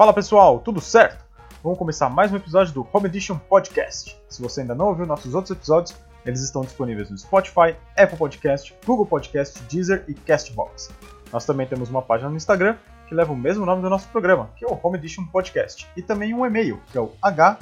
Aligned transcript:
Fala 0.00 0.14
pessoal, 0.14 0.60
tudo 0.60 0.80
certo? 0.80 1.22
Vamos 1.62 1.78
começar 1.78 2.08
mais 2.08 2.32
um 2.32 2.36
episódio 2.36 2.72
do 2.72 2.88
Home 2.90 3.04
Edition 3.04 3.36
Podcast. 3.36 4.18
Se 4.30 4.40
você 4.40 4.62
ainda 4.62 4.74
não 4.74 4.86
ouviu 4.86 5.04
nossos 5.04 5.34
outros 5.34 5.54
episódios, 5.54 5.94
eles 6.24 6.40
estão 6.40 6.62
disponíveis 6.62 7.10
no 7.10 7.18
Spotify, 7.18 7.76
Apple 7.98 8.16
Podcast, 8.16 8.74
Google 8.86 9.04
Podcast, 9.04 9.62
Deezer 9.64 10.02
e 10.08 10.14
Castbox. 10.14 10.88
Nós 11.30 11.44
também 11.44 11.66
temos 11.66 11.90
uma 11.90 12.00
página 12.00 12.30
no 12.30 12.36
Instagram 12.36 12.78
que 13.08 13.14
leva 13.14 13.30
o 13.30 13.36
mesmo 13.36 13.66
nome 13.66 13.82
do 13.82 13.90
nosso 13.90 14.08
programa, 14.08 14.48
que 14.56 14.64
é 14.64 14.68
o 14.68 14.80
Home 14.82 14.96
Edition 14.96 15.26
Podcast, 15.26 15.86
e 15.94 16.00
também 16.00 16.32
um 16.32 16.46
e-mail, 16.46 16.80
que 16.90 16.96
é 16.96 17.00
o 17.02 17.12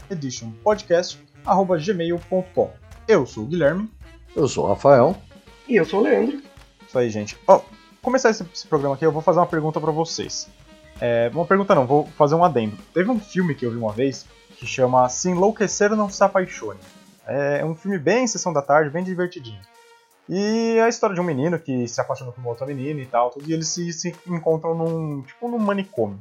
heditionpodcast@gmail.com. 0.08 2.70
Eu 3.08 3.26
sou 3.26 3.42
o 3.42 3.46
Guilherme. 3.48 3.90
Eu 4.36 4.46
sou 4.46 4.64
o 4.64 4.68
Rafael. 4.68 5.16
E 5.68 5.74
eu 5.74 5.84
sou 5.84 5.98
o 5.98 6.04
Leandro. 6.04 6.40
Isso 6.86 6.96
aí, 6.96 7.10
gente. 7.10 7.36
Ó, 7.48 7.62
começar 8.00 8.30
esse, 8.30 8.46
esse 8.54 8.68
programa 8.68 8.94
aqui, 8.94 9.04
eu 9.04 9.10
vou 9.10 9.22
fazer 9.22 9.40
uma 9.40 9.46
pergunta 9.46 9.80
para 9.80 9.90
vocês. 9.90 10.48
É, 11.00 11.30
uma 11.32 11.44
pergunta 11.44 11.74
não, 11.74 11.86
vou 11.86 12.06
fazer 12.16 12.34
um 12.34 12.44
adendo. 12.44 12.76
Teve 12.92 13.10
um 13.10 13.20
filme 13.20 13.54
que 13.54 13.64
eu 13.64 13.70
vi 13.70 13.76
uma 13.76 13.92
vez 13.92 14.26
que 14.56 14.66
chama 14.66 15.08
Se 15.08 15.30
Enlouquecer 15.30 15.94
Não 15.94 16.10
Se 16.10 16.22
Apaixone. 16.22 16.80
É 17.26 17.64
um 17.64 17.74
filme 17.74 17.98
bem 17.98 18.26
sessão 18.26 18.52
da 18.52 18.62
tarde, 18.62 18.90
bem 18.90 19.04
divertidinho. 19.04 19.60
E 20.28 20.76
é 20.78 20.82
a 20.82 20.88
história 20.88 21.14
de 21.14 21.20
um 21.20 21.24
menino 21.24 21.58
que 21.58 21.86
se 21.88 22.00
apaixona 22.00 22.32
por 22.32 22.40
uma 22.40 22.50
outra 22.50 22.66
menina 22.66 23.00
e 23.00 23.06
tal, 23.06 23.30
tudo, 23.30 23.48
e 23.48 23.52
eles 23.52 23.68
se, 23.68 23.92
se 23.92 24.14
encontram 24.26 24.74
num, 24.74 25.22
tipo, 25.22 25.48
num 25.48 25.58
manicômio. 25.58 26.18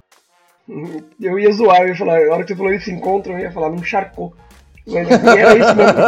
Eu 1.20 1.40
ia 1.40 1.52
zoar, 1.52 1.82
eu 1.82 1.90
ia 1.90 1.96
falar, 1.96 2.18
a 2.18 2.34
hora 2.34 2.44
que 2.44 2.50
você 2.50 2.56
falou 2.56 2.72
eles 2.72 2.84
se 2.84 2.92
encontram, 2.92 3.36
eu 3.36 3.40
ia 3.40 3.52
falar 3.52 3.70
num 3.70 3.84
charcot. 3.84 4.34
Mas 4.86 5.10
era 5.10 5.58
isso 5.58 5.76
mesmo. 5.76 6.00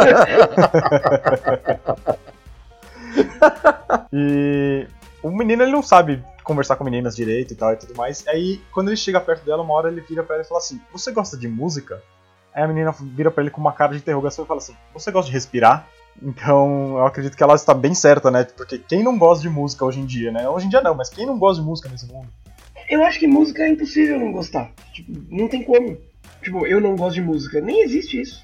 e 4.12 4.86
o 5.22 5.30
menino 5.30 5.62
ele 5.62 5.72
não 5.72 5.82
sabe 5.82 6.22
conversar 6.50 6.74
com 6.74 6.82
meninas 6.82 7.14
direito 7.14 7.52
e 7.52 7.56
tal 7.56 7.72
e 7.72 7.76
tudo 7.76 7.94
mais. 7.94 8.26
Aí, 8.26 8.60
quando 8.72 8.88
ele 8.88 8.96
chega 8.96 9.20
perto 9.20 9.44
dela, 9.44 9.62
uma 9.62 9.72
hora 9.74 9.88
ele 9.88 10.00
vira 10.00 10.24
pra 10.24 10.34
ela 10.34 10.44
e 10.44 10.48
fala 10.48 10.58
assim: 10.58 10.80
Você 10.92 11.12
gosta 11.12 11.36
de 11.36 11.46
música? 11.46 12.02
Aí 12.52 12.64
a 12.64 12.68
menina 12.68 12.92
vira 12.92 13.30
pra 13.30 13.42
ele 13.42 13.50
com 13.50 13.60
uma 13.60 13.72
cara 13.72 13.92
de 13.92 13.98
interrogação 13.98 14.44
e 14.44 14.48
fala 14.48 14.58
assim: 14.58 14.74
Você 14.92 15.12
gosta 15.12 15.28
de 15.28 15.32
respirar? 15.32 15.86
Então, 16.20 16.98
eu 16.98 17.06
acredito 17.06 17.36
que 17.36 17.42
ela 17.42 17.54
está 17.54 17.72
bem 17.72 17.94
certa, 17.94 18.30
né? 18.30 18.44
Porque 18.44 18.78
quem 18.78 19.04
não 19.04 19.16
gosta 19.16 19.42
de 19.42 19.48
música 19.48 19.84
hoje 19.84 20.00
em 20.00 20.06
dia, 20.06 20.32
né? 20.32 20.48
Hoje 20.48 20.66
em 20.66 20.68
dia 20.68 20.82
não, 20.82 20.94
mas 20.94 21.08
quem 21.08 21.24
não 21.24 21.38
gosta 21.38 21.62
de 21.62 21.68
música 21.68 21.88
nesse 21.88 22.06
mundo? 22.06 22.28
Eu 22.88 23.04
acho 23.04 23.20
que 23.20 23.28
música 23.28 23.62
é 23.62 23.68
impossível 23.68 24.18
não 24.18 24.32
gostar. 24.32 24.72
Tipo, 24.92 25.12
não 25.30 25.48
tem 25.48 25.62
como. 25.62 25.96
Tipo, 26.42 26.66
eu 26.66 26.80
não 26.80 26.96
gosto 26.96 27.14
de 27.14 27.22
música. 27.22 27.60
Nem 27.60 27.82
existe 27.82 28.20
isso. 28.20 28.42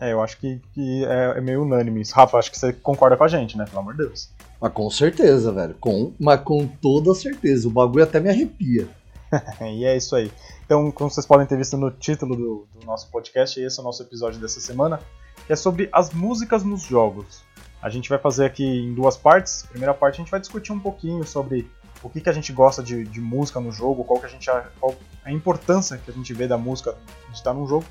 É, 0.00 0.12
eu 0.12 0.22
acho 0.22 0.38
que, 0.38 0.60
que 0.72 1.04
é, 1.04 1.38
é, 1.38 1.40
meio 1.40 1.62
unânime 1.62 2.00
isso. 2.00 2.14
Rafa, 2.14 2.38
acho 2.38 2.50
que 2.50 2.58
você 2.58 2.72
concorda 2.72 3.16
com 3.16 3.24
a 3.24 3.28
gente, 3.28 3.58
né? 3.58 3.64
Pelo 3.64 3.80
amor 3.80 3.94
de 3.94 4.04
Deus. 4.04 4.30
Mas 4.64 4.72
com 4.72 4.88
certeza, 4.88 5.52
velho. 5.52 5.74
Com, 5.78 6.14
mas 6.18 6.40
com 6.40 6.66
toda 6.66 7.12
certeza. 7.12 7.68
O 7.68 7.70
bagulho 7.70 8.02
até 8.02 8.18
me 8.18 8.30
arrepia. 8.30 8.88
e 9.60 9.84
é 9.84 9.94
isso 9.94 10.16
aí. 10.16 10.32
Então, 10.64 10.90
como 10.90 11.10
vocês 11.10 11.26
podem 11.26 11.46
ter 11.46 11.58
visto 11.58 11.76
no 11.76 11.90
título 11.90 12.34
do, 12.34 12.66
do 12.72 12.86
nosso 12.86 13.10
podcast, 13.10 13.60
esse 13.60 13.78
é 13.78 13.82
o 13.82 13.84
nosso 13.84 14.02
episódio 14.02 14.40
dessa 14.40 14.60
semana, 14.60 15.00
que 15.46 15.52
é 15.52 15.56
sobre 15.56 15.90
as 15.92 16.14
músicas 16.14 16.64
nos 16.64 16.80
jogos. 16.80 17.42
A 17.82 17.90
gente 17.90 18.08
vai 18.08 18.18
fazer 18.18 18.46
aqui 18.46 18.64
em 18.64 18.94
duas 18.94 19.18
partes. 19.18 19.64
primeira 19.64 19.92
parte 19.92 20.14
a 20.14 20.24
gente 20.24 20.30
vai 20.30 20.40
discutir 20.40 20.72
um 20.72 20.80
pouquinho 20.80 21.26
sobre 21.26 21.70
o 22.02 22.08
que, 22.08 22.22
que 22.22 22.30
a 22.30 22.32
gente 22.32 22.50
gosta 22.50 22.82
de, 22.82 23.04
de 23.04 23.20
música 23.20 23.60
no 23.60 23.70
jogo, 23.70 24.02
qual 24.02 24.18
que 24.18 24.24
a 24.24 24.30
gente 24.30 24.48
qual 24.80 24.94
a 25.22 25.30
importância 25.30 25.98
que 25.98 26.10
a 26.10 26.14
gente 26.14 26.32
vê 26.32 26.48
da 26.48 26.56
música 26.56 26.96
de 27.28 27.36
estar 27.36 27.52
num 27.52 27.66
jogo. 27.66 27.84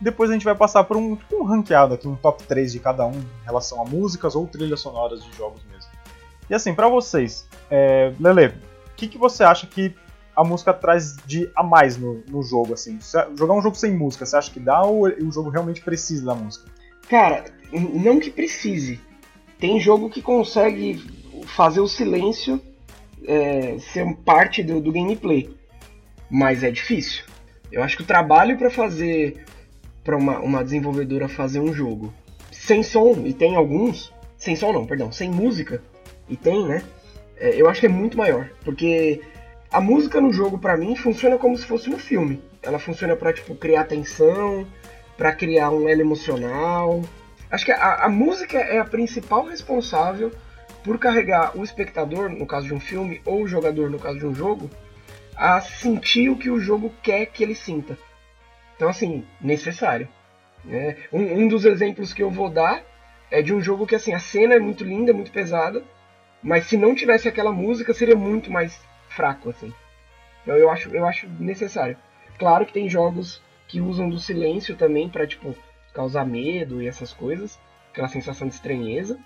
Depois 0.00 0.30
a 0.30 0.32
gente 0.32 0.44
vai 0.44 0.54
passar 0.54 0.84
por 0.84 0.96
um, 0.96 1.16
tipo 1.16 1.42
um 1.42 1.44
ranqueado 1.44 1.94
aqui, 1.94 2.06
um 2.06 2.14
top 2.14 2.44
3 2.44 2.70
de 2.70 2.78
cada 2.78 3.04
um 3.04 3.18
em 3.18 3.44
relação 3.44 3.82
a 3.82 3.84
músicas 3.84 4.36
ou 4.36 4.46
trilhas 4.46 4.78
sonoras 4.78 5.24
de 5.24 5.36
jogos 5.36 5.60
mesmo. 5.64 5.79
E 6.50 6.54
assim, 6.54 6.74
para 6.74 6.88
vocês, 6.88 7.48
é, 7.70 8.12
Lele, 8.18 8.48
o 8.48 8.96
que, 8.96 9.06
que 9.06 9.16
você 9.16 9.44
acha 9.44 9.68
que 9.68 9.94
a 10.34 10.42
música 10.42 10.74
traz 10.74 11.16
de 11.24 11.48
a 11.54 11.62
mais 11.62 11.96
no, 11.96 12.24
no 12.28 12.42
jogo, 12.42 12.74
assim? 12.74 12.98
Jogar 13.38 13.54
um 13.54 13.62
jogo 13.62 13.76
sem 13.76 13.96
música, 13.96 14.26
você 14.26 14.36
acha 14.36 14.50
que 14.50 14.58
dá 14.58 14.82
ou 14.82 15.06
o 15.06 15.30
jogo 15.30 15.48
realmente 15.48 15.80
precisa 15.80 16.26
da 16.26 16.34
música? 16.34 16.68
Cara, 17.08 17.44
não 17.72 18.18
que 18.18 18.30
precise. 18.30 19.00
Tem 19.60 19.78
jogo 19.78 20.10
que 20.10 20.20
consegue 20.20 20.96
fazer 21.46 21.80
o 21.80 21.86
silêncio 21.86 22.60
é, 23.24 23.78
ser 23.78 24.12
parte 24.24 24.62
do, 24.62 24.80
do 24.80 24.90
gameplay, 24.90 25.54
mas 26.28 26.64
é 26.64 26.70
difícil. 26.70 27.24
Eu 27.70 27.82
acho 27.82 27.96
que 27.96 28.02
o 28.02 28.06
trabalho 28.06 28.58
para 28.58 28.70
fazer 28.70 29.44
para 30.02 30.16
uma, 30.16 30.40
uma 30.40 30.64
desenvolvedora 30.64 31.28
fazer 31.28 31.60
um 31.60 31.72
jogo 31.72 32.12
sem 32.50 32.82
som, 32.82 33.22
e 33.24 33.32
tem 33.32 33.54
alguns, 33.54 34.12
sem 34.36 34.56
som 34.56 34.72
não, 34.72 34.86
perdão, 34.86 35.12
sem 35.12 35.30
música, 35.30 35.82
e 36.30 36.36
tem, 36.36 36.66
né? 36.66 36.82
É, 37.36 37.60
eu 37.60 37.68
acho 37.68 37.80
que 37.80 37.86
é 37.86 37.90
muito 37.90 38.16
maior, 38.16 38.48
porque 38.64 39.20
a 39.70 39.80
música 39.80 40.20
no 40.20 40.32
jogo 40.32 40.58
para 40.58 40.76
mim 40.76 40.96
funciona 40.96 41.36
como 41.36 41.56
se 41.56 41.66
fosse 41.66 41.90
um 41.90 41.98
filme. 41.98 42.42
Ela 42.62 42.78
funciona 42.78 43.16
para 43.16 43.32
tipo 43.32 43.54
criar 43.54 43.84
tensão, 43.84 44.66
para 45.16 45.32
criar 45.32 45.70
um 45.70 45.88
elo 45.88 46.00
emocional. 46.00 47.02
Acho 47.50 47.64
que 47.64 47.72
a, 47.72 48.04
a 48.04 48.08
música 48.08 48.58
é 48.58 48.78
a 48.78 48.84
principal 48.84 49.44
responsável 49.44 50.30
por 50.84 50.98
carregar 50.98 51.56
o 51.56 51.62
espectador, 51.62 52.30
no 52.30 52.46
caso 52.46 52.66
de 52.66 52.74
um 52.74 52.80
filme, 52.80 53.20
ou 53.24 53.42
o 53.42 53.48
jogador, 53.48 53.90
no 53.90 53.98
caso 53.98 54.18
de 54.18 54.26
um 54.26 54.34
jogo, 54.34 54.70
a 55.36 55.60
sentir 55.60 56.30
o 56.30 56.36
que 56.36 56.50
o 56.50 56.60
jogo 56.60 56.92
quer 57.02 57.26
que 57.26 57.42
ele 57.42 57.54
sinta. 57.54 57.98
Então, 58.76 58.88
assim, 58.88 59.24
necessário. 59.40 60.08
Né? 60.64 60.96
Um, 61.12 61.42
um, 61.42 61.48
dos 61.48 61.64
exemplos 61.64 62.12
que 62.12 62.22
eu 62.22 62.30
vou 62.30 62.48
dar 62.48 62.82
é 63.30 63.42
de 63.42 63.52
um 63.52 63.60
jogo 63.60 63.86
que, 63.86 63.94
assim, 63.94 64.12
a 64.12 64.18
cena 64.18 64.54
é 64.54 64.58
muito 64.58 64.84
linda, 64.84 65.12
muito 65.12 65.30
pesada, 65.30 65.82
mas 66.42 66.66
se 66.66 66.76
não 66.76 66.94
tivesse 66.94 67.28
aquela 67.28 67.52
música, 67.52 67.92
seria 67.92 68.16
muito 68.16 68.50
mais 68.50 68.80
fraco, 69.08 69.50
assim. 69.50 69.72
Então, 70.42 70.56
eu 70.56 70.70
acho, 70.70 70.88
eu 70.90 71.06
acho 71.06 71.28
necessário. 71.38 71.96
Claro 72.38 72.64
que 72.64 72.72
tem 72.72 72.88
jogos 72.88 73.42
que 73.68 73.80
usam 73.80 74.08
do 74.08 74.18
silêncio 74.18 74.76
também 74.76 75.08
para 75.08 75.26
tipo, 75.26 75.54
causar 75.92 76.24
medo 76.24 76.80
e 76.82 76.88
essas 76.88 77.12
coisas, 77.12 77.58
aquela 77.90 78.08
sensação 78.08 78.48
de 78.48 78.54
estranheza, 78.54 79.18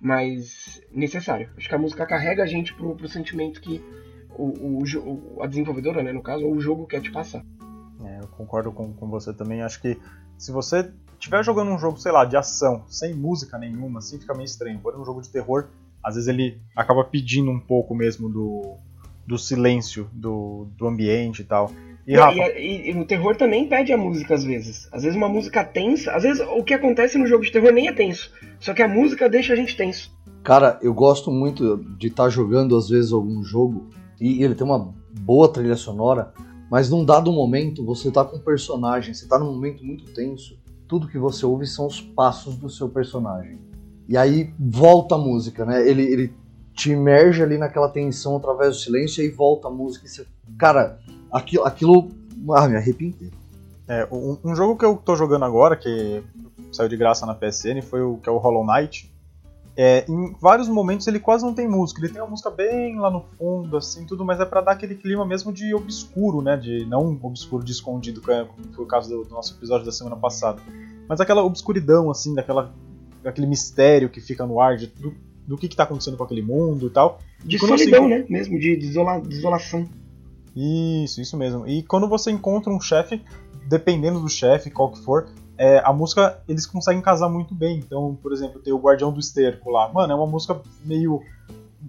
mas 0.00 0.82
necessário. 0.90 1.50
Acho 1.56 1.68
que 1.68 1.74
a 1.74 1.78
música 1.78 2.06
carrega 2.06 2.42
a 2.42 2.46
gente 2.46 2.74
pro, 2.74 2.96
pro 2.96 3.08
sentimento 3.08 3.60
que 3.60 3.82
o, 4.30 4.82
o, 4.82 5.42
a 5.42 5.46
desenvolvedora, 5.46 6.02
né, 6.02 6.12
no 6.12 6.22
caso, 6.22 6.44
ou 6.44 6.54
o 6.54 6.60
jogo 6.60 6.86
quer 6.86 7.00
te 7.00 7.10
passar. 7.10 7.44
É, 8.04 8.20
eu 8.20 8.28
concordo 8.28 8.72
com, 8.72 8.92
com 8.92 9.08
você 9.08 9.32
também. 9.32 9.62
Acho 9.62 9.80
que 9.80 9.98
se 10.38 10.50
você 10.50 10.90
estiver 11.12 11.44
jogando 11.44 11.70
um 11.70 11.78
jogo, 11.78 11.98
sei 11.98 12.12
lá, 12.12 12.24
de 12.24 12.36
ação, 12.36 12.84
sem 12.88 13.14
música 13.14 13.58
nenhuma, 13.58 13.98
assim 13.98 14.18
fica 14.18 14.32
meio 14.32 14.46
estranho. 14.46 14.80
Porém, 14.80 14.98
um 14.98 15.04
jogo 15.04 15.20
de 15.20 15.28
terror, 15.28 15.68
às 16.02 16.14
vezes 16.14 16.28
ele 16.28 16.58
acaba 16.74 17.04
pedindo 17.04 17.50
um 17.50 17.60
pouco 17.60 17.94
mesmo 17.94 18.28
do, 18.28 18.74
do 19.26 19.38
silêncio 19.38 20.08
do, 20.12 20.66
do 20.76 20.86
ambiente 20.86 21.42
e 21.42 21.44
tal. 21.44 21.72
E, 22.06 22.16
Rafa... 22.16 22.34
e, 22.34 22.88
e, 22.88 22.90
e, 22.90 22.98
o 22.98 23.04
terror 23.04 23.36
também 23.36 23.68
pede 23.68 23.92
a 23.92 23.96
música 23.96 24.34
às 24.34 24.42
vezes. 24.44 24.88
Às 24.92 25.02
vezes 25.02 25.16
uma 25.16 25.28
música 25.28 25.64
tensa. 25.64 26.12
Às 26.12 26.22
vezes 26.22 26.44
o 26.56 26.64
que 26.64 26.74
acontece 26.74 27.18
no 27.18 27.26
jogo 27.26 27.44
de 27.44 27.52
terror 27.52 27.72
nem 27.72 27.88
é 27.88 27.92
tenso. 27.92 28.32
Só 28.58 28.72
que 28.74 28.82
a 28.82 28.88
música 28.88 29.28
deixa 29.28 29.52
a 29.52 29.56
gente 29.56 29.76
tenso. 29.76 30.10
Cara, 30.42 30.78
eu 30.82 30.94
gosto 30.94 31.30
muito 31.30 31.76
de 31.98 32.08
estar 32.08 32.24
tá 32.24 32.30
jogando 32.30 32.76
às 32.76 32.88
vezes 32.88 33.12
algum 33.12 33.42
jogo 33.44 33.90
e 34.20 34.42
ele 34.42 34.54
tem 34.54 34.66
uma 34.66 34.94
boa 35.20 35.52
trilha 35.52 35.76
sonora 35.76 36.32
mas 36.70 36.88
num 36.88 37.04
dado 37.04 37.32
momento 37.32 37.84
você 37.84 38.12
tá 38.12 38.24
com 38.24 38.36
um 38.36 38.40
personagem, 38.40 39.12
você 39.12 39.26
tá 39.26 39.36
num 39.36 39.52
momento 39.52 39.84
muito 39.84 40.04
tenso, 40.14 40.56
tudo 40.86 41.08
que 41.08 41.18
você 41.18 41.44
ouve 41.44 41.66
são 41.66 41.86
os 41.86 42.00
passos 42.00 42.56
do 42.56 42.70
seu 42.70 42.88
personagem. 42.88 43.58
E 44.10 44.16
aí 44.16 44.52
volta 44.58 45.14
a 45.14 45.18
música, 45.18 45.64
né? 45.64 45.88
Ele, 45.88 46.02
ele 46.02 46.34
te 46.74 46.90
imerge 46.90 47.44
ali 47.44 47.56
naquela 47.56 47.88
tensão 47.88 48.36
através 48.36 48.74
do 48.74 48.82
silêncio 48.82 49.22
e 49.22 49.30
volta 49.30 49.68
a 49.68 49.70
música. 49.70 50.08
Você... 50.08 50.26
Cara, 50.58 50.98
aquilo, 51.30 51.64
aquilo. 51.64 52.10
Ah, 52.52 52.66
me 52.66 52.76
arrepio. 52.76 53.14
É, 53.86 54.08
um, 54.10 54.36
um, 54.44 54.56
jogo 54.56 54.76
que 54.76 54.84
eu 54.84 54.96
tô 54.96 55.14
jogando 55.14 55.44
agora, 55.44 55.76
que 55.76 56.24
saiu 56.72 56.88
de 56.88 56.96
graça 56.96 57.24
na 57.24 57.36
PSN, 57.36 57.82
foi 57.82 58.02
o 58.02 58.16
que 58.16 58.28
é 58.28 58.32
o 58.32 58.38
Hollow 58.38 58.66
Knight. 58.66 59.14
É, 59.76 60.04
em 60.08 60.34
vários 60.40 60.68
momentos 60.68 61.06
ele 61.06 61.20
quase 61.20 61.44
não 61.44 61.54
tem 61.54 61.68
música, 61.68 62.00
ele 62.00 62.12
tem 62.12 62.20
uma 62.20 62.30
música 62.30 62.50
bem 62.50 62.98
lá 62.98 63.12
no 63.12 63.24
fundo, 63.38 63.76
assim, 63.76 64.04
tudo, 64.04 64.24
mas 64.24 64.40
é 64.40 64.44
para 64.44 64.60
dar 64.60 64.72
aquele 64.72 64.96
clima 64.96 65.24
mesmo 65.24 65.52
de 65.52 65.72
obscuro, 65.72 66.42
né? 66.42 66.56
De 66.56 66.84
não 66.84 67.16
obscuro 67.22 67.64
de 67.64 67.70
escondido, 67.70 68.20
como 68.20 68.72
foi 68.74 68.84
o 68.84 68.88
caso 68.88 69.08
do, 69.08 69.22
do, 69.22 69.30
nosso 69.30 69.54
episódio 69.54 69.86
da 69.86 69.92
semana 69.92 70.16
passada, 70.16 70.60
mas 71.08 71.20
aquela 71.20 71.44
obscuridão, 71.44 72.10
assim, 72.10 72.34
daquela, 72.34 72.74
daquele 73.22 73.46
mistério 73.46 74.08
que 74.08 74.20
fica 74.20 74.46
no 74.46 74.60
ar 74.60 74.76
de, 74.76 74.86
do, 74.86 75.14
do 75.46 75.56
que, 75.56 75.66
está 75.66 75.84
acontecendo 75.84 76.16
com 76.16 76.24
aquele 76.24 76.42
mundo 76.42 76.86
e 76.86 76.90
tal. 76.90 77.18
De 77.44 77.58
solidão, 77.58 78.04
você... 78.04 78.08
né? 78.08 78.24
Mesmo, 78.28 78.58
de 78.58 78.76
desola, 78.76 79.20
desolação. 79.20 79.88
Isso, 80.54 81.20
isso 81.20 81.36
mesmo. 81.36 81.66
E 81.66 81.82
quando 81.82 82.08
você 82.08 82.30
encontra 82.30 82.72
um 82.72 82.80
chefe, 82.80 83.22
dependendo 83.66 84.20
do 84.20 84.28
chefe, 84.28 84.70
qual 84.70 84.90
que 84.90 84.98
for, 85.00 85.28
é, 85.56 85.78
a 85.84 85.92
música 85.92 86.42
eles 86.48 86.66
conseguem 86.66 87.02
casar 87.02 87.28
muito 87.28 87.54
bem. 87.54 87.78
Então, 87.78 88.18
por 88.22 88.32
exemplo, 88.32 88.60
tem 88.60 88.72
o 88.72 88.78
Guardião 88.78 89.12
do 89.12 89.20
Esterco 89.20 89.70
lá. 89.70 89.92
Mano, 89.92 90.12
é 90.12 90.16
uma 90.16 90.26
música 90.26 90.60
meio 90.84 91.20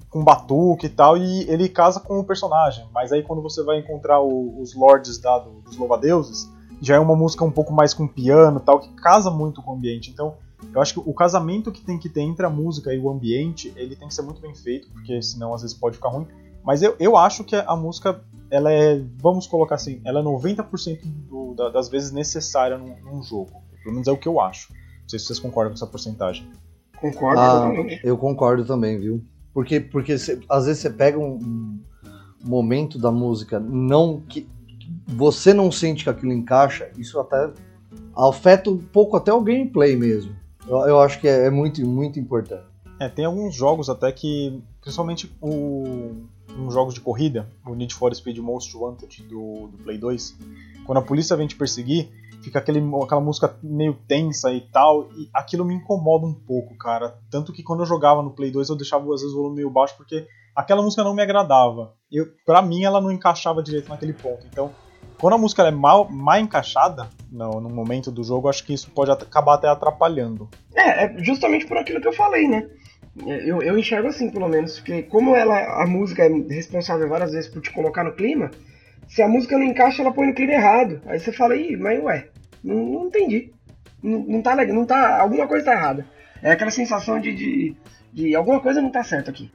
com 0.10 0.24
batuque 0.24 0.86
e 0.86 0.90
tal, 0.90 1.18
e 1.18 1.50
ele 1.50 1.68
casa 1.68 2.00
com 2.00 2.20
o 2.20 2.24
personagem. 2.24 2.86
Mas 2.94 3.12
aí 3.12 3.24
quando 3.24 3.42
você 3.42 3.64
vai 3.64 3.80
encontrar 3.80 4.22
o, 4.22 4.62
os 4.62 4.74
lords 4.74 5.18
da, 5.18 5.40
do, 5.40 5.62
dos 5.62 5.78
louva-deuses, 5.78 6.50
já 6.82 6.96
é 6.96 7.00
uma 7.00 7.16
música 7.16 7.44
um 7.44 7.52
pouco 7.52 7.72
mais 7.74 7.94
com 7.94 8.08
piano 8.08 8.60
e 8.60 8.62
tal, 8.62 8.80
que 8.80 8.90
casa 8.96 9.30
muito 9.30 9.62
com 9.62 9.72
o 9.72 9.76
ambiente. 9.76 10.10
Então, 10.10 10.36
eu 10.74 10.82
acho 10.82 10.94
que 10.94 11.00
o 11.00 11.14
casamento 11.14 11.72
que 11.72 11.82
tem 11.82 11.98
que 11.98 12.08
ter 12.08 12.22
entre 12.22 12.46
a 12.46 12.50
música 12.50 12.94
e 12.94 13.00
o 13.00 13.10
ambiente, 13.10 13.74
ele 13.76 13.96
tem 13.96 14.08
que 14.08 14.14
ser 14.14 14.22
muito 14.22 14.42
bem 14.42 14.54
feito, 14.56 14.90
porque 14.92 15.22
senão 15.22 15.54
às 15.54 15.62
vezes 15.62 15.76
pode 15.76 15.98
ficar 15.98 16.10
ruim. 16.10 16.28
Mas 16.64 16.82
eu, 16.82 16.96
eu 17.00 17.18
acho 17.18 17.44
que 17.44 17.56
a 17.56 17.76
música, 17.76 18.22
ela 18.50 18.72
é, 18.72 19.02
vamos 19.18 19.48
colocar 19.48 19.76
assim, 19.76 20.00
ela 20.06 20.20
é 20.20 20.24
90% 20.24 21.00
do, 21.04 21.54
da, 21.56 21.70
das 21.70 21.90
vezes 21.90 22.12
necessária 22.12 22.78
num, 22.78 22.96
num, 23.04 23.24
jogo. 23.24 23.52
Pelo 23.84 23.96
menos 23.96 24.08
é 24.08 24.12
o 24.12 24.18
que 24.18 24.28
eu 24.28 24.40
acho. 24.40 24.72
Não 24.72 25.10
sei 25.10 25.20
se 25.20 25.26
vocês 25.26 25.40
concordam 25.40 25.72
com 25.72 25.76
essa 25.76 25.88
porcentagem. 25.88 26.48
Concordo 27.00 27.42
ah. 27.42 27.72
Eu 28.04 28.18
concordo 28.18 28.64
também, 28.64 29.00
viu? 29.00 29.24
Porque, 29.54 29.80
porque 29.80 30.18
cê, 30.18 30.40
às 30.48 30.68
vezes 30.68 30.82
você 30.82 30.90
pega 30.90 31.18
um, 31.18 31.34
um, 31.34 31.80
momento 32.44 32.98
da 32.98 33.12
música 33.12 33.60
não 33.60 34.22
que 34.22 34.48
você 35.06 35.54
não 35.54 35.72
sente 35.72 36.04
que 36.04 36.10
aquilo 36.10 36.32
encaixa, 36.32 36.90
isso 36.98 37.20
até 37.20 37.52
afeta 38.16 38.70
um 38.70 38.78
pouco 38.78 39.18
até 39.18 39.34
o 39.34 39.42
gameplay 39.42 39.96
mesmo. 39.96 40.36
Eu, 40.68 40.78
eu 40.88 41.00
acho 41.02 41.20
que 41.20 41.28
é, 41.28 41.46
é, 41.46 41.50
muito, 41.50 41.86
muito 41.86 42.20
importante. 42.20 42.64
É, 43.00 43.10
tem 43.10 43.26
alguns 43.26 43.56
jogos 43.56 43.90
até 43.90 44.12
que, 44.12 44.62
principalmente 44.80 45.36
o, 45.42 46.28
um 46.58 46.70
jogos 46.70 46.94
de 46.94 47.02
corrida, 47.02 47.50
o 47.66 47.74
Need 47.74 47.94
for 47.96 48.14
Speed 48.14 48.38
Most 48.38 48.76
Wanted 48.76 49.24
do, 49.24 49.68
do 49.68 49.78
Play 49.84 49.98
2, 49.98 50.38
quando 50.86 51.00
a 51.00 51.02
polícia 51.02 51.36
vem 51.36 51.48
te 51.48 51.56
perseguir, 51.56 52.12
fica 52.42 52.60
aquele, 52.60 52.80
aquela 53.04 53.22
música 53.22 53.56
meio 53.64 53.98
tensa 54.08 54.52
e 54.52 54.62
tal, 54.62 55.10
e 55.14 55.30
aquilo 55.34 55.66
me 55.66 55.74
incomoda 55.74 56.26
um 56.26 56.34
pouco, 56.34 56.76
cara. 56.78 57.18
Tanto 57.30 57.52
que 57.52 57.64
quando 57.64 57.82
eu 57.82 57.86
jogava 57.86 58.22
no 58.22 58.32
Play 58.32 58.52
2 58.52 58.70
eu 58.70 58.76
deixava 58.76 59.04
às 59.14 59.22
vezes 59.22 59.34
o 59.34 59.38
volume 59.38 59.58
meio 59.58 59.70
baixo 59.70 59.96
porque 59.98 60.28
aquela 60.56 60.82
música 60.82 61.04
não 61.04 61.14
me 61.14 61.22
agradava. 61.22 61.94
Eu, 62.12 62.28
pra 62.46 62.62
mim 62.62 62.84
ela 62.84 63.02
não 63.02 63.12
encaixava 63.12 63.64
direito 63.64 63.90
naquele 63.90 64.14
ponto. 64.14 64.46
Então, 64.46 64.72
quando 65.22 65.36
a 65.36 65.38
música 65.38 65.62
é 65.62 65.70
mal, 65.70 66.10
mal 66.10 66.40
encaixada 66.40 67.08
no, 67.32 67.62
no 67.62 67.70
momento 67.70 68.12
do 68.12 68.24
jogo, 68.24 68.50
acho 68.50 68.66
que 68.66 68.74
isso 68.74 68.90
pode 68.90 69.12
acabar 69.12 69.54
até 69.54 69.68
atrapalhando. 69.68 70.50
É, 70.74 71.06
é 71.06 71.24
justamente 71.24 71.68
por 71.68 71.78
aquilo 71.78 72.02
que 72.02 72.08
eu 72.08 72.14
falei, 72.14 72.48
né? 72.48 72.68
Eu, 73.28 73.62
eu 73.62 73.78
enxergo 73.78 74.08
assim, 74.08 74.32
pelo 74.32 74.48
menos, 74.48 74.80
porque 74.80 75.04
como 75.04 75.36
ela, 75.36 75.84
a 75.84 75.86
música 75.86 76.24
é 76.24 76.30
responsável 76.50 77.08
várias 77.08 77.34
vezes 77.34 77.52
por 77.52 77.62
te 77.62 77.72
colocar 77.72 78.04
no 78.04 78.14
clima, 78.14 78.50
se 79.08 79.22
a 79.22 79.28
música 79.28 79.58
não 79.60 79.66
encaixa, 79.66 80.02
ela 80.02 80.12
põe 80.12 80.26
no 80.26 80.34
clima 80.34 80.54
errado. 80.54 81.02
Aí 81.06 81.20
você 81.20 81.32
fala, 81.32 81.56
ih, 81.56 81.78
mas 81.78 82.02
ué, 82.04 82.28
não, 82.64 82.76
não 82.76 83.06
entendi. 83.06 83.54
Não, 84.02 84.20
não 84.22 84.42
tá 84.42 84.56
legal, 84.56 84.76
não 84.76 84.86
tá. 84.88 85.22
Alguma 85.22 85.48
coisa 85.48 85.66
tá 85.66 85.74
errada. 85.74 86.08
É 86.42 86.52
aquela 86.52 86.72
sensação 86.72 87.20
de, 87.20 87.32
de, 87.36 87.76
de 88.12 88.36
alguma 88.36 88.60
coisa 88.60 88.82
não 88.82 88.90
tá 88.90 89.04
certo 89.04 89.30
aqui. 89.30 89.52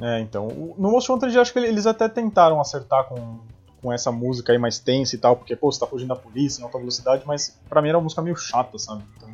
É, 0.00 0.20
então. 0.20 0.46
No 0.78 0.92
Most 0.92 1.10
Wanted, 1.10 1.36
acho 1.36 1.52
que 1.52 1.58
eles 1.58 1.86
até 1.86 2.08
tentaram 2.08 2.60
acertar 2.60 3.04
com, 3.08 3.40
com 3.82 3.92
essa 3.92 4.10
música 4.10 4.52
aí 4.52 4.58
mais 4.58 4.78
tensa 4.78 5.14
e 5.14 5.18
tal, 5.18 5.36
porque, 5.36 5.54
pô, 5.54 5.70
você 5.70 5.80
tá 5.80 5.86
fugindo 5.86 6.08
da 6.08 6.16
polícia 6.16 6.60
em 6.60 6.64
alta 6.64 6.78
velocidade, 6.78 7.22
mas 7.26 7.58
pra 7.68 7.80
mim 7.80 7.88
era 7.88 7.98
uma 7.98 8.04
música 8.04 8.22
meio 8.22 8.36
chata, 8.36 8.78
sabe? 8.78 9.04
Então... 9.16 9.28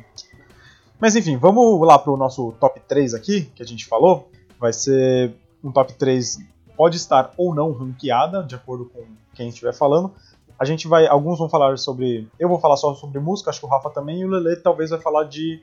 Mas 0.99 1.15
enfim, 1.15 1.37
vamos 1.37 1.85
lá 1.85 1.99
pro 1.99 2.15
nosso 2.15 2.53
top 2.53 2.79
3 2.79 3.13
aqui, 3.13 3.41
que 3.55 3.61
a 3.61 3.65
gente 3.65 3.85
falou. 3.85 4.29
Vai 4.59 4.71
ser 4.71 5.35
um 5.63 5.71
top 5.71 5.93
3, 5.93 6.39
pode 6.77 6.97
estar 6.97 7.33
ou 7.37 7.53
não 7.53 7.71
ranqueada, 7.71 8.43
de 8.43 8.55
acordo 8.55 8.85
com 8.85 9.03
quem 9.33 9.49
estiver 9.49 9.73
falando. 9.73 10.13
A 10.57 10.63
gente 10.63 10.87
vai, 10.87 11.05
alguns 11.05 11.37
vão 11.37 11.49
falar 11.49 11.77
sobre, 11.77 12.29
eu 12.39 12.47
vou 12.47 12.59
falar 12.59 12.77
só 12.77 12.93
sobre 12.95 13.19
música, 13.19 13.49
acho 13.49 13.59
que 13.59 13.65
o 13.65 13.69
Rafa 13.69 13.89
também, 13.89 14.21
e 14.21 14.25
o 14.25 14.29
Lele 14.29 14.55
talvez 14.61 14.89
vai 14.89 15.01
falar 15.01 15.25
de 15.25 15.61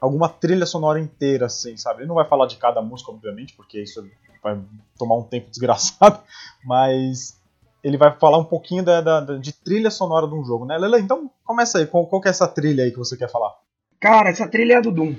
alguma 0.00 0.28
trilha 0.28 0.66
sonora 0.66 0.98
inteira, 0.98 1.46
assim, 1.46 1.76
sabe? 1.76 2.00
Ele 2.00 2.08
não 2.08 2.16
vai 2.16 2.26
falar 2.26 2.46
de 2.46 2.56
cada 2.56 2.82
música, 2.82 3.12
obviamente, 3.12 3.54
porque 3.54 3.80
isso 3.80 4.04
vai 4.42 4.60
tomar 4.98 5.14
um 5.16 5.22
tempo 5.22 5.48
desgraçado, 5.48 6.20
mas 6.64 7.40
ele 7.84 7.98
vai 7.98 8.16
falar 8.18 8.38
um 8.38 8.44
pouquinho 8.44 8.82
da, 8.82 9.02
da, 9.02 9.20
de 9.36 9.52
trilha 9.52 9.90
sonora 9.90 10.26
de 10.26 10.34
um 10.34 10.42
jogo, 10.42 10.64
né? 10.64 10.78
Lele, 10.78 11.02
então 11.02 11.30
começa 11.44 11.78
aí, 11.78 11.86
qual, 11.86 12.06
qual 12.06 12.22
que 12.22 12.28
é 12.28 12.30
essa 12.30 12.48
trilha 12.48 12.82
aí 12.82 12.90
que 12.90 12.96
você 12.96 13.14
quer 13.14 13.30
falar? 13.30 13.52
Cara, 14.00 14.30
essa 14.30 14.48
trilha 14.48 14.78
é 14.78 14.80
do 14.80 14.90
Doom. 14.90 15.14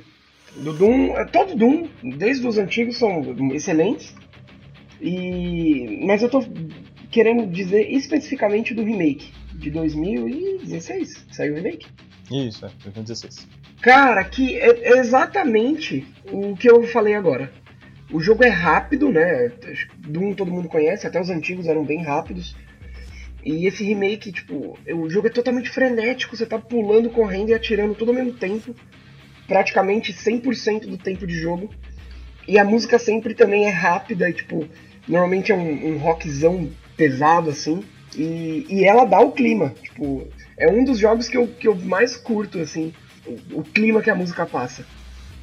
Do 0.57 0.73
Doom, 0.73 1.15
é, 1.15 1.25
todo 1.25 1.55
Doom, 1.55 1.87
desde 2.17 2.47
os 2.47 2.57
antigos, 2.57 2.97
são 2.97 3.21
excelentes. 3.53 4.15
E 4.99 6.03
mas 6.07 6.23
eu 6.23 6.29
tô 6.29 6.43
querendo 7.11 7.45
dizer 7.45 7.91
especificamente 7.91 8.73
do 8.73 8.83
remake 8.83 9.31
de 9.53 9.69
2016. 9.69 11.27
Saiu 11.31 11.53
o 11.53 11.55
remake? 11.57 11.87
Isso, 12.31 12.65
é, 12.65 12.69
2016. 12.83 13.47
Cara, 13.81 14.23
que 14.23 14.57
é 14.57 14.97
exatamente 14.97 16.07
o 16.31 16.55
que 16.55 16.69
eu 16.69 16.81
falei 16.87 17.13
agora. 17.13 17.51
O 18.11 18.19
jogo 18.19 18.43
é 18.43 18.49
rápido, 18.49 19.09
né? 19.09 19.51
Doom 20.07 20.33
todo 20.33 20.51
mundo 20.51 20.69
conhece, 20.69 21.07
até 21.07 21.19
os 21.19 21.29
antigos 21.29 21.67
eram 21.67 21.83
bem 21.83 22.03
rápidos. 22.03 22.55
E 23.43 23.67
esse 23.67 23.83
remake, 23.83 24.31
tipo, 24.31 24.77
o 24.87 25.09
jogo 25.09 25.27
é 25.27 25.29
totalmente 25.29 25.69
frenético, 25.69 26.35
você 26.35 26.45
tá 26.45 26.57
pulando, 26.57 27.09
correndo 27.09 27.49
e 27.49 27.53
atirando 27.53 27.95
tudo 27.95 28.09
ao 28.09 28.15
mesmo 28.15 28.33
tempo. 28.33 28.75
Praticamente 29.47 30.13
100% 30.13 30.87
do 30.87 30.97
tempo 30.97 31.27
de 31.27 31.35
jogo. 31.35 31.69
E 32.47 32.57
a 32.59 32.63
música 32.63 32.97
sempre 32.99 33.33
também 33.33 33.65
é 33.65 33.69
rápida, 33.69 34.29
e, 34.29 34.33
tipo, 34.33 34.67
normalmente 35.07 35.51
é 35.51 35.55
um, 35.55 35.93
um 35.93 35.97
rockzão 35.97 36.69
pesado, 36.95 37.49
assim. 37.49 37.83
E, 38.15 38.65
e 38.69 38.85
ela 38.85 39.05
dá 39.05 39.19
o 39.19 39.31
clima, 39.31 39.73
tipo, 39.81 40.27
é 40.57 40.69
um 40.69 40.83
dos 40.83 40.97
jogos 40.97 41.27
que 41.27 41.37
eu, 41.37 41.47
que 41.47 41.67
eu 41.67 41.75
mais 41.75 42.15
curto, 42.15 42.59
assim, 42.59 42.93
o, 43.25 43.59
o 43.59 43.63
clima 43.63 44.01
que 44.01 44.09
a 44.09 44.15
música 44.15 44.45
passa. 44.45 44.85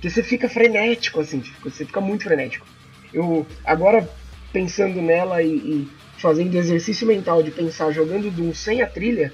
Porque 0.02 0.10
você 0.10 0.22
fica 0.25 0.49
frenético, 0.49 1.20
assim, 1.20 1.38
tipo, 1.38 1.70
você 1.70 1.84
fica 1.84 2.00
muito 2.00 2.25
frenético. 2.25 2.66
Eu, 3.14 3.46
agora, 3.64 4.10
pensando 4.52 5.00
nela 5.00 5.40
e, 5.40 5.54
e 5.54 5.88
fazendo 6.19 6.56
exercício 6.56 7.06
mental 7.06 7.40
de 7.40 7.52
pensar 7.52 7.93
jogando 7.93 8.28
Doom 8.28 8.52
sem 8.52 8.82
a 8.82 8.87
trilha, 8.88 9.32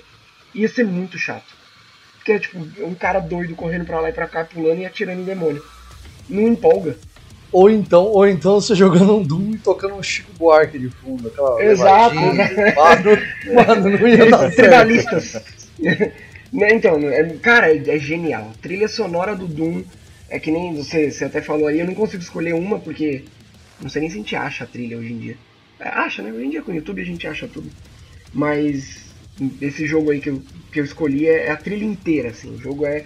ia 0.54 0.68
ser 0.68 0.84
muito 0.84 1.16
chato. 1.16 1.56
Porque 2.16 2.32
é 2.32 2.38
tipo 2.38 2.58
um 2.84 2.94
cara 2.94 3.18
doido 3.18 3.54
correndo 3.54 3.86
pra 3.86 3.98
lá 3.98 4.10
e 4.10 4.12
pra 4.12 4.28
cá, 4.28 4.44
pulando 4.44 4.82
e 4.82 4.84
atirando 4.84 5.22
em 5.22 5.24
demônio. 5.24 5.64
Não 6.28 6.42
empolga. 6.42 6.98
Ou 7.50 7.70
então, 7.70 8.04
ou 8.04 8.28
então 8.28 8.60
você 8.60 8.74
jogando 8.74 9.16
um 9.16 9.22
Doom 9.22 9.52
e 9.54 9.58
tocando 9.58 9.94
um 9.94 10.02
Chico 10.02 10.30
Buarque 10.34 10.78
de 10.78 10.90
fundo. 10.90 11.28
Aquela 11.28 11.64
Exato. 11.64 12.14
Né? 12.14 12.74
Mano, 13.54 13.98
não 13.98 14.06
ia 14.06 14.30
dar 14.30 14.50
Tribalistas. 14.50 15.42
Né, 16.50 16.68
então, 16.72 16.98
é, 17.10 17.24
cara, 17.42 17.70
é, 17.70 17.76
é, 17.76 17.98
genial. 17.98 18.52
Trilha 18.62 18.88
sonora 18.88 19.36
do 19.36 19.46
Doom 19.46 19.84
é 20.28 20.38
que 20.38 20.50
nem 20.50 20.74
você, 20.74 21.10
você 21.10 21.24
até 21.24 21.40
falou 21.40 21.66
aí, 21.66 21.80
eu 21.80 21.86
não 21.86 21.94
consigo 21.94 22.22
escolher 22.22 22.54
uma 22.54 22.78
porque 22.78 23.24
não 23.80 23.88
sei 23.88 24.00
nem 24.00 24.10
se 24.10 24.16
a 24.16 24.18
gente 24.18 24.36
acha 24.36 24.64
a 24.64 24.66
trilha 24.66 24.98
hoje 24.98 25.12
em 25.12 25.18
dia. 25.18 25.36
É, 25.78 25.88
acha, 25.88 26.22
né? 26.22 26.32
Hoje 26.32 26.46
em 26.46 26.50
dia 26.50 26.62
com 26.62 26.72
o 26.72 26.74
YouTube 26.74 27.00
a 27.00 27.04
gente 27.04 27.26
acha 27.26 27.46
tudo. 27.46 27.70
Mas 28.32 29.08
esse 29.60 29.86
jogo 29.86 30.10
aí 30.10 30.20
que 30.20 30.30
eu, 30.30 30.42
que 30.72 30.80
eu 30.80 30.84
escolhi 30.84 31.28
é, 31.28 31.46
é 31.46 31.50
a 31.50 31.56
trilha 31.56 31.84
inteira, 31.84 32.30
assim. 32.30 32.54
O 32.54 32.58
jogo 32.58 32.86
é. 32.86 33.04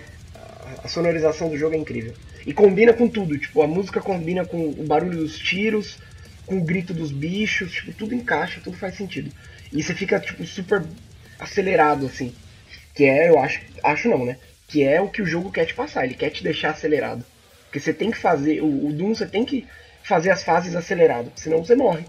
A 0.83 0.89
sonorização 0.89 1.49
do 1.49 1.57
jogo 1.57 1.75
é 1.75 1.79
incrível. 1.79 2.15
E 2.47 2.53
combina 2.53 2.93
com 2.93 3.07
tudo, 3.09 3.39
tipo, 3.39 3.63
a 3.63 3.67
música 3.67 4.01
combina 4.01 4.45
com 4.45 4.71
o 4.71 4.85
barulho 4.85 5.19
dos 5.19 5.39
tiros, 5.39 5.99
com 6.47 6.59
o 6.59 6.65
grito 6.65 6.95
dos 6.95 7.13
bichos, 7.13 7.73
tipo, 7.73 7.93
tudo 7.93 8.15
encaixa, 8.15 8.61
tudo 8.63 8.77
faz 8.77 8.97
sentido. 8.97 9.31
E 9.73 9.83
você 9.83 9.95
fica, 9.95 10.19
tipo, 10.19 10.45
super 10.45 10.83
acelerado, 11.39 12.07
assim. 12.07 12.33
Que 12.95 13.05
é, 13.05 13.29
eu 13.29 13.39
acho, 13.39 13.61
acho 13.85 14.09
não, 14.09 14.25
né? 14.25 14.39
Que 14.73 14.83
é 14.83 15.01
o 15.03 15.09
que 15.11 15.21
o 15.21 15.27
jogo 15.27 15.53
quer 15.53 15.67
te 15.67 15.75
passar, 15.75 16.07
ele 16.07 16.15
quer 16.15 16.31
te 16.31 16.43
deixar 16.43 16.71
acelerado. 16.71 17.23
Porque 17.67 17.79
você 17.79 17.93
tem 17.93 18.11
que 18.11 18.17
fazer, 18.17 18.63
o, 18.63 18.87
o 18.87 18.93
Doom 18.93 19.15
você 19.15 19.27
tem 19.27 19.45
que 19.45 19.67
fazer 20.03 20.31
as 20.31 20.43
fases 20.43 20.75
acelerado, 20.75 21.31
senão 21.37 21.63
você 21.63 21.77
morre. 21.77 22.07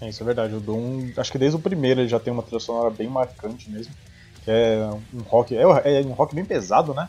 É, 0.00 0.08
isso 0.08 0.22
é 0.22 0.26
verdade. 0.26 0.54
O 0.54 0.60
Doom, 0.60 1.10
acho 1.16 1.32
que 1.32 1.38
desde 1.38 1.56
o 1.56 1.60
primeiro 1.60 2.00
ele 2.00 2.08
já 2.08 2.20
tem 2.20 2.32
uma 2.32 2.42
trilha 2.42 2.60
sonora 2.60 2.90
bem 2.90 3.08
marcante 3.08 3.68
mesmo. 3.68 3.92
Que 4.44 4.50
é 4.50 4.88
um 5.12 5.22
rock. 5.22 5.56
É, 5.56 5.62
é 5.62 6.00
um 6.06 6.12
rock 6.12 6.36
bem 6.36 6.44
pesado, 6.44 6.94
né? 6.94 7.08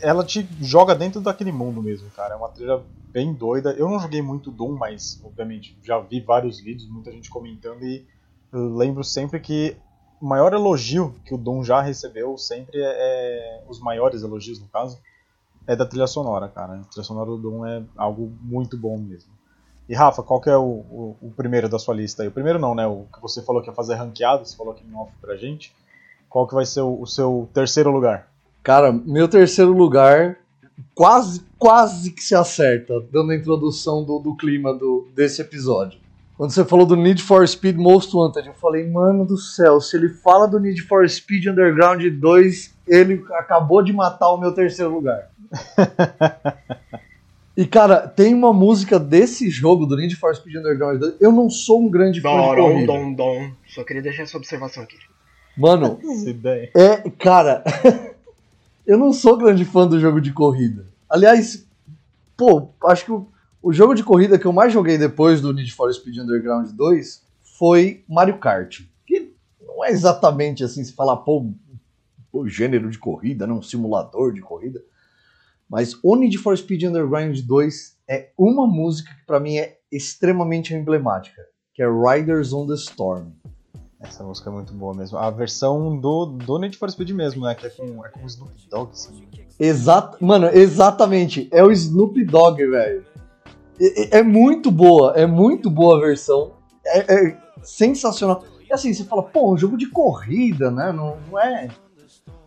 Ela 0.00 0.24
te 0.24 0.46
joga 0.60 0.94
dentro 0.94 1.20
daquele 1.20 1.50
mundo 1.50 1.82
mesmo, 1.82 2.08
cara. 2.10 2.34
É 2.34 2.36
uma 2.36 2.48
trilha 2.48 2.80
bem 3.12 3.32
doida. 3.32 3.72
Eu 3.72 3.88
não 3.88 3.98
joguei 3.98 4.22
muito 4.22 4.52
Doom, 4.52 4.76
mas 4.76 5.20
obviamente 5.24 5.76
já 5.82 5.98
vi 5.98 6.20
vários 6.20 6.60
vídeos, 6.60 6.88
muita 6.88 7.10
gente 7.10 7.28
comentando 7.28 7.82
e 7.82 8.06
lembro 8.52 9.02
sempre 9.02 9.40
que 9.40 9.76
o 10.20 10.26
maior 10.26 10.52
elogio 10.52 11.14
que 11.24 11.34
o 11.34 11.38
Doom 11.38 11.64
já 11.64 11.80
recebeu, 11.80 12.36
sempre 12.38 12.80
é, 12.80 12.84
é 12.84 13.64
os 13.68 13.80
maiores 13.80 14.22
elogios 14.22 14.60
no 14.60 14.66
caso, 14.68 14.98
é 15.66 15.74
da 15.74 15.86
trilha 15.86 16.06
sonora, 16.06 16.48
cara. 16.48 16.74
A 16.74 16.84
trilha 16.84 17.04
sonora 17.04 17.30
do 17.30 17.38
Doom 17.38 17.66
é 17.66 17.82
algo 17.96 18.32
muito 18.40 18.76
bom 18.76 18.98
mesmo. 18.98 19.32
E 19.88 19.94
Rafa, 19.94 20.22
qual 20.22 20.40
que 20.40 20.48
é 20.48 20.56
o, 20.56 20.62
o, 20.62 21.16
o, 21.20 21.30
primeiro 21.30 21.68
da 21.68 21.78
sua 21.78 21.94
lista 21.94 22.22
aí? 22.22 22.28
O 22.28 22.32
primeiro 22.32 22.58
não, 22.58 22.74
né? 22.74 22.86
O 22.86 23.06
que 23.12 23.20
você 23.20 23.42
falou 23.42 23.60
que 23.62 23.68
ia 23.68 23.74
fazer 23.74 23.94
ranqueado, 23.94 24.46
você 24.46 24.56
falou 24.56 24.72
aqui 24.72 24.84
em 24.86 24.94
off 24.94 25.12
pra 25.20 25.36
gente. 25.36 25.74
Qual 26.28 26.46
que 26.46 26.54
vai 26.54 26.64
ser 26.64 26.80
o, 26.80 27.00
o 27.00 27.06
seu 27.06 27.48
terceiro 27.52 27.90
lugar? 27.90 28.28
Cara, 28.62 28.90
meu 28.92 29.28
terceiro 29.28 29.72
lugar 29.72 30.38
quase, 30.94 31.42
quase 31.58 32.10
que 32.12 32.22
se 32.22 32.34
acerta, 32.34 33.00
dando 33.12 33.32
a 33.32 33.36
introdução 33.36 34.02
do, 34.02 34.18
do 34.18 34.34
clima 34.36 34.72
do, 34.72 35.08
desse 35.14 35.42
episódio. 35.42 36.00
Quando 36.36 36.50
você 36.50 36.64
falou 36.64 36.84
do 36.84 36.96
Need 36.96 37.22
for 37.22 37.46
Speed 37.46 37.76
Most 37.76 38.14
Wanted, 38.14 38.48
eu 38.48 38.54
falei, 38.54 38.88
mano 38.90 39.24
do 39.24 39.36
céu, 39.36 39.80
se 39.80 39.96
ele 39.96 40.08
fala 40.08 40.48
do 40.48 40.58
Need 40.58 40.82
for 40.82 41.08
Speed 41.08 41.46
Underground 41.46 42.02
2, 42.02 42.74
ele 42.88 43.24
acabou 43.34 43.82
de 43.82 43.92
matar 43.92 44.30
o 44.32 44.38
meu 44.38 44.52
terceiro 44.52 44.92
lugar. 44.92 45.30
E, 47.56 47.64
cara, 47.64 48.08
tem 48.08 48.34
uma 48.34 48.52
música 48.52 48.98
desse 48.98 49.48
jogo, 49.48 49.86
do 49.86 49.96
Need 49.96 50.16
for 50.16 50.34
Speed 50.34 50.56
Underground 50.56 50.98
2. 50.98 51.14
Eu 51.20 51.30
não 51.30 51.48
sou 51.48 51.80
um 51.82 51.88
grande 51.88 52.20
fã 52.20 52.30
de 52.30 52.56
corrida. 52.56 52.86
Dom, 52.86 53.12
dom. 53.12 53.50
Só 53.68 53.84
queria 53.84 54.02
deixar 54.02 54.24
essa 54.24 54.36
observação 54.36 54.82
aqui. 54.82 54.96
Mano, 55.56 56.00
é, 56.74 57.08
cara, 57.10 57.62
eu 58.84 58.98
não 58.98 59.12
sou 59.12 59.36
grande 59.36 59.64
fã 59.64 59.86
do 59.86 60.00
jogo 60.00 60.20
de 60.20 60.32
corrida. 60.32 60.84
Aliás, 61.08 61.64
pô, 62.36 62.70
acho 62.86 63.04
que 63.04 63.12
o, 63.12 63.28
o, 63.64 63.72
jogo 63.72 63.94
de 63.94 64.04
corrida 64.04 64.38
que 64.38 64.46
eu 64.46 64.52
mais 64.52 64.72
joguei 64.72 64.98
depois 64.98 65.40
do 65.40 65.52
Need 65.52 65.72
for 65.72 65.92
Speed 65.92 66.18
Underground 66.18 66.70
2 66.70 67.22
foi 67.42 68.04
Mario 68.08 68.38
Kart. 68.38 68.82
Que 69.06 69.34
não 69.60 69.84
é 69.84 69.90
exatamente 69.90 70.62
assim, 70.62 70.84
se 70.84 70.92
falar, 70.92 71.16
pô, 71.18 71.50
o 72.32 72.48
gênero 72.48 72.90
de 72.90 72.98
corrida, 72.98 73.46
não, 73.46 73.58
um 73.58 73.62
simulador 73.62 74.32
de 74.32 74.40
corrida. 74.40 74.82
Mas 75.68 75.98
o 76.02 76.16
Need 76.16 76.36
for 76.38 76.56
Speed 76.56 76.82
Underground 76.84 77.38
2 77.40 77.96
é 78.08 78.30
uma 78.36 78.66
música 78.66 79.14
que 79.14 79.26
para 79.26 79.40
mim 79.40 79.56
é 79.56 79.78
extremamente 79.90 80.74
emblemática, 80.74 81.42
que 81.72 81.82
é 81.82 81.86
Riders 81.86 82.52
on 82.52 82.66
the 82.66 82.74
Storm. 82.74 83.30
Essa 84.00 84.22
música 84.22 84.50
é 84.50 84.52
muito 84.52 84.74
boa 84.74 84.92
mesmo. 84.94 85.16
A 85.16 85.30
versão 85.30 85.98
do, 85.98 86.26
do 86.26 86.58
Need 86.58 86.76
for 86.76 86.90
Speed 86.90 87.10
mesmo, 87.12 87.44
né? 87.44 87.54
Que 87.54 87.66
é 87.66 87.70
com, 87.70 88.04
é 88.04 88.08
com 88.10 88.22
o 88.22 88.26
Snoop 88.26 88.52
Dogg, 88.68 88.92
assim. 88.92 89.26
Exato, 89.58 90.22
mano, 90.22 90.48
exatamente. 90.48 91.48
É 91.50 91.64
o 91.64 91.72
Snoop 91.72 92.22
Dogg, 92.24 92.66
velho. 92.66 93.13
É, 93.80 94.22
muito 94.22 94.70
boa, 94.70 95.12
é 95.16 95.26
muito 95.26 95.68
boa 95.68 95.96
a 95.96 96.00
versão. 96.00 96.52
É, 96.86 97.14
é, 97.14 97.36
sensacional. 97.62 98.44
E 98.68 98.72
assim, 98.72 98.92
você 98.92 99.04
fala, 99.04 99.22
pô, 99.22 99.52
um 99.52 99.58
jogo 99.58 99.76
de 99.76 99.86
corrida, 99.86 100.70
né? 100.70 100.92
Não, 100.92 101.16
não 101.30 101.38
é. 101.38 101.68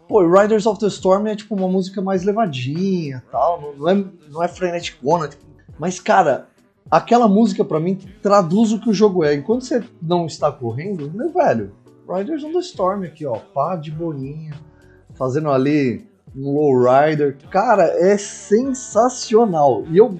Pô, 0.08 0.26
Riders 0.26 0.66
of 0.66 0.80
the 0.80 0.88
Storm 0.88 1.28
é 1.28 1.36
tipo 1.36 1.54
uma 1.56 1.68
música 1.68 2.02
mais 2.02 2.24
levadinha 2.24 3.24
tal. 3.32 3.74
Não 3.78 3.90
é, 3.90 4.06
não 4.30 4.44
é 4.44 4.48
freneticona. 4.48 5.28
Tipo, 5.28 5.44
mas, 5.78 6.00
cara, 6.00 6.48
aquela 6.90 7.28
música 7.28 7.64
para 7.64 7.80
mim 7.80 7.96
traduz 8.22 8.72
o 8.72 8.80
que 8.80 8.90
o 8.90 8.94
jogo 8.94 9.24
é. 9.24 9.36
Enquanto 9.36 9.66
você 9.66 9.84
não 10.02 10.26
está 10.26 10.52
correndo, 10.52 11.12
meu 11.14 11.30
velho, 11.30 11.74
Riders 12.08 12.44
on 12.44 12.54
the 12.54 12.60
Storm 12.60 13.04
aqui, 13.04 13.26
ó, 13.26 13.38
pá 13.54 13.76
de 13.76 13.92
bolinha, 13.92 14.54
fazendo 15.14 15.50
ali 15.50 16.08
um 16.36 16.54
lowrider. 16.54 17.38
Cara, 17.50 17.84
é 17.84 18.18
sensacional. 18.18 19.84
E 19.92 19.98
eu 19.98 20.18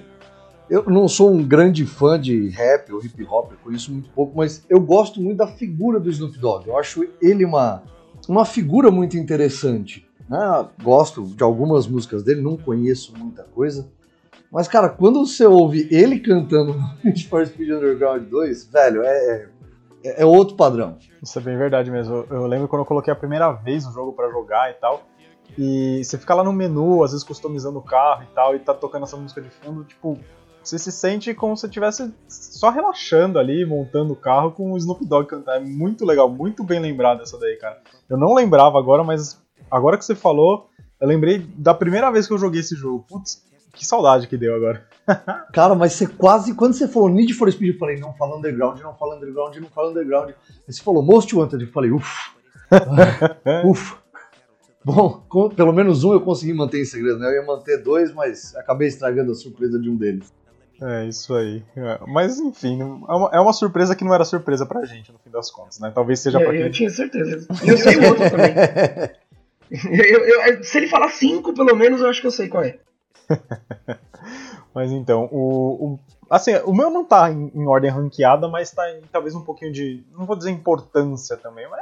eu 0.70 0.84
não 0.86 1.08
sou 1.08 1.30
um 1.30 1.42
grande 1.42 1.86
fã 1.86 2.20
de 2.20 2.48
rap 2.48 2.92
ou 2.92 3.04
hip 3.04 3.24
hop, 3.24 3.52
eu 3.52 3.58
conheço 3.62 3.92
muito 3.92 4.10
pouco, 4.10 4.36
mas 4.36 4.64
eu 4.68 4.80
gosto 4.80 5.20
muito 5.20 5.38
da 5.38 5.46
figura 5.46 5.98
do 5.98 6.10
Snoop 6.10 6.38
Dogg. 6.38 6.68
Eu 6.68 6.76
acho 6.76 7.06
ele 7.20 7.44
uma, 7.44 7.82
uma 8.28 8.44
figura 8.44 8.90
muito 8.90 9.16
interessante. 9.16 10.06
Né? 10.28 10.68
Gosto 10.82 11.24
de 11.24 11.42
algumas 11.42 11.86
músicas 11.86 12.22
dele, 12.22 12.42
não 12.42 12.56
conheço 12.56 13.16
muita 13.16 13.44
coisa. 13.44 13.90
Mas, 14.50 14.68
cara, 14.68 14.88
quando 14.88 15.26
você 15.26 15.46
ouve 15.46 15.88
ele 15.90 16.20
cantando 16.20 16.74
for 17.28 17.46
Speed 17.46 17.70
Underground 17.70 18.24
2, 18.28 18.66
velho, 18.66 19.02
é, 19.02 19.48
é, 20.04 20.22
é, 20.22 20.26
outro 20.26 20.56
padrão. 20.56 20.96
Isso 21.22 21.38
é 21.38 21.42
bem 21.42 21.56
verdade 21.56 21.90
mesmo. 21.90 22.14
Eu, 22.14 22.26
eu 22.30 22.46
lembro 22.46 22.68
quando 22.68 22.82
eu 22.82 22.86
coloquei 22.86 23.12
a 23.12 23.16
primeira 23.16 23.52
vez 23.52 23.86
o 23.86 23.92
jogo 23.92 24.12
para 24.12 24.30
jogar 24.30 24.70
e 24.70 24.74
tal. 24.74 25.02
E 25.56 26.02
você 26.04 26.18
fica 26.18 26.34
lá 26.34 26.44
no 26.44 26.52
menu, 26.52 27.02
às 27.02 27.12
vezes 27.12 27.24
customizando 27.24 27.78
o 27.78 27.82
carro 27.82 28.22
e 28.22 28.34
tal, 28.34 28.54
e 28.54 28.58
tá 28.58 28.74
tocando 28.74 29.04
essa 29.04 29.16
música 29.16 29.40
de 29.40 29.50
fundo, 29.50 29.82
tipo, 29.84 30.18
você 30.68 30.78
se 30.78 30.92
sente 30.92 31.32
como 31.32 31.56
se 31.56 31.66
estivesse 31.66 32.12
só 32.28 32.68
relaxando 32.70 33.38
ali, 33.38 33.64
montando 33.64 34.12
o 34.12 34.16
carro 34.16 34.52
com 34.52 34.72
o 34.72 34.76
Snoop 34.76 35.04
Dogg 35.06 35.26
cantando. 35.26 35.56
É 35.56 35.60
muito 35.60 36.04
legal, 36.04 36.28
muito 36.28 36.62
bem 36.62 36.78
lembrado 36.78 37.22
essa 37.22 37.38
daí, 37.38 37.56
cara. 37.56 37.80
Eu 38.08 38.18
não 38.18 38.34
lembrava 38.34 38.78
agora, 38.78 39.02
mas 39.02 39.40
agora 39.70 39.96
que 39.96 40.04
você 40.04 40.14
falou, 40.14 40.68
eu 41.00 41.08
lembrei 41.08 41.38
da 41.56 41.72
primeira 41.72 42.10
vez 42.10 42.26
que 42.26 42.34
eu 42.34 42.38
joguei 42.38 42.60
esse 42.60 42.74
jogo. 42.74 43.04
Putz, 43.08 43.42
que 43.72 43.86
saudade 43.86 44.26
que 44.26 44.36
deu 44.36 44.54
agora. 44.54 44.86
cara, 45.54 45.74
mas 45.74 45.94
você 45.94 46.06
quase. 46.06 46.54
Quando 46.54 46.74
você 46.74 46.86
falou 46.86 47.08
Need 47.08 47.32
for 47.32 47.50
Speed, 47.50 47.74
eu 47.74 47.78
falei, 47.78 47.98
não 47.98 48.12
fala 48.14 48.36
underground, 48.36 48.80
não 48.80 48.94
fala 48.94 49.16
underground, 49.16 49.56
não 49.56 49.68
fala 49.70 49.90
underground. 49.90 50.30
Aí 50.30 50.72
você 50.72 50.82
falou 50.82 51.02
Most 51.02 51.34
Wanted, 51.34 51.64
eu 51.64 51.72
falei, 51.72 51.90
uff. 51.90 52.32
uff. 53.64 53.96
Bom, 54.84 55.22
com, 55.28 55.48
pelo 55.50 55.72
menos 55.72 56.04
um 56.04 56.12
eu 56.12 56.20
consegui 56.20 56.52
manter 56.52 56.80
em 56.80 56.84
segredo, 56.84 57.18
né? 57.18 57.28
Eu 57.28 57.40
ia 57.40 57.46
manter 57.46 57.82
dois, 57.82 58.12
mas 58.12 58.54
acabei 58.56 58.88
estragando 58.88 59.32
a 59.32 59.34
surpresa 59.34 59.78
de 59.78 59.88
um 59.88 59.96
deles. 59.96 60.32
É, 60.80 61.06
isso 61.06 61.34
aí. 61.34 61.62
É, 61.76 62.00
mas 62.06 62.38
enfim, 62.38 62.80
é 62.80 62.84
uma, 62.84 63.30
é 63.32 63.40
uma, 63.40 63.52
surpresa 63.52 63.96
que 63.96 64.04
não 64.04 64.14
era 64.14 64.24
surpresa 64.24 64.64
pra 64.64 64.84
gente, 64.84 65.12
no 65.12 65.18
fim 65.18 65.30
das 65.30 65.50
contas, 65.50 65.80
né? 65.80 65.90
Talvez 65.92 66.20
seja 66.20 66.40
é, 66.40 66.44
pra 66.44 66.52
quem... 66.52 66.62
Eu 66.62 66.70
tinha 66.70 66.90
certeza. 66.90 67.46
Eu 67.66 67.76
sei 67.76 67.96
o 67.96 68.08
outro 68.08 68.30
também. 68.30 68.54
eu, 69.90 70.24
eu, 70.24 70.62
se 70.62 70.78
ele 70.78 70.86
falar 70.86 71.08
cinco, 71.08 71.52
pelo 71.52 71.74
menos, 71.74 72.00
eu 72.00 72.08
acho 72.08 72.20
que 72.20 72.28
eu 72.28 72.32
sei 72.32 72.48
qual 72.48 72.62
é. 72.62 72.78
mas 74.72 74.92
então, 74.92 75.28
o, 75.32 75.84
o, 75.84 76.00
assim, 76.30 76.54
o 76.64 76.72
meu 76.72 76.90
não 76.90 77.04
tá 77.04 77.30
em, 77.30 77.50
em 77.52 77.66
ordem 77.66 77.90
ranqueada, 77.90 78.46
mas 78.48 78.70
tá 78.70 78.88
em 78.92 79.00
talvez 79.12 79.34
um 79.34 79.42
pouquinho 79.42 79.72
de. 79.72 80.04
Não 80.12 80.26
vou 80.26 80.36
dizer 80.36 80.50
importância 80.50 81.36
também, 81.36 81.68
mas 81.68 81.80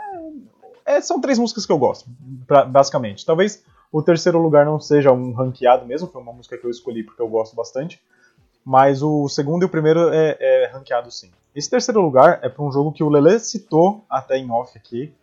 é, 0.87 0.97
é, 0.97 1.01
são 1.03 1.21
três 1.21 1.39
músicas 1.39 1.67
que 1.67 1.73
eu 1.73 1.79
gosto, 1.79 2.09
pra, 2.47 2.65
basicamente. 2.65 3.27
Talvez 3.27 3.63
o 3.93 4.03
terceiro 4.03 4.39
lugar 4.39 4.65
não 4.65 4.81
seja 4.81 5.13
um 5.13 5.33
ranqueado 5.33 5.85
mesmo, 5.85 6.09
foi 6.09 6.23
uma 6.23 6.33
música 6.33 6.57
que 6.57 6.65
eu 6.65 6.71
escolhi 6.71 7.03
porque 7.03 7.21
eu 7.21 7.29
gosto 7.29 7.55
bastante 7.55 8.01
mas 8.67 9.01
o 9.01 9.29
segundo 9.29 9.63
e 9.63 9.67
o 9.67 9.69
primeiro 9.69 10.13
é, 10.13 10.37
é 10.41 10.67
ranqueado 10.67 11.09
sim. 11.09 11.31
Esse 11.55 11.71
terceiro 11.71 12.01
lugar 12.01 12.41
é 12.43 12.49
para 12.49 12.65
um 12.65 12.73
jogo 12.73 12.91
que 12.91 13.05
o 13.05 13.09
Lele 13.09 13.39
citou 13.39 14.05
até 14.11 14.37
em 14.37 14.51
off 14.51 14.77
aqui, 14.77 15.15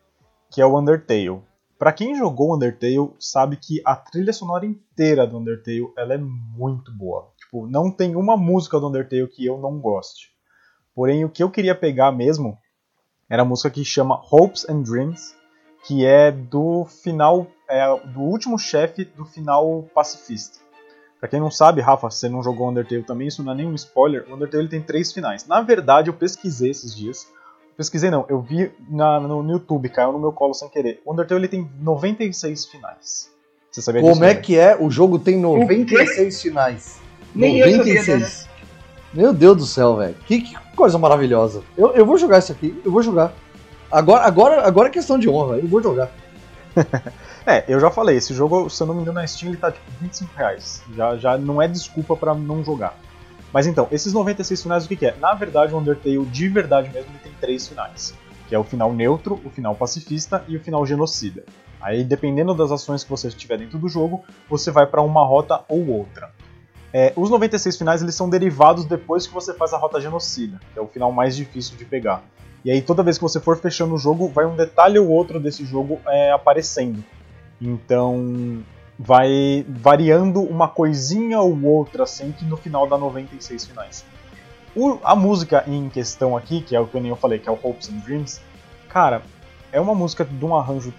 que 0.50 0.62
é 0.62 0.66
o 0.66 0.80
Undertale. 0.80 1.42
Para 1.78 1.92
quem 1.92 2.16
jogou 2.16 2.56
Undertale, 2.56 3.12
sabe 3.20 3.58
que 3.58 3.82
a 3.84 3.98
trilha 3.98 4.32
sonora 4.32 4.66
inteira 4.66 5.28
do 5.28 5.38
Undertale 5.38 5.92
ela 5.98 6.14
é 6.14 6.18
muito 6.18 6.90
boa. 6.94 7.28
Tipo, 7.38 7.68
não 7.68 7.92
tem 7.92 8.16
uma 8.16 8.38
música 8.38 8.80
do 8.80 8.88
Undertale 8.88 9.28
que 9.28 9.46
eu 9.46 9.58
não 9.58 9.78
goste. 9.78 10.32
Porém, 10.96 11.26
o 11.26 11.30
que 11.30 11.44
eu 11.44 11.52
queria 11.52 11.76
pegar 11.76 12.14
mesmo 12.14 12.58
era 13.30 13.42
a 13.42 13.46
música 13.46 13.70
que 13.70 13.84
chama 13.84 14.22
Hopes 14.32 14.68
and 14.70 14.84
Dreams, 14.84 15.36
que 15.86 16.06
é 16.06 16.32
do 16.32 16.86
final, 16.86 17.46
é, 17.70 17.86
do 18.08 18.22
último 18.22 18.58
chefe 18.58 19.04
do 19.04 19.26
final 19.26 19.84
pacifista. 19.94 20.63
Pra 21.24 21.30
quem 21.30 21.40
não 21.40 21.50
sabe, 21.50 21.80
Rafa, 21.80 22.12
você 22.12 22.28
não 22.28 22.44
jogou 22.44 22.70
Undertale 22.70 23.02
também, 23.02 23.30
isso 23.30 23.42
não 23.42 23.54
é 23.54 23.56
nenhum 23.56 23.74
spoiler. 23.76 24.26
O 24.30 24.36
Undertale 24.36 24.68
tem 24.68 24.82
três 24.82 25.14
finais. 25.14 25.48
Na 25.48 25.62
verdade, 25.62 26.10
eu 26.10 26.14
pesquisei 26.14 26.70
esses 26.70 26.94
dias. 26.94 27.30
Pesquisei 27.78 28.12
não, 28.12 28.26
eu 28.28 28.42
vi 28.42 28.70
na, 28.90 29.22
no, 29.22 29.42
no, 29.42 29.54
YouTube, 29.54 29.88
caiu 29.88 30.12
no 30.12 30.20
meu 30.20 30.34
colo 30.34 30.54
sem 30.54 30.68
querer. 30.68 31.02
O 31.06 31.14
Undertale 31.14 31.40
ele 31.40 31.48
tem 31.48 31.72
96 31.80 32.66
finais. 32.66 33.32
Você 33.72 33.82
sabia 33.82 34.02
Como 34.02 34.12
disso, 34.12 34.24
é 34.26 34.34
né? 34.34 34.36
que 34.36 34.60
é? 34.60 34.76
O 34.78 34.92
jogo 34.92 35.18
tem 35.18 35.40
96 35.40 36.42
finais. 36.42 37.00
Nem 37.34 37.62
96. 37.62 37.96
eu 37.96 38.28
sabia, 38.28 38.50
Meu 39.14 39.34
Deus 39.34 39.56
do 39.56 39.66
céu, 39.66 39.96
velho. 39.96 40.16
Que, 40.28 40.42
que, 40.42 40.58
coisa 40.76 40.98
maravilhosa. 40.98 41.64
Eu, 41.78 41.94
eu 41.94 42.06
vou 42.06 42.18
jogar 42.18 42.40
isso 42.40 42.52
aqui, 42.52 42.78
eu 42.84 42.92
vou 42.92 43.02
jogar. 43.02 43.32
Agora, 43.90 44.26
agora, 44.26 44.68
agora 44.68 44.90
é 44.90 44.92
questão 44.92 45.18
de 45.18 45.30
honra, 45.30 45.56
eu 45.56 45.70
vou 45.70 45.82
jogar. 45.82 46.12
É, 47.46 47.66
eu 47.68 47.78
já 47.78 47.92
falei, 47.92 48.16
esse 48.16 48.34
jogo, 48.34 48.70
se 48.70 48.82
eu 48.82 48.88
não 48.88 48.96
me 48.96 49.02
engano, 49.02 49.20
na 49.20 49.28
Steam 49.28 49.50
ele 49.50 49.58
tá 49.58 49.70
tipo 49.70 49.86
25 50.00 50.34
reais. 50.34 50.82
Já, 50.96 51.18
já 51.18 51.38
não 51.38 51.62
é 51.62 51.68
desculpa 51.68 52.16
para 52.16 52.34
não 52.34 52.64
jogar. 52.64 52.98
Mas 53.52 53.68
então, 53.68 53.86
esses 53.92 54.14
96 54.14 54.64
finais 54.64 54.86
o 54.86 54.88
que, 54.88 54.96
que, 54.96 55.06
é? 55.06 55.16
Na 55.18 55.34
verdade, 55.34 55.74
o 55.74 55.78
Undertale 55.78 56.26
de 56.26 56.48
verdade 56.48 56.90
mesmo 56.90 57.12
ele 57.12 57.20
tem 57.20 57.34
três 57.42 57.68
finais. 57.68 58.14
Que 58.48 58.56
é 58.56 58.60
o 58.60 58.64
final 58.64 58.94
neutro, 58.94 59.42
o 59.44 59.50
final 59.50 59.76
pacifista 59.76 60.44
e 60.48 60.56
o 60.56 60.60
final 60.62 60.86
genocida. 60.86 61.44
Aí, 61.82 62.02
dependendo 62.04 62.54
das 62.54 62.72
ações 62.72 63.04
que 63.04 63.10
você 63.10 63.30
tiver 63.30 63.58
dentro 63.58 63.78
do 63.78 63.90
jogo, 63.90 64.24
você 64.50 64.72
vai 64.72 64.88
para 64.88 65.02
uma 65.02 65.26
rota 65.26 65.66
ou 65.68 65.86
outra. 65.90 66.32
É, 66.94 67.12
os 67.16 67.30
96 67.30 67.78
finais 67.78 68.02
eles 68.02 68.16
são 68.16 68.30
derivados 68.30 68.86
depois 68.86 69.28
que 69.28 69.34
você 69.34 69.54
faz 69.54 69.74
a 69.74 69.78
rota 69.78 70.00
genocida, 70.00 70.62
que 70.72 70.80
é 70.80 70.82
o 70.82 70.88
final 70.88 71.12
mais 71.12 71.36
difícil 71.36 71.76
de 71.76 71.84
pegar. 71.84 72.24
E 72.64 72.72
aí 72.72 72.82
toda 72.82 73.04
vez 73.04 73.18
que 73.18 73.24
você 73.24 73.40
for 73.40 73.58
fechando 73.58 73.96
o 73.96 73.98
jogo, 73.98 74.28
vai 74.28 74.46
um 74.46 74.56
detalhe 74.56 74.98
ou 74.98 75.10
outro 75.10 75.40
desse 75.40 75.66
jogo 75.66 76.00
é, 76.08 76.32
aparecendo. 76.32 77.04
Então 77.62 78.64
vai 78.98 79.66
variando 79.68 80.42
uma 80.42 80.68
coisinha 80.68 81.40
ou 81.40 81.60
outra 81.64 82.04
assim 82.04 82.34
no 82.44 82.56
final 82.58 82.88
dá 82.88 82.98
96 82.98 83.66
finais. 83.66 84.06
O, 84.76 84.98
a 85.04 85.16
música 85.16 85.64
em 85.68 85.88
questão 85.90 86.36
aqui, 86.36 86.62
que 86.62 86.76
é 86.76 86.80
o 86.80 86.88
que 86.88 86.98
eu 86.98 87.16
falei, 87.16 87.38
que 87.38 87.48
é 87.48 87.52
o 87.52 87.60
Hopes 87.62 87.90
and 87.90 87.98
Dreams, 87.98 88.42
cara, 88.90 89.22
é 89.72 89.80
uma 89.80 89.94
música 89.94 90.26
de 90.26 90.46
um 90.46 90.56
arranjo 90.56 90.94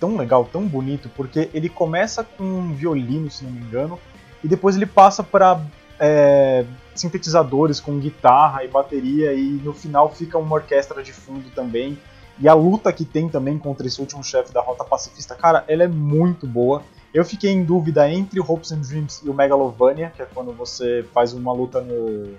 tão 0.00 0.16
legal, 0.16 0.44
tão 0.44 0.66
bonito, 0.66 1.08
porque 1.14 1.50
ele 1.52 1.68
começa 1.68 2.24
com 2.24 2.42
um 2.42 2.72
violino, 2.72 3.30
se 3.30 3.44
não 3.44 3.52
me 3.52 3.60
engano, 3.60 3.98
e 4.42 4.48
depois 4.48 4.74
ele 4.74 4.86
passa 4.86 5.22
para 5.22 5.60
é, 5.98 6.64
sintetizadores 7.00 7.80
com 7.80 7.98
guitarra 7.98 8.64
e 8.64 8.68
bateria, 8.68 9.32
e 9.32 9.60
no 9.64 9.72
final 9.72 10.10
fica 10.10 10.38
uma 10.38 10.54
orquestra 10.54 11.02
de 11.02 11.12
fundo 11.12 11.50
também. 11.50 11.98
E 12.38 12.48
a 12.48 12.54
luta 12.54 12.92
que 12.92 13.04
tem 13.04 13.28
também 13.28 13.58
contra 13.58 13.86
esse 13.86 14.00
último 14.00 14.24
chefe 14.24 14.52
da 14.52 14.60
Rota 14.60 14.84
Pacifista, 14.84 15.34
cara, 15.34 15.64
ela 15.68 15.84
é 15.84 15.88
muito 15.88 16.46
boa. 16.46 16.82
Eu 17.12 17.24
fiquei 17.24 17.50
em 17.50 17.64
dúvida 17.64 18.08
entre 18.10 18.40
Hopes 18.40 18.72
and 18.72 18.80
Dreams 18.80 19.20
e 19.24 19.28
o 19.28 19.34
Megalovania, 19.34 20.10
que 20.14 20.22
é 20.22 20.24
quando 20.24 20.52
você 20.52 21.04
faz 21.12 21.32
uma 21.32 21.52
luta 21.52 21.80
no, 21.80 22.34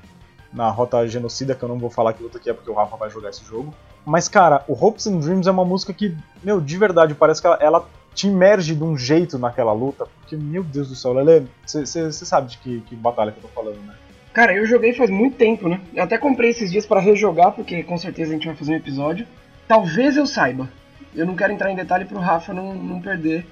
na 0.52 0.70
Rota 0.70 1.08
Genocida, 1.08 1.54
que 1.54 1.62
eu 1.62 1.70
não 1.70 1.78
vou 1.78 1.90
falar 1.90 2.14
que 2.14 2.24
luta 2.24 2.40
que 2.40 2.50
é 2.50 2.54
porque 2.54 2.72
o 2.72 2.74
Rafa 2.74 2.96
vai 2.98 3.10
jogar 3.10 3.30
esse 3.30 3.44
jogo. 3.46 3.74
Mas, 4.06 4.28
cara, 4.28 4.64
o 4.68 4.74
Hopes 4.74 5.06
and 5.06 5.20
Dreams 5.20 5.48
é 5.48 5.52
uma 5.52 5.66
música 5.66 5.94
que, 5.94 6.18
meu, 6.44 6.60
de 6.60 6.78
verdade, 6.78 7.14
parece 7.14 7.40
que 7.40 7.48
ela, 7.48 7.58
ela 7.62 7.88
te 8.16 8.28
imerge 8.28 8.74
de 8.74 8.84
um 8.84 8.98
jeito 8.98 9.38
naquela 9.38 9.72
luta, 9.72 10.08
porque, 10.20 10.36
meu 10.36 10.64
Deus 10.64 10.90
do 10.90 10.96
céu, 10.96 11.20
ela 11.20 11.32
é. 11.32 11.44
Você 11.66 12.12
sabe 12.12 12.50
de 12.50 12.58
que, 12.58 12.82
que 12.82 12.96
batalha 12.96 13.32
que 13.32 13.38
eu 13.38 13.44
tô 13.44 13.50
falando, 13.50 13.80
né? 13.86 13.94
Cara, 14.34 14.56
eu 14.56 14.66
joguei 14.66 14.94
faz 14.94 15.10
muito 15.10 15.36
tempo, 15.36 15.68
né? 15.68 15.82
Eu 15.94 16.04
até 16.04 16.18
comprei 16.18 16.52
esses 16.52 16.72
dias 16.72 16.86
para 16.86 17.02
rejogar, 17.02 17.52
porque 17.52 17.84
com 17.84 17.98
certeza 17.98 18.32
a 18.32 18.34
gente 18.34 18.48
vai 18.48 18.56
fazer 18.56 18.74
um 18.74 18.78
episódio. 18.78 19.28
Talvez 19.68 20.16
eu 20.16 20.26
saiba. 20.26 20.70
Eu 21.14 21.26
não 21.26 21.36
quero 21.36 21.52
entrar 21.52 21.70
em 21.72 21.76
detalhe 21.76 22.06
pro 22.06 22.18
Rafa 22.18 22.54
não, 22.54 22.74
não 22.74 23.02
perder, 23.02 23.46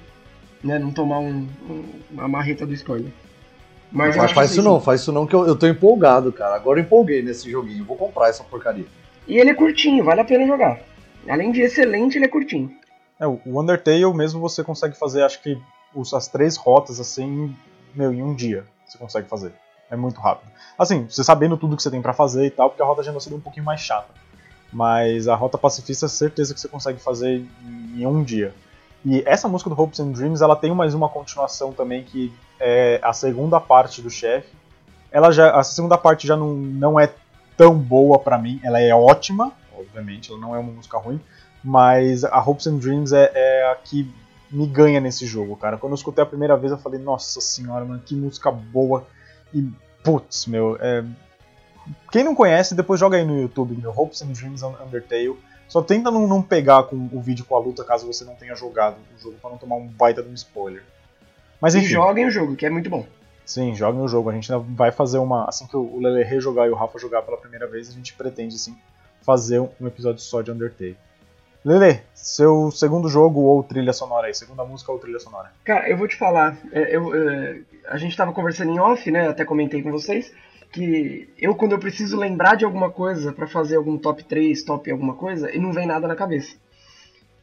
né? 0.64 0.78
Não 0.78 0.90
tomar 0.90 1.18
um, 1.18 1.46
um, 1.68 1.84
uma 2.10 2.26
marreta 2.26 2.66
do 2.66 2.72
spoiler. 2.72 3.12
Mas 3.92 4.16
não, 4.16 4.28
faz 4.28 4.52
isso 4.52 4.62
não, 4.62 4.80
faz 4.80 5.00
isso 5.00 5.12
não, 5.12 5.26
que 5.26 5.34
eu, 5.34 5.46
eu 5.46 5.56
tô 5.56 5.66
empolgado, 5.66 6.32
cara. 6.32 6.54
Agora 6.54 6.78
eu 6.78 6.84
empolguei 6.84 7.22
nesse 7.22 7.50
joguinho. 7.50 7.84
Vou 7.84 7.96
comprar 7.96 8.28
essa 8.28 8.44
porcaria. 8.44 8.86
E 9.26 9.36
ele 9.36 9.50
é 9.50 9.54
curtinho, 9.54 10.04
vale 10.04 10.20
a 10.20 10.24
pena 10.24 10.46
jogar. 10.46 10.80
Além 11.28 11.52
de 11.52 11.60
excelente, 11.60 12.16
ele 12.16 12.24
é 12.24 12.28
curtinho. 12.28 12.70
É, 13.18 13.26
o 13.26 13.38
Undertale 13.46 14.14
mesmo 14.14 14.40
você 14.40 14.64
consegue 14.64 14.96
fazer, 14.96 15.22
acho 15.22 15.42
que 15.42 15.58
as 16.14 16.28
três 16.28 16.56
rotas 16.56 16.98
assim, 16.98 17.54
meu, 17.94 18.12
em 18.12 18.22
um 18.22 18.34
dia 18.34 18.64
você 18.86 18.96
consegue 18.96 19.28
fazer. 19.28 19.52
É 19.90 19.96
muito 19.96 20.20
rápido. 20.20 20.50
Assim, 20.78 21.06
você 21.08 21.22
sabendo 21.24 21.56
tudo 21.56 21.76
que 21.76 21.82
você 21.82 21.90
tem 21.90 22.00
para 22.00 22.12
fazer 22.12 22.46
e 22.46 22.50
tal, 22.50 22.70
porque 22.70 22.82
a 22.82 22.86
rota 22.86 23.02
genocida 23.02 23.34
é 23.34 23.38
um 23.38 23.40
pouquinho 23.40 23.64
mais 23.64 23.80
chata. 23.80 24.12
Mas 24.72 25.26
a 25.26 25.34
rota 25.34 25.58
pacifista, 25.58 26.08
certeza 26.08 26.54
que 26.54 26.60
você 26.60 26.68
consegue 26.68 27.00
fazer 27.00 27.44
em 27.96 28.06
um 28.06 28.22
dia. 28.22 28.54
E 29.04 29.22
essa 29.26 29.48
música 29.48 29.68
do 29.70 29.80
Hopes 29.80 29.98
and 29.98 30.12
Dreams, 30.12 30.42
ela 30.42 30.54
tem 30.54 30.72
mais 30.74 30.94
uma 30.94 31.08
continuação 31.08 31.72
também, 31.72 32.04
que 32.04 32.32
é 32.58 33.00
a 33.02 33.12
segunda 33.12 33.58
parte 33.58 34.00
do 34.00 34.10
chefe. 34.10 34.54
Ela 35.10 35.32
já, 35.32 35.58
a 35.58 35.64
segunda 35.64 35.98
parte 35.98 36.26
já 36.26 36.36
não, 36.36 36.54
não 36.54 37.00
é 37.00 37.12
tão 37.56 37.76
boa 37.76 38.18
para 38.18 38.38
mim, 38.38 38.60
ela 38.62 38.80
é 38.80 38.94
ótima, 38.94 39.52
obviamente, 39.76 40.30
ela 40.30 40.40
não 40.40 40.54
é 40.54 40.58
uma 40.58 40.72
música 40.72 40.98
ruim, 40.98 41.20
mas 41.64 42.24
a 42.24 42.38
Hopes 42.38 42.66
and 42.66 42.78
Dreams 42.78 43.12
é, 43.12 43.30
é 43.34 43.72
a 43.72 43.74
que 43.74 44.10
me 44.50 44.66
ganha 44.66 45.00
nesse 45.00 45.26
jogo, 45.26 45.56
cara. 45.56 45.76
Quando 45.76 45.92
eu 45.92 45.96
escutei 45.96 46.22
a 46.22 46.26
primeira 46.26 46.56
vez, 46.56 46.72
eu 46.72 46.78
falei, 46.78 47.00
nossa 47.00 47.40
senhora, 47.40 47.84
mano, 47.84 48.02
que 48.04 48.14
música 48.14 48.50
boa. 48.50 49.06
E, 49.52 49.68
putz, 50.02 50.46
meu, 50.46 50.76
é... 50.80 51.04
quem 52.10 52.24
não 52.24 52.34
conhece, 52.34 52.74
depois 52.74 52.98
joga 52.98 53.16
aí 53.16 53.24
no 53.24 53.40
YouTube, 53.40 53.76
meu, 53.76 53.90
Hopes 53.90 54.22
and 54.22 54.32
Dreams 54.32 54.62
Undertale. 54.62 55.36
Só 55.68 55.80
tenta 55.80 56.10
não, 56.10 56.26
não 56.26 56.42
pegar 56.42 56.82
com 56.84 56.96
o 57.12 57.20
vídeo 57.20 57.44
com 57.44 57.54
a 57.54 57.60
luta 57.60 57.84
caso 57.84 58.06
você 58.06 58.24
não 58.24 58.34
tenha 58.34 58.56
jogado 58.56 58.96
o 59.16 59.22
jogo, 59.22 59.36
para 59.40 59.50
não 59.50 59.58
tomar 59.58 59.76
um 59.76 59.86
baita 59.86 60.22
de 60.22 60.28
um 60.28 60.34
spoiler. 60.34 60.82
Mas 61.60 61.74
enfim. 61.74 61.86
E 61.86 61.90
joguem 61.90 62.26
o 62.26 62.30
jogo, 62.30 62.56
que 62.56 62.66
é 62.66 62.70
muito 62.70 62.90
bom. 62.90 63.06
Sim, 63.44 63.74
joguem 63.74 64.00
o 64.00 64.08
jogo. 64.08 64.30
A 64.30 64.32
gente 64.32 64.50
vai 64.70 64.90
fazer 64.90 65.18
uma. 65.18 65.44
Assim 65.48 65.66
que 65.66 65.76
o 65.76 65.98
Lele 66.00 66.24
rejogar 66.24 66.66
e 66.66 66.70
o 66.70 66.74
Rafa 66.74 66.98
jogar 66.98 67.22
pela 67.22 67.36
primeira 67.36 67.66
vez, 67.66 67.88
a 67.88 67.92
gente 67.92 68.14
pretende 68.14 68.58
sim 68.58 68.76
fazer 69.22 69.60
um 69.60 69.86
episódio 69.86 70.20
só 70.20 70.42
de 70.42 70.50
Undertale. 70.50 70.96
Lele, 71.62 72.00
seu 72.14 72.70
segundo 72.70 73.06
jogo 73.08 73.40
ou 73.40 73.62
trilha 73.62 73.92
sonora 73.92 74.28
aí? 74.28 74.34
Segunda 74.34 74.64
música 74.64 74.90
ou 74.90 74.98
trilha 74.98 75.18
sonora? 75.18 75.52
Cara, 75.62 75.90
eu 75.90 75.96
vou 75.96 76.08
te 76.08 76.16
falar. 76.16 76.56
É, 76.72 76.96
eu, 76.96 77.14
é, 77.14 77.60
a 77.86 77.98
gente 77.98 78.16
tava 78.16 78.32
conversando 78.32 78.72
em 78.72 78.78
off, 78.78 79.10
né? 79.10 79.28
Até 79.28 79.44
comentei 79.44 79.82
com 79.82 79.90
vocês. 79.90 80.32
Que 80.72 81.28
eu, 81.36 81.54
quando 81.54 81.72
eu 81.72 81.78
preciso 81.78 82.16
lembrar 82.16 82.54
de 82.54 82.64
alguma 82.64 82.90
coisa 82.90 83.32
para 83.32 83.46
fazer 83.46 83.76
algum 83.76 83.98
top 83.98 84.24
3, 84.24 84.62
top 84.62 84.90
alguma 84.90 85.14
coisa, 85.14 85.54
e 85.54 85.58
não 85.58 85.72
vem 85.72 85.86
nada 85.86 86.08
na 86.08 86.16
cabeça. 86.16 86.56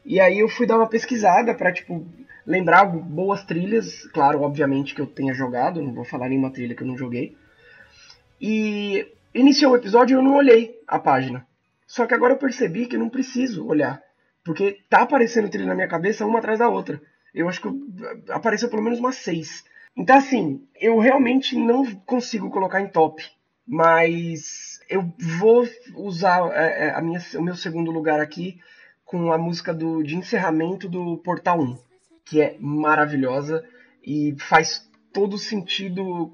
E 0.04 0.18
aí 0.18 0.38
eu 0.40 0.48
fui 0.48 0.66
dar 0.66 0.78
uma 0.78 0.88
pesquisada 0.88 1.54
pra, 1.54 1.72
tipo, 1.72 2.04
lembrar 2.44 2.86
boas 2.86 3.44
trilhas. 3.44 4.04
Claro, 4.06 4.42
obviamente 4.42 4.94
que 4.94 5.00
eu 5.00 5.06
tenha 5.06 5.34
jogado, 5.34 5.82
não 5.82 5.92
vou 5.92 6.04
falar 6.04 6.28
nenhuma 6.28 6.50
trilha 6.50 6.74
que 6.74 6.82
eu 6.82 6.86
não 6.86 6.96
joguei. 6.96 7.36
E 8.40 9.06
iniciou 9.32 9.72
o 9.72 9.76
episódio 9.76 10.14
e 10.14 10.18
eu 10.18 10.22
não 10.22 10.36
olhei 10.36 10.80
a 10.88 10.98
página. 10.98 11.46
Só 11.86 12.06
que 12.06 12.14
agora 12.14 12.32
eu 12.32 12.38
percebi 12.38 12.86
que 12.86 12.98
não 12.98 13.08
preciso 13.08 13.66
olhar. 13.66 14.02
Porque 14.48 14.78
tá 14.88 15.02
aparecendo 15.02 15.50
trilha 15.50 15.66
na 15.66 15.74
minha 15.74 15.86
cabeça 15.86 16.24
uma 16.24 16.38
atrás 16.38 16.58
da 16.58 16.70
outra. 16.70 16.98
Eu 17.34 17.50
acho 17.50 17.60
que 17.60 17.68
apareceu 18.30 18.70
pelo 18.70 18.82
menos 18.82 18.98
umas 18.98 19.16
seis. 19.16 19.62
Então, 19.94 20.16
assim, 20.16 20.66
eu 20.80 20.98
realmente 20.98 21.54
não 21.54 21.84
consigo 22.06 22.48
colocar 22.48 22.80
em 22.80 22.88
top. 22.88 23.22
Mas 23.66 24.80
eu 24.88 25.12
vou 25.38 25.68
usar 25.96 26.50
é, 26.54 26.86
é, 26.86 26.90
a 26.94 27.02
minha, 27.02 27.20
o 27.34 27.42
meu 27.42 27.54
segundo 27.54 27.90
lugar 27.90 28.20
aqui 28.20 28.58
com 29.04 29.30
a 29.34 29.36
música 29.36 29.74
do, 29.74 30.02
de 30.02 30.16
encerramento 30.16 30.88
do 30.88 31.18
Portal 31.18 31.60
1, 31.60 31.78
que 32.24 32.40
é 32.40 32.56
maravilhosa 32.58 33.62
e 34.02 34.34
faz 34.38 34.90
todo 35.12 35.36
sentido 35.36 36.32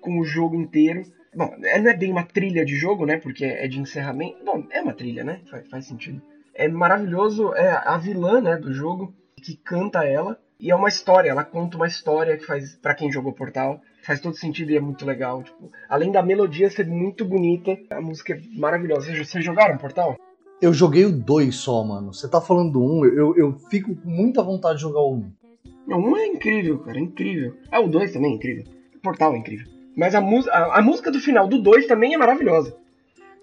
com 0.00 0.18
o 0.18 0.24
jogo 0.24 0.56
inteiro. 0.56 1.04
Bom, 1.32 1.54
não 1.56 1.90
é 1.90 1.94
bem 1.94 2.10
uma 2.10 2.24
trilha 2.24 2.64
de 2.64 2.74
jogo, 2.74 3.06
né? 3.06 3.16
Porque 3.16 3.44
é 3.44 3.68
de 3.68 3.78
encerramento. 3.78 4.44
Bom, 4.44 4.66
é 4.70 4.82
uma 4.82 4.92
trilha, 4.92 5.22
né? 5.22 5.40
Faz, 5.48 5.68
faz 5.68 5.86
sentido 5.86 6.20
é 6.54 6.68
maravilhoso, 6.68 7.52
é 7.54 7.70
a 7.70 7.98
vilã 7.98 8.40
né, 8.40 8.56
do 8.56 8.72
jogo, 8.72 9.14
que 9.42 9.56
canta 9.56 10.04
ela. 10.04 10.38
E 10.58 10.70
é 10.70 10.76
uma 10.76 10.88
história, 10.88 11.30
ela 11.30 11.44
conta 11.44 11.76
uma 11.76 11.86
história 11.86 12.36
que 12.38 12.46
faz, 12.46 12.76
para 12.76 12.94
quem 12.94 13.12
jogou 13.12 13.32
Portal, 13.32 13.80
faz 14.02 14.20
todo 14.20 14.36
sentido 14.36 14.70
e 14.70 14.76
é 14.76 14.80
muito 14.80 15.04
legal. 15.04 15.42
Tipo, 15.42 15.70
além 15.88 16.12
da 16.12 16.22
melodia 16.22 16.70
ser 16.70 16.86
muito 16.86 17.24
bonita, 17.24 17.76
a 17.90 18.00
música 18.00 18.34
é 18.34 18.40
maravilhosa. 18.58 19.06
Vocês, 19.06 19.28
vocês 19.28 19.44
jogaram 19.44 19.76
Portal? 19.76 20.16
Eu 20.62 20.72
joguei 20.72 21.04
o 21.04 21.12
2 21.12 21.54
só, 21.54 21.84
mano. 21.84 22.14
Você 22.14 22.28
tá 22.28 22.40
falando 22.40 22.72
do 22.72 22.82
1, 22.82 22.84
um, 22.84 23.04
eu, 23.04 23.36
eu 23.36 23.52
fico 23.68 23.94
com 23.94 24.08
muita 24.08 24.42
vontade 24.42 24.76
de 24.76 24.82
jogar 24.82 25.00
o 25.00 25.14
1. 25.14 25.16
Um. 25.16 25.94
O 25.94 26.12
1 26.12 26.16
é 26.16 26.26
incrível, 26.28 26.78
cara, 26.78 26.98
é 26.98 27.02
incrível. 27.02 27.56
Ah, 27.70 27.80
o 27.80 27.88
2 27.88 28.12
também 28.12 28.32
é 28.32 28.34
incrível. 28.36 28.64
O 28.94 29.00
Portal 29.00 29.34
é 29.34 29.38
incrível. 29.38 29.66
Mas 29.96 30.14
a, 30.14 30.20
a, 30.20 30.78
a 30.78 30.82
música 30.82 31.10
do 31.10 31.20
final 31.20 31.48
do 31.48 31.60
2 31.60 31.86
também 31.86 32.14
é 32.14 32.16
maravilhosa. 32.16 32.74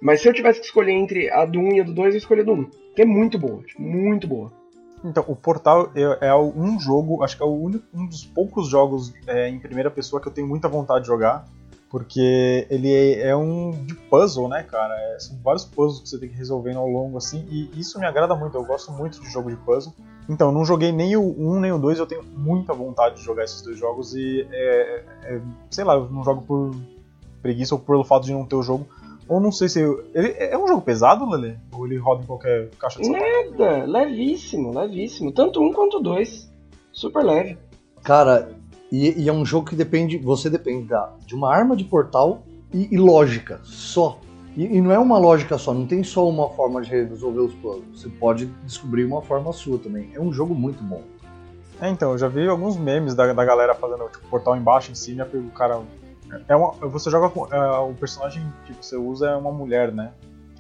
Mas 0.02 0.22
se 0.22 0.28
eu 0.28 0.34
tivesse 0.34 0.60
que 0.60 0.66
escolher 0.66 0.94
entre 0.94 1.30
a 1.30 1.46
do 1.46 1.60
1 1.60 1.74
e 1.74 1.82
a 1.82 1.84
do 1.84 1.94
2, 1.94 2.16
eu 2.16 2.18
escolho 2.18 2.42
a 2.42 2.46
do 2.46 2.54
1. 2.54 2.72
Que 2.96 3.04
é 3.04 3.06
muito 3.06 3.38
boa, 3.38 3.64
muito 3.78 4.28
boa. 4.28 4.52
Então, 5.04 5.24
o 5.28 5.36
Portal 5.36 5.92
é, 5.96 6.28
é, 6.28 6.36
um 6.36 6.80
jogo, 6.80 7.24
acho 7.24 7.38
que 7.38 7.44
é 7.44 7.46
único, 7.46 7.86
um 7.94 8.06
dos 8.06 8.24
poucos 8.24 8.68
jogos 8.68 9.14
é, 9.26 9.48
em 9.48 9.60
primeira 9.60 9.90
pessoa 9.90 10.22
que 10.22 10.28
eu 10.28 10.32
tenho 10.32 10.48
muita 10.48 10.68
vontade 10.68 11.02
de 11.02 11.08
jogar. 11.08 11.48
Porque 11.90 12.66
ele 12.70 12.90
é, 12.90 13.28
é 13.28 13.36
um 13.36 13.72
de 13.86 13.94
puzzle, 13.94 14.48
né, 14.48 14.64
cara? 14.64 14.94
É, 14.96 15.20
são 15.20 15.38
vários 15.44 15.66
puzzles 15.66 16.02
que 16.02 16.10
você 16.10 16.18
tem 16.18 16.30
que 16.30 16.36
resolver 16.36 16.74
ao 16.74 16.88
longo, 16.88 17.18
assim, 17.18 17.46
e 17.50 17.70
isso 17.78 18.00
me 18.00 18.06
agrada 18.06 18.34
muito. 18.34 18.56
Eu 18.56 18.64
gosto 18.64 18.92
muito 18.94 19.20
de 19.20 19.30
jogo 19.30 19.50
de 19.50 19.58
puzzle. 19.58 19.94
Então, 20.30 20.54
não 20.54 20.64
joguei 20.64 20.94
nem 20.94 21.18
o 21.18 21.22
1 21.22 21.60
nem 21.60 21.72
o 21.74 21.78
2, 21.78 22.00
eu 22.00 22.06
tenho 22.06 22.24
muita 22.24 22.74
vontade 22.74 23.16
de 23.16 23.24
jogar 23.24 23.44
esses 23.44 23.62
dois 23.62 23.78
jogos 23.78 24.16
e, 24.16 24.48
é, 24.52 25.04
é, 25.24 25.42
sei 25.70 25.84
lá, 25.84 25.96
eu 25.96 26.10
não 26.10 26.24
jogo 26.24 26.42
por 26.44 26.72
preguiça 27.42 27.76
ou 27.76 27.82
pelo 27.82 28.06
fato 28.06 28.26
de 28.26 28.32
não 28.32 28.46
ter 28.46 28.56
o 28.56 28.64
jogo, 28.64 28.88
ou 29.32 29.40
não 29.40 29.50
sei 29.50 29.70
se. 29.70 29.80
Ele 30.14 30.36
é 30.38 30.58
um 30.58 30.68
jogo 30.68 30.82
pesado, 30.82 31.26
Lele? 31.30 31.58
Ou 31.72 31.86
ele 31.86 31.96
roda 31.96 32.22
em 32.22 32.26
qualquer 32.26 32.70
caixa 32.72 33.00
de 33.00 33.06
sapato? 33.06 33.52
Nada, 33.58 33.86
levíssimo, 33.86 34.78
levíssimo. 34.78 35.32
Tanto 35.32 35.64
um 35.64 35.72
quanto 35.72 36.02
dois. 36.02 36.52
Super 36.92 37.24
leve. 37.24 37.58
Cara, 38.04 38.50
e, 38.92 39.24
e 39.24 39.30
é 39.30 39.32
um 39.32 39.46
jogo 39.46 39.70
que 39.70 39.76
depende. 39.76 40.18
Você 40.18 40.50
depende 40.50 40.90
da, 40.90 41.14
de 41.26 41.34
uma 41.34 41.50
arma 41.50 41.78
de 41.78 41.86
portal 41.86 42.44
e, 42.74 42.94
e 42.94 42.98
lógica. 42.98 43.62
Só. 43.64 44.20
E, 44.58 44.66
e, 44.66 44.82
não 44.82 44.92
é 44.92 45.00
uma 45.00 45.18
lógica 45.18 45.58
só, 45.58 45.74
não 45.74 45.88
tem 45.88 46.04
só 46.04 46.28
uma 46.28 46.50
forma 46.50 46.82
de 46.82 46.90
resolver 46.90 47.40
os 47.40 47.54
puzzles. 47.54 48.02
Você 48.02 48.10
pode 48.10 48.48
descobrir 48.66 49.06
uma 49.06 49.22
forma 49.22 49.54
sua 49.54 49.80
também. 49.80 50.10
É 50.14 50.20
um 50.20 50.34
jogo 50.34 50.54
muito 50.54 50.84
bom. 50.84 51.04
É, 51.80 51.90
então, 51.90 52.12
eu 52.12 52.18
já 52.18 52.28
vi 52.28 52.46
alguns 52.50 52.76
memes 52.76 53.16
da, 53.16 53.32
da 53.32 53.46
galera 53.46 53.74
fazendo 53.76 54.10
tipo, 54.10 54.28
portal 54.28 54.58
embaixo, 54.58 54.92
em 54.92 54.96
cima, 54.96 55.26
e 55.34 55.38
o 55.38 55.52
cara 55.52 55.80
é 56.48 56.56
uma, 56.56 56.72
você 56.72 57.10
joga 57.10 57.30
com. 57.30 57.46
É, 57.54 57.80
o 57.80 57.94
personagem 57.94 58.44
que 58.66 58.74
você 58.74 58.96
usa 58.96 59.30
é 59.30 59.36
uma 59.36 59.52
mulher, 59.52 59.92
né? 59.92 60.12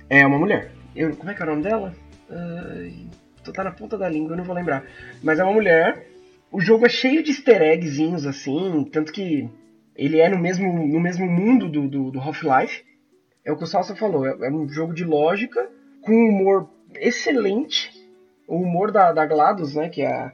É 0.10 0.26
uma 0.26 0.38
mulher. 0.38 0.72
Eu, 0.96 1.16
como 1.16 1.32
é 1.32 1.34
que 1.34 1.42
é 1.42 1.46
o 1.46 1.50
nome 1.50 1.64
dela? 1.64 1.94
Uh, 2.30 3.52
tá 3.54 3.64
na 3.64 3.72
ponta 3.72 3.98
da 3.98 4.10
língua, 4.10 4.34
eu 4.34 4.38
não 4.38 4.44
vou 4.44 4.56
lembrar. 4.56 4.84
Mas 5.24 5.40
é 5.40 5.44
uma 5.44 5.54
mulher. 5.54 6.08
O 6.52 6.60
jogo 6.60 6.86
é 6.86 6.90
cheio 6.90 7.24
de 7.24 7.32
easter 7.32 7.62
eggzinhos, 7.62 8.26
assim, 8.26 8.84
tanto 8.92 9.14
que 9.14 9.50
ele 9.96 10.20
é 10.20 10.28
no 10.28 10.38
mesmo, 10.38 10.86
no 10.86 11.00
mesmo 11.00 11.26
mundo 11.26 11.70
do, 11.70 11.88
do, 11.88 12.12
do 12.12 12.20
Half-Life. 12.20 12.84
É 13.46 13.52
o 13.52 13.58
que 13.58 13.64
o 13.64 13.68
Salsa 13.68 13.96
falou, 13.96 14.26
é, 14.28 14.48
é, 14.48 14.52
um 14.52 14.68
jogo 14.68 14.94
de 14.94 15.04
lógica, 15.06 15.70
com 16.02 16.12
um 16.12 16.30
humor 16.30 16.70
excelente. 16.96 17.90
O 18.48 18.58
humor 18.58 18.92
da, 18.92 19.14
da 19.14 19.26
GLaDOS, 19.26 19.76
né, 19.76 19.90
que 19.90 20.02
é 20.02 20.12
a, 20.12 20.34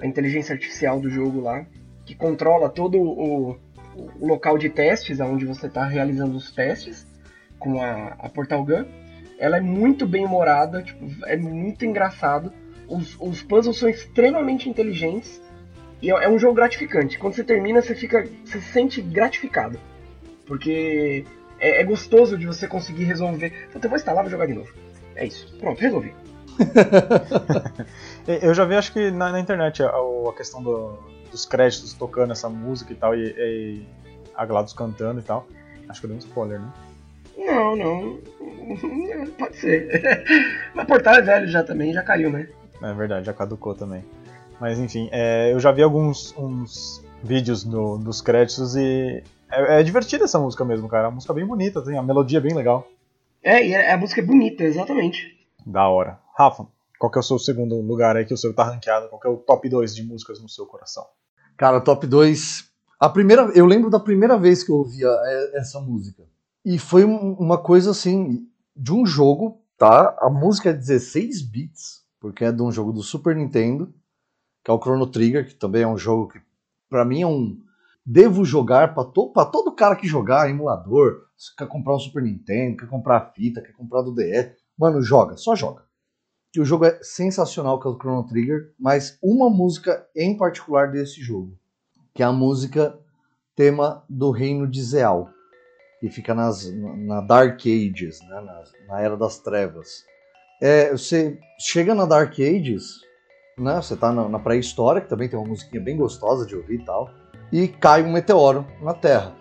a 0.00 0.06
inteligência 0.06 0.52
artificial 0.52 1.00
do 1.00 1.08
jogo 1.08 1.40
lá, 1.40 1.64
que 2.04 2.14
controla 2.14 2.68
todo 2.68 3.00
o, 3.00 3.56
o 3.96 4.26
local 4.26 4.58
de 4.58 4.68
testes, 4.68 5.20
onde 5.20 5.44
você 5.44 5.66
está 5.66 5.84
realizando 5.84 6.36
os 6.36 6.50
testes 6.50 7.06
com 7.58 7.80
a, 7.80 8.14
a 8.18 8.28
Portal 8.28 8.64
Gun. 8.64 8.84
Ela 9.38 9.56
é 9.56 9.60
muito 9.60 10.06
bem 10.06 10.24
humorada, 10.24 10.82
tipo, 10.82 11.06
é 11.26 11.36
muito 11.36 11.84
engraçado. 11.84 12.52
Os, 12.88 13.16
os 13.18 13.42
puzzles 13.42 13.78
são 13.78 13.88
extremamente 13.88 14.68
inteligentes 14.68 15.42
e 16.00 16.10
é, 16.10 16.24
é 16.24 16.28
um 16.28 16.38
jogo 16.38 16.54
gratificante. 16.54 17.18
Quando 17.18 17.34
você 17.34 17.44
termina, 17.44 17.80
você 17.80 17.94
fica, 17.94 18.28
você 18.44 18.60
se 18.60 18.72
sente 18.72 19.00
gratificado, 19.00 19.78
porque 20.46 21.24
é, 21.58 21.80
é 21.80 21.84
gostoso 21.84 22.36
de 22.36 22.46
você 22.46 22.68
conseguir 22.68 23.04
resolver. 23.04 23.68
Então, 23.70 23.80
eu 23.82 23.88
vou 23.88 23.96
instalar, 23.96 24.22
vou 24.22 24.30
jogar 24.30 24.46
de 24.46 24.54
novo. 24.54 24.72
É 25.16 25.26
isso. 25.26 25.56
Pronto, 25.58 25.80
resolvi. 25.80 26.14
eu 28.42 28.54
já 28.54 28.64
vi, 28.64 28.76
acho 28.76 28.92
que 28.92 29.10
na, 29.10 29.32
na 29.32 29.40
internet, 29.40 29.82
a, 29.82 29.88
a 29.88 30.32
questão 30.36 30.62
do, 30.62 30.98
dos 31.34 31.44
créditos 31.44 31.92
tocando 31.92 32.30
essa 32.30 32.48
música 32.48 32.92
e 32.92 32.96
tal, 32.96 33.14
e, 33.16 33.34
e 33.36 33.86
a 34.36 34.46
GLaDOS 34.46 34.72
cantando 34.72 35.18
e 35.18 35.22
tal. 35.22 35.46
Acho 35.88 36.00
que 36.00 36.06
eu 36.06 36.08
dei 36.08 36.16
um 36.16 36.20
spoiler, 36.20 36.60
né? 36.60 36.72
Não, 37.36 37.74
não. 37.74 38.18
Pode 39.36 39.56
ser. 39.56 40.00
Mas 40.72 40.86
Portal 40.86 41.16
é 41.16 41.22
velho 41.22 41.48
já 41.48 41.64
também, 41.64 41.92
já 41.92 42.04
caiu, 42.04 42.30
né? 42.30 42.48
É 42.80 42.94
verdade, 42.94 43.26
já 43.26 43.32
caducou 43.32 43.74
também. 43.74 44.04
Mas 44.60 44.78
enfim, 44.78 45.08
é, 45.10 45.52
eu 45.52 45.58
já 45.58 45.72
vi 45.72 45.82
alguns 45.82 46.32
uns 46.38 47.04
vídeos 47.22 47.64
no, 47.64 47.98
dos 47.98 48.20
créditos 48.20 48.76
e 48.76 49.24
é, 49.50 49.80
é 49.80 49.82
divertida 49.82 50.24
essa 50.24 50.38
música 50.38 50.64
mesmo, 50.64 50.88
cara. 50.88 51.08
A 51.08 51.10
música 51.10 51.32
é 51.32 51.36
bem 51.36 51.46
bonita, 51.46 51.82
tem 51.82 51.98
a 51.98 52.02
melodia 52.02 52.38
é 52.38 52.42
bem 52.42 52.54
legal. 52.54 52.86
É, 53.42 53.66
e 53.66 53.74
a 53.74 53.96
música 53.96 54.20
é 54.20 54.24
bonita, 54.24 54.62
exatamente. 54.62 55.36
Da 55.66 55.88
hora. 55.88 56.20
Rafa, 56.38 56.66
qual 56.98 57.10
que 57.10 57.18
é 57.18 57.20
o 57.20 57.24
seu 57.24 57.38
segundo 57.38 57.80
lugar 57.80 58.16
aí 58.16 58.24
que 58.24 58.32
o 58.32 58.36
seu 58.36 58.54
tá 58.54 58.64
ranqueado? 58.64 59.08
Qual 59.08 59.20
que 59.20 59.26
é 59.26 59.30
o 59.30 59.36
top 59.36 59.68
2 59.68 59.94
de 59.94 60.04
músicas 60.04 60.40
no 60.40 60.48
seu 60.48 60.64
coração? 60.64 61.04
Cara, 61.56 61.80
top 61.80 62.06
2. 62.06 62.68
A 62.98 63.08
primeira, 63.08 63.42
eu 63.54 63.66
lembro 63.66 63.90
da 63.90 64.00
primeira 64.00 64.36
vez 64.36 64.62
que 64.64 64.70
eu 64.70 64.76
ouvia 64.76 65.08
essa 65.54 65.80
música. 65.80 66.24
E 66.64 66.78
foi 66.78 67.04
uma 67.04 67.58
coisa 67.58 67.90
assim, 67.90 68.48
de 68.74 68.92
um 68.92 69.04
jogo, 69.04 69.60
tá? 69.76 70.16
A 70.20 70.30
música 70.30 70.70
é 70.70 70.72
16 70.72 71.42
bits, 71.42 72.02
porque 72.18 72.44
é 72.44 72.50
de 72.52 72.62
um 72.62 72.72
jogo 72.72 72.92
do 72.92 73.02
Super 73.02 73.36
Nintendo, 73.36 73.92
que 74.64 74.70
é 74.70 74.74
o 74.74 74.80
Chrono 74.80 75.06
Trigger, 75.06 75.46
que 75.46 75.54
também 75.54 75.82
é 75.82 75.86
um 75.86 75.98
jogo 75.98 76.28
que, 76.28 76.40
para 76.88 77.04
mim, 77.04 77.22
é 77.22 77.26
um. 77.26 77.60
Devo 78.06 78.44
jogar 78.44 78.94
para 78.94 79.04
to, 79.04 79.30
pra 79.32 79.46
todo 79.46 79.74
cara 79.74 79.96
que 79.96 80.06
jogar 80.06 80.50
emulador. 80.50 81.26
Quer 81.56 81.68
comprar 81.68 81.94
um 81.94 81.98
Super 81.98 82.22
Nintendo, 82.22 82.78
quer 82.78 82.88
comprar 82.88 83.32
fita, 83.34 83.62
quer 83.62 83.72
comprar 83.72 84.02
do 84.02 84.14
DS. 84.14 84.52
Mano, 84.78 85.00
joga, 85.00 85.36
só 85.36 85.54
joga. 85.54 85.83
Que 86.54 86.60
o 86.60 86.64
jogo 86.64 86.86
é 86.86 86.98
sensacional, 87.02 87.80
que 87.80 87.86
é 87.86 87.90
o 87.90 87.98
Chrono 87.98 88.26
Trigger, 88.26 88.72
mas 88.78 89.18
uma 89.20 89.50
música 89.50 90.06
em 90.14 90.36
particular 90.36 90.90
desse 90.90 91.20
jogo, 91.20 91.58
que 92.14 92.22
é 92.22 92.26
a 92.26 92.32
música 92.32 92.96
tema 93.56 94.04
do 94.08 94.30
Reino 94.30 94.66
de 94.66 94.80
Zeal 94.80 95.34
que 96.04 96.10
fica 96.10 96.34
nas, 96.34 96.70
na 96.70 97.22
Dark 97.22 97.58
Ages, 97.60 98.20
né, 98.28 98.40
na, 98.40 98.62
na 98.86 99.00
Era 99.00 99.16
das 99.16 99.38
Trevas. 99.38 100.04
É, 100.60 100.92
você 100.92 101.38
chega 101.58 101.94
na 101.94 102.04
Dark 102.04 102.34
Ages, 102.38 103.00
né, 103.58 103.76
você 103.76 103.96
tá 103.96 104.12
na, 104.12 104.28
na 104.28 104.38
pré-história, 104.38 105.00
que 105.00 105.08
também 105.08 105.30
tem 105.30 105.38
uma 105.38 105.48
musiquinha 105.48 105.82
bem 105.82 105.96
gostosa 105.96 106.44
de 106.44 106.54
ouvir 106.54 106.80
e 106.80 106.84
tal, 106.84 107.10
e 107.50 107.68
cai 107.68 108.02
um 108.02 108.12
meteoro 108.12 108.66
na 108.82 108.92
Terra, 108.92 109.34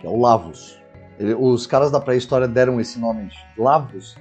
que 0.00 0.06
é 0.06 0.10
o 0.10 0.18
Lavos. 0.18 0.80
Ele, 1.18 1.34
os 1.34 1.66
caras 1.66 1.90
da 1.90 2.00
pré-história 2.00 2.48
deram 2.48 2.80
esse 2.80 2.98
nome 2.98 3.26
de 3.26 3.60
Lavos, 3.60 4.16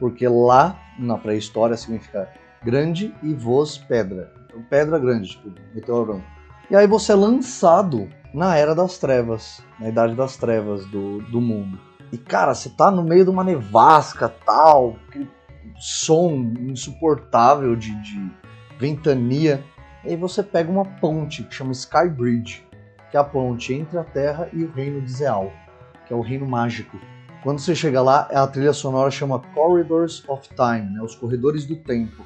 porque 0.00 0.26
lá 0.26 0.76
na 0.98 1.16
pré-história 1.16 1.76
significa 1.76 2.28
grande 2.64 3.14
e 3.22 3.34
voz 3.34 3.78
pedra. 3.78 4.32
Então, 4.46 4.62
pedra 4.62 4.98
grande, 4.98 5.28
tipo, 5.28 5.52
meteorão. 5.74 6.22
E 6.70 6.74
aí 6.74 6.86
você 6.86 7.12
é 7.12 7.14
lançado 7.14 8.08
na 8.32 8.56
Era 8.56 8.74
das 8.74 8.98
Trevas, 8.98 9.62
na 9.78 9.88
Idade 9.88 10.14
das 10.14 10.36
Trevas 10.36 10.86
do, 10.86 11.20
do 11.22 11.40
mundo. 11.40 11.78
E 12.12 12.18
cara, 12.18 12.54
você 12.54 12.70
tá 12.70 12.90
no 12.90 13.02
meio 13.04 13.24
de 13.24 13.30
uma 13.30 13.44
nevasca 13.44 14.28
tal, 14.44 14.96
som 15.76 16.52
insuportável 16.60 17.76
de, 17.76 17.94
de 18.02 18.30
ventania. 18.78 19.62
E 20.04 20.10
aí 20.10 20.16
você 20.16 20.42
pega 20.42 20.70
uma 20.70 20.84
ponte 20.84 21.44
que 21.44 21.54
chama 21.54 21.72
Sky 21.72 22.08
Bridge, 22.08 22.66
que 23.10 23.16
é 23.16 23.20
a 23.20 23.24
ponte 23.24 23.74
entre 23.74 23.98
a 23.98 24.04
Terra 24.04 24.48
e 24.52 24.64
o 24.64 24.72
reino 24.72 25.00
de 25.00 25.12
Zeal, 25.12 25.52
que 26.06 26.12
é 26.12 26.16
o 26.16 26.20
reino 26.20 26.46
mágico. 26.46 26.98
Quando 27.42 27.58
você 27.58 27.74
chega 27.74 28.02
lá, 28.02 28.28
a 28.32 28.46
trilha 28.46 28.72
sonora 28.72 29.10
chama 29.10 29.40
Corridors 29.54 30.22
of 30.28 30.46
Time, 30.48 30.94
né, 30.94 31.02
os 31.02 31.14
corredores 31.14 31.64
do 31.64 31.74
tempo. 31.74 32.24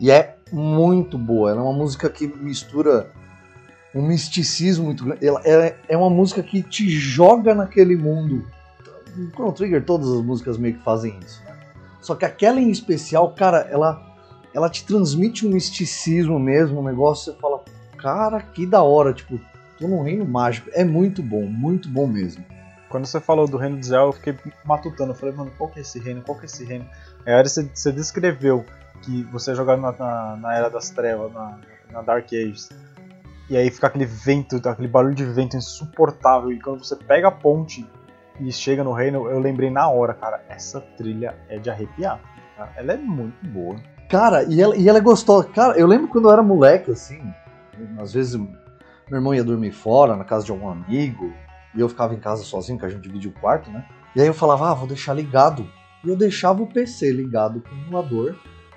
E 0.00 0.10
é 0.10 0.36
muito 0.50 1.18
boa, 1.18 1.50
ela 1.50 1.60
é 1.60 1.62
uma 1.62 1.74
música 1.74 2.08
que 2.08 2.26
mistura 2.26 3.10
um 3.94 4.02
misticismo 4.02 4.86
muito 4.86 5.04
grande. 5.04 5.26
Ela, 5.26 5.42
ela 5.44 5.74
é 5.88 5.96
uma 5.96 6.08
música 6.08 6.42
que 6.42 6.62
te 6.62 6.88
joga 6.88 7.54
naquele 7.54 7.96
mundo. 7.96 8.46
No 9.14 9.30
Chrono 9.30 9.52
Trigger, 9.52 9.84
todas 9.84 10.08
as 10.08 10.22
músicas 10.22 10.56
meio 10.56 10.74
que 10.74 10.84
fazem 10.84 11.18
isso, 11.24 11.42
né? 11.44 11.54
Só 12.00 12.14
que 12.14 12.24
aquela 12.24 12.60
em 12.60 12.70
especial, 12.70 13.34
cara, 13.34 13.68
ela, 13.70 14.00
ela 14.54 14.70
te 14.70 14.86
transmite 14.86 15.46
um 15.46 15.50
misticismo 15.50 16.38
mesmo, 16.38 16.80
um 16.80 16.84
negócio, 16.84 17.32
você 17.32 17.38
fala, 17.38 17.62
cara, 17.98 18.40
que 18.40 18.64
da 18.64 18.82
hora, 18.82 19.12
tipo, 19.12 19.38
tô 19.78 19.86
num 19.86 20.02
reino 20.02 20.24
mágico. 20.24 20.70
É 20.72 20.84
muito 20.84 21.22
bom, 21.22 21.42
muito 21.42 21.88
bom 21.88 22.06
mesmo. 22.06 22.42
Quando 22.90 23.06
você 23.06 23.20
falou 23.20 23.46
do 23.46 23.56
reino 23.56 23.78
de 23.78 23.86
Zé, 23.86 23.96
eu 23.96 24.12
fiquei 24.12 24.36
matutando. 24.64 25.12
Eu 25.12 25.14
falei, 25.14 25.32
mano, 25.32 25.52
qual 25.56 25.70
que 25.70 25.78
é 25.78 25.82
esse 25.82 26.00
reino? 26.00 26.22
Qual 26.22 26.36
que 26.36 26.44
é 26.44 26.46
esse 26.46 26.64
reino? 26.64 26.84
Aí 27.24 27.42
você, 27.42 27.62
você 27.72 27.92
descreveu 27.92 28.64
que 29.00 29.22
você 29.24 29.54
jogava 29.54 29.80
na, 29.80 29.92
na, 29.92 30.36
na 30.36 30.54
Era 30.54 30.68
das 30.68 30.90
Trevas, 30.90 31.32
na, 31.32 31.56
na 31.92 32.02
Dark 32.02 32.26
Ages. 32.26 32.68
E 33.48 33.56
aí 33.56 33.70
fica 33.70 33.86
aquele 33.86 34.04
vento, 34.04 34.60
aquele 34.68 34.88
barulho 34.88 35.14
de 35.14 35.24
vento 35.24 35.56
insuportável. 35.56 36.50
E 36.50 36.60
quando 36.60 36.84
você 36.84 36.96
pega 36.96 37.28
a 37.28 37.30
ponte 37.30 37.88
e 38.40 38.52
chega 38.52 38.82
no 38.82 38.92
reino, 38.92 39.28
eu 39.30 39.38
lembrei 39.38 39.70
na 39.70 39.88
hora, 39.88 40.12
cara, 40.12 40.42
essa 40.48 40.80
trilha 40.80 41.36
é 41.48 41.58
de 41.58 41.70
arrepiar. 41.70 42.20
Tá? 42.56 42.72
Ela 42.76 42.94
é 42.94 42.96
muito 42.96 43.46
boa. 43.46 43.76
Cara, 44.08 44.42
e 44.42 44.60
ela, 44.60 44.76
e 44.76 44.88
ela 44.88 44.98
é 44.98 45.00
gostosa. 45.00 45.46
Cara, 45.48 45.78
eu 45.78 45.86
lembro 45.86 46.08
quando 46.08 46.26
eu 46.26 46.32
era 46.32 46.42
moleque, 46.42 46.90
assim, 46.90 47.22
às 48.00 48.12
vezes 48.12 48.34
meu 48.34 48.50
irmão 49.12 49.32
ia 49.32 49.44
dormir 49.44 49.70
fora, 49.70 50.16
na 50.16 50.24
casa 50.24 50.44
de 50.44 50.50
algum 50.50 50.68
amigo, 50.68 51.32
e 51.74 51.80
eu 51.80 51.88
ficava 51.88 52.14
em 52.14 52.18
casa 52.18 52.42
sozinho, 52.42 52.78
que 52.78 52.86
a 52.86 52.88
gente 52.88 53.02
dividia 53.02 53.30
o 53.30 53.40
quarto, 53.40 53.70
né? 53.70 53.84
E 54.14 54.20
aí 54.20 54.26
eu 54.26 54.34
falava, 54.34 54.70
ah, 54.70 54.74
vou 54.74 54.88
deixar 54.88 55.14
ligado. 55.14 55.68
E 56.04 56.08
eu 56.08 56.16
deixava 56.16 56.62
o 56.62 56.66
PC 56.66 57.12
ligado 57.12 57.60
com 57.60 57.74
o 57.74 57.78
emulador 57.78 58.34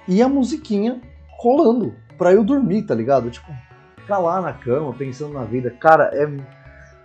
e 0.07 0.21
a 0.21 0.29
musiquinha 0.29 1.01
rolando 1.39 1.95
pra 2.17 2.33
eu 2.33 2.43
dormir, 2.43 2.83
tá 2.83 2.93
ligado? 2.93 3.31
Tipo, 3.31 3.51
ficar 3.97 4.19
lá 4.19 4.41
na 4.41 4.53
cama 4.53 4.93
pensando 4.93 5.33
na 5.33 5.43
vida. 5.43 5.71
Cara, 5.71 6.11
é, 6.13 6.23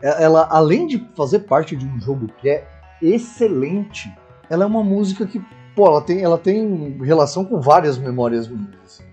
é, 0.02 0.24
ela 0.24 0.46
além 0.50 0.86
de 0.86 1.08
fazer 1.16 1.40
parte 1.40 1.76
de 1.76 1.86
um 1.86 2.00
jogo 2.00 2.28
que 2.38 2.48
é 2.48 2.68
excelente, 3.00 4.12
ela 4.50 4.64
é 4.64 4.66
uma 4.66 4.82
música 4.82 5.26
que, 5.26 5.40
pô, 5.74 5.86
ela 5.86 6.02
tem, 6.02 6.22
ela 6.22 6.38
tem 6.38 6.98
relação 7.02 7.44
com 7.44 7.60
várias 7.60 7.96
memórias 7.96 8.48
minhas. 8.48 8.74
Assim. 8.84 9.04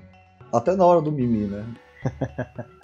Até 0.52 0.76
na 0.76 0.86
hora 0.86 1.02
do 1.02 1.12
Mimi, 1.12 1.46
né? 1.46 1.64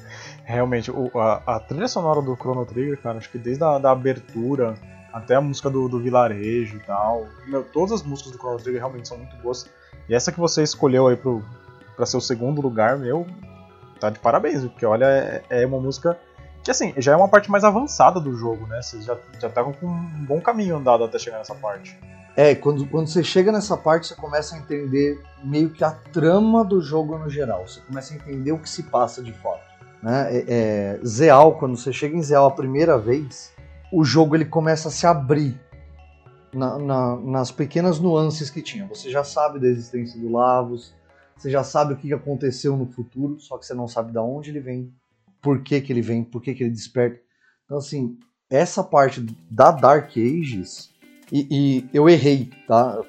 Realmente, 0.44 0.92
o, 0.92 1.12
a, 1.16 1.42
a, 1.46 1.60
trilha 1.60 1.88
sonora 1.88 2.22
do 2.22 2.36
Chrono 2.36 2.66
Trigger, 2.66 3.00
cara, 3.02 3.18
acho 3.18 3.30
que 3.30 3.38
desde 3.38 3.64
a 3.64 3.78
da 3.78 3.92
abertura 3.92 4.76
até 5.14 5.36
a 5.36 5.42
música 5.42 5.70
do, 5.70 5.88
do 5.88 6.00
vilarejo 6.00 6.78
e 6.78 6.80
tal. 6.82 7.28
Meu, 7.48 7.64
todas 7.64 7.92
as 7.92 8.04
músicas 8.04 8.32
do 8.32 8.38
Chrono 8.38 8.58
Trigger 8.58 8.82
realmente 8.82 9.08
são 9.08 9.18
muito 9.18 9.36
boas. 9.38 9.70
E 10.10 10.16
essa 10.16 10.32
que 10.32 10.40
você 10.40 10.64
escolheu 10.64 11.08
aí 11.08 11.16
pro, 11.16 11.44
pra 11.96 12.06
ser 12.06 12.18
o 12.18 12.22
segundo 12.22 12.62
lugar, 12.62 12.98
meu, 12.98 13.26
tá 14.00 14.10
de 14.10 14.20
parabéns, 14.20 14.64
porque 14.64 14.86
olha, 14.86 15.06
é, 15.06 15.44
é, 15.50 15.66
uma 15.66 15.80
música 15.80 16.18
que 16.64 16.72
assim, 16.72 16.94
já 16.98 17.14
é 17.14 17.16
uma 17.16 17.28
parte 17.28 17.50
mais 17.50 17.64
avançada 17.64 18.20
do 18.20 18.36
jogo, 18.36 18.68
né? 18.68 18.82
Vocês 18.82 19.06
já, 19.06 19.18
já 19.40 19.48
estavam 19.48 19.74
com 19.74 19.88
um 19.88 20.26
bom 20.26 20.40
caminho 20.40 20.78
andado 20.78 21.04
até 21.04 21.18
chegar 21.18 21.38
nessa 21.40 21.56
parte. 21.56 21.98
É, 22.36 22.56
quando, 22.56 22.86
quando 22.88 23.08
você 23.08 23.24
chega 23.24 23.52
nessa 23.52 23.76
parte, 23.76 24.08
você 24.08 24.16
começa 24.16 24.56
a 24.56 24.58
entender 24.58 25.22
meio 25.44 25.70
que 25.70 25.84
a 25.84 25.92
trama 25.92 26.64
do 26.64 26.82
jogo 26.82 27.18
no 27.18 27.30
geral. 27.30 27.68
Você 27.68 27.82
começa 27.82 28.14
a 28.14 28.18
entender 28.18 28.52
o 28.52 28.60
que 28.60 28.70
se 28.70 28.84
passa 28.84 29.22
de 29.22 29.34
fato. 29.34 29.71
Né? 30.02 30.38
É, 30.38 30.46
é, 30.48 31.00
Zeal, 31.06 31.58
quando 31.58 31.78
você 31.78 31.94
chega 31.94 32.16
em 32.16 32.24
Zeal 32.24 32.48
a 32.48 32.52
primeira 32.52 32.98
vez, 32.98 33.54
o 33.92 34.04
jogo 34.04 34.36
ele 34.36 34.46
começa 34.46 34.88
a 34.88 34.92
se 34.92 35.06
abrir 35.06 35.60
na, 36.54 36.78
na, 36.78 37.16
nas 37.18 37.52
pequenas 37.52 38.00
nuances 38.00 38.50
que 38.50 38.62
tinha. 38.62 38.88
Você 38.88 39.10
já 39.10 39.24
sabe 39.24 39.60
da 39.60 39.68
existência 39.68 40.20
do 40.20 40.32
Lavos, 40.32 40.94
você 41.38 41.50
já 41.50 41.64
sabe 41.64 41.94
o 41.94 41.98
que 41.98 42.14
aconteceu 42.14 42.76
no 42.76 42.86
futuro, 42.86 43.40
só 43.40 43.58
que 43.58 43.66
você 43.66 43.74
não 43.74 43.88
sabe 43.88 44.12
de 44.12 44.20
onde 44.20 44.50
ele 44.50 44.60
vem, 44.60 44.94
por 45.42 45.62
que, 45.62 45.82
que 45.82 45.92
ele 45.92 46.02
vem, 46.02 46.24
por 46.24 46.42
que, 46.42 46.54
que 46.54 46.64
ele 46.64 46.72
desperta. 46.72 47.20
Então, 47.66 47.78
assim, 47.78 48.18
essa 48.50 48.84
parte 48.84 49.26
da 49.50 49.72
Dark 49.72 50.12
Ages, 50.18 50.92
e, 51.32 51.48
e 51.50 51.90
eu 51.94 52.10
errei, 52.10 52.50
tá? 52.68 53.02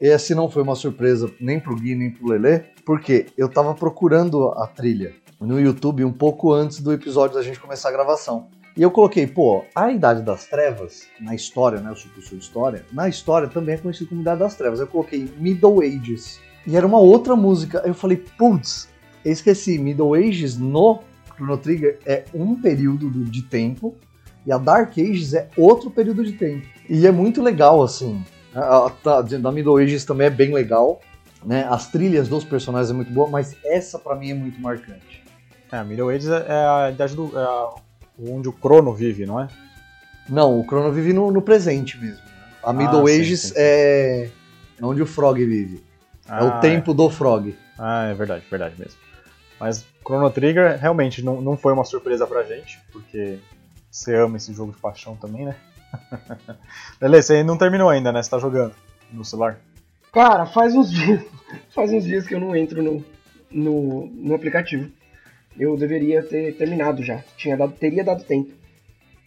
Esse 0.00 0.34
não 0.34 0.50
foi 0.50 0.62
uma 0.62 0.74
surpresa 0.74 1.32
nem 1.40 1.58
pro 1.58 1.74
Gui 1.74 1.94
nem 1.94 2.10
pro 2.10 2.28
Lelê, 2.28 2.64
porque 2.90 3.26
eu 3.38 3.48
tava 3.48 3.72
procurando 3.72 4.48
a 4.48 4.66
trilha 4.66 5.14
no 5.40 5.60
YouTube 5.60 6.04
um 6.04 6.12
pouco 6.12 6.52
antes 6.52 6.80
do 6.80 6.92
episódio 6.92 7.36
da 7.36 7.42
gente 7.44 7.60
começar 7.60 7.88
a 7.88 7.92
gravação. 7.92 8.48
E 8.76 8.82
eu 8.82 8.90
coloquei, 8.90 9.28
pô, 9.28 9.64
a 9.76 9.92
Idade 9.92 10.22
das 10.22 10.46
Trevas, 10.46 11.06
na 11.20 11.32
história, 11.32 11.80
né, 11.80 11.92
o 11.92 12.08
curso 12.12 12.34
de 12.34 12.42
história, 12.42 12.84
na 12.92 13.08
história 13.08 13.46
também 13.46 13.76
é 13.76 13.78
conhecido 13.78 14.08
como 14.08 14.22
Idade 14.22 14.40
das 14.40 14.56
Trevas. 14.56 14.80
Eu 14.80 14.88
coloquei 14.88 15.32
Middle 15.38 15.82
Ages. 15.82 16.40
E 16.66 16.76
era 16.76 16.84
uma 16.84 16.98
outra 16.98 17.36
música. 17.36 17.80
Eu 17.86 17.94
falei, 17.94 18.16
putz, 18.16 18.88
esqueci. 19.24 19.78
Middle 19.78 20.14
Ages 20.14 20.58
no 20.58 20.98
Chrono 21.36 21.58
Trigger 21.58 22.00
é 22.04 22.24
um 22.34 22.60
período 22.60 23.08
de 23.08 23.42
tempo 23.42 23.94
e 24.44 24.50
a 24.50 24.58
Dark 24.58 24.98
Ages 24.98 25.32
é 25.34 25.48
outro 25.56 25.92
período 25.92 26.24
de 26.24 26.32
tempo. 26.32 26.66
E 26.88 27.06
é 27.06 27.12
muito 27.12 27.40
legal, 27.40 27.84
assim. 27.84 28.20
A, 28.52 28.90
a, 29.04 29.22
da 29.22 29.52
Middle 29.52 29.76
Ages 29.76 30.04
também 30.04 30.26
é 30.26 30.30
bem 30.30 30.52
legal. 30.52 31.00
Né? 31.44 31.66
As 31.68 31.88
trilhas 31.88 32.28
dos 32.28 32.44
personagens 32.44 32.90
é 32.90 32.94
muito 32.94 33.12
boa, 33.12 33.28
mas 33.28 33.56
essa 33.64 33.98
para 33.98 34.14
mim 34.14 34.30
é 34.30 34.34
muito 34.34 34.60
marcante. 34.60 35.24
É, 35.72 35.76
a 35.76 35.84
Middle 35.84 36.10
Ages 36.10 36.28
é 36.28 36.66
a 36.66 36.90
idade 36.90 37.14
do. 37.14 37.32
É 37.38 37.90
onde 38.18 38.48
o 38.48 38.52
Crono 38.52 38.92
vive, 38.92 39.24
não 39.24 39.40
é? 39.40 39.48
Não, 40.28 40.58
o 40.58 40.64
Crono 40.66 40.92
vive 40.92 41.12
no, 41.12 41.30
no 41.30 41.40
presente 41.40 41.96
mesmo. 41.98 42.22
Né? 42.22 42.46
A 42.62 42.72
Middle 42.72 43.06
ah, 43.06 43.10
Ages 43.10 43.40
sim, 43.40 43.48
sim, 43.48 43.54
sim. 43.54 43.60
é 43.60 44.30
onde 44.82 45.02
o 45.02 45.06
Frog 45.06 45.44
vive. 45.44 45.82
Ah, 46.28 46.40
é 46.40 46.44
o 46.44 46.48
ah, 46.48 46.58
tempo 46.60 46.92
é. 46.92 46.94
do 46.94 47.10
Frog. 47.10 47.56
Ah, 47.78 48.04
é 48.04 48.14
verdade, 48.14 48.44
verdade 48.50 48.74
mesmo. 48.78 48.98
Mas 49.58 49.84
Chrono 50.04 50.30
Trigger 50.30 50.78
realmente 50.78 51.22
não, 51.22 51.40
não 51.40 51.56
foi 51.56 51.72
uma 51.72 51.84
surpresa 51.84 52.26
pra 52.26 52.42
gente, 52.44 52.80
porque 52.92 53.38
você 53.90 54.14
ama 54.14 54.36
esse 54.36 54.52
jogo 54.52 54.72
de 54.72 54.78
paixão 54.78 55.16
também, 55.16 55.46
né? 55.46 55.56
Beleza, 57.00 57.28
você 57.28 57.42
não 57.42 57.58
terminou 57.58 57.88
ainda, 57.88 58.12
né? 58.12 58.22
Você 58.22 58.30
tá 58.30 58.38
jogando 58.38 58.74
no 59.12 59.24
celular? 59.24 59.58
Cara, 60.12 60.46
faz 60.46 60.74
uns 60.74 60.90
dias. 60.90 61.24
Faz 61.74 61.92
uns 61.92 62.04
dias 62.04 62.28
que 62.28 62.34
eu 62.34 62.38
não 62.38 62.54
entro 62.54 62.80
no, 62.80 63.04
no, 63.50 64.06
no 64.06 64.34
aplicativo. 64.34 64.88
Eu 65.58 65.76
deveria 65.76 66.22
ter 66.22 66.56
terminado 66.56 67.02
já. 67.02 67.24
Tinha 67.36 67.56
dado, 67.56 67.72
teria 67.72 68.04
dado 68.04 68.22
tempo. 68.22 68.52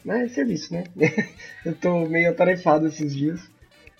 Mas 0.06 0.22
é 0.22 0.28
serviço, 0.30 0.74
né? 0.74 0.86
eu 1.66 1.76
tô 1.76 2.08
meio 2.08 2.30
atarefado 2.30 2.88
esses 2.88 3.14
dias. 3.14 3.42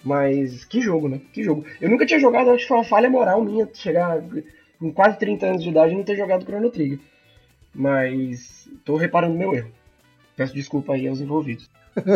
Mas 0.04 0.64
que 0.66 0.82
jogo, 0.82 1.10
né? 1.10 1.20
Que 1.34 1.44
jogo. 1.44 1.66
Eu 1.82 1.90
nunca 1.90 2.06
tinha 2.06 2.20
jogado, 2.20 2.50
acho 2.50 2.64
que 2.64 2.68
foi 2.68 2.78
uma 2.78 2.84
falha 2.84 3.10
moral 3.10 3.44
minha 3.44 3.68
chegar 3.74 4.22
com 4.80 4.92
quase 4.92 5.18
30 5.18 5.46
anos 5.46 5.64
de 5.64 5.70
idade 5.70 5.94
e 5.94 5.98
não 5.98 6.04
ter 6.04 6.16
jogado 6.18 6.46
Chrono 6.46 6.70
Trigger. 6.70 7.00
Mas 7.74 8.70
tô 8.84 8.96
reparando 8.98 9.38
meu 9.38 9.54
erro. 9.56 9.72
Peço 10.36 10.54
desculpa 10.54 10.94
aí 10.94 11.08
aos 11.08 11.22
envolvidos. 11.22 11.70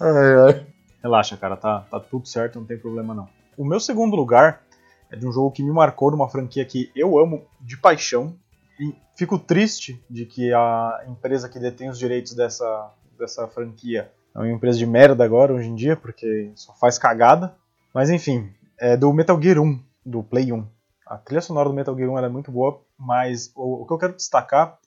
ai, 0.00 0.34
ai. 0.46 0.66
Relaxa, 1.02 1.36
cara, 1.36 1.56
tá, 1.56 1.80
tá 1.90 2.00
tudo 2.00 2.26
certo, 2.26 2.58
não 2.58 2.66
tem 2.66 2.78
problema 2.78 3.14
não. 3.14 3.28
O 3.56 3.64
meu 3.64 3.80
segundo 3.80 4.16
lugar 4.16 4.62
é 5.10 5.16
de 5.16 5.26
um 5.26 5.32
jogo 5.32 5.50
que 5.50 5.62
me 5.62 5.70
marcou 5.70 6.10
numa 6.10 6.28
franquia 6.28 6.64
que 6.64 6.90
eu 6.94 7.18
amo 7.18 7.44
de 7.60 7.76
paixão. 7.76 8.34
E 8.78 8.94
fico 9.16 9.38
triste 9.38 10.02
de 10.10 10.26
que 10.26 10.52
a 10.52 11.04
empresa 11.08 11.48
que 11.48 11.58
detém 11.58 11.88
os 11.88 11.98
direitos 11.98 12.34
dessa, 12.34 12.90
dessa 13.18 13.46
franquia 13.48 14.10
é 14.34 14.38
uma 14.38 14.50
empresa 14.50 14.78
de 14.78 14.84
merda 14.84 15.24
agora, 15.24 15.54
hoje 15.54 15.68
em 15.68 15.74
dia, 15.74 15.96
porque 15.96 16.52
só 16.54 16.74
faz 16.74 16.98
cagada. 16.98 17.54
Mas 17.94 18.10
enfim, 18.10 18.52
é 18.78 18.96
do 18.96 19.12
Metal 19.12 19.40
Gear 19.40 19.58
1, 19.58 19.80
do 20.04 20.22
Play 20.22 20.52
1. 20.52 20.66
A 21.06 21.16
trilha 21.16 21.40
sonora 21.40 21.68
do 21.68 21.74
Metal 21.74 21.96
Gear 21.96 22.10
1 22.10 22.18
é 22.18 22.28
muito 22.28 22.50
boa, 22.50 22.82
mas 22.98 23.50
o, 23.54 23.82
o 23.82 23.86
que 23.86 23.92
eu 23.92 23.98
quero 23.98 24.12
destacar 24.14 24.78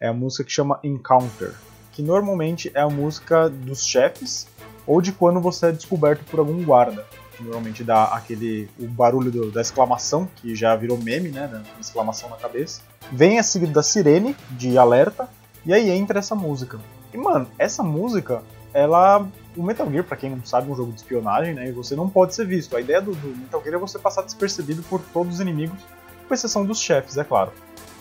é 0.00 0.08
a 0.08 0.12
música 0.12 0.42
que 0.42 0.50
chama 0.50 0.80
Encounter, 0.82 1.54
que 1.92 2.02
normalmente 2.02 2.72
é 2.74 2.80
a 2.80 2.88
música 2.88 3.48
dos 3.48 3.84
chefes 3.84 4.48
ou 4.88 5.02
de 5.02 5.12
quando 5.12 5.38
você 5.38 5.66
é 5.66 5.72
descoberto 5.72 6.24
por 6.24 6.40
algum 6.40 6.64
guarda. 6.64 7.04
Normalmente 7.38 7.84
dá 7.84 8.04
aquele 8.04 8.68
o 8.80 8.86
barulho 8.86 9.30
do, 9.30 9.50
da 9.52 9.60
exclamação, 9.60 10.26
que 10.36 10.56
já 10.56 10.74
virou 10.74 10.98
meme, 10.98 11.28
né? 11.28 11.46
Da 11.46 11.62
exclamação 11.78 12.28
na 12.30 12.36
cabeça. 12.36 12.80
Vem 13.12 13.38
a 13.38 13.42
seguida 13.42 13.74
da 13.74 13.82
sirene 13.82 14.34
de 14.50 14.76
alerta, 14.76 15.28
e 15.64 15.72
aí 15.72 15.90
entra 15.90 16.18
essa 16.18 16.34
música. 16.34 16.80
E 17.12 17.16
mano, 17.16 17.46
essa 17.58 17.82
música, 17.82 18.42
ela. 18.72 19.28
O 19.56 19.62
Metal 19.62 19.88
Gear, 19.90 20.04
para 20.04 20.16
quem 20.16 20.30
não 20.30 20.44
sabe, 20.44 20.68
é 20.68 20.72
um 20.72 20.76
jogo 20.76 20.92
de 20.92 21.00
espionagem, 21.00 21.54
né? 21.54 21.68
E 21.68 21.72
você 21.72 21.94
não 21.94 22.08
pode 22.08 22.34
ser 22.34 22.46
visto. 22.46 22.76
A 22.76 22.80
ideia 22.80 23.00
do, 23.00 23.12
do 23.12 23.28
Metal 23.36 23.62
Gear 23.62 23.74
é 23.74 23.78
você 23.78 23.98
passar 23.98 24.22
despercebido 24.22 24.82
por 24.84 25.00
todos 25.12 25.34
os 25.34 25.40
inimigos, 25.40 25.78
com 26.26 26.34
exceção 26.34 26.64
dos 26.64 26.80
chefes, 26.80 27.16
é 27.16 27.24
claro. 27.24 27.52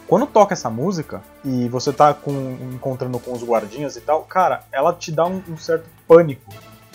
Quando 0.08 0.26
toca 0.26 0.54
essa 0.54 0.70
música 0.70 1.22
e 1.44 1.68
você 1.68 1.92
tá 1.92 2.14
com, 2.14 2.58
encontrando 2.74 3.20
com 3.20 3.34
os 3.34 3.44
guardinhas 3.44 3.98
e 3.98 4.02
tal, 4.02 4.24
cara, 4.24 4.64
ela 4.72 4.94
te 4.94 5.12
dá 5.12 5.26
um, 5.26 5.42
um 5.50 5.58
certo 5.58 5.90
pânico 6.08 6.54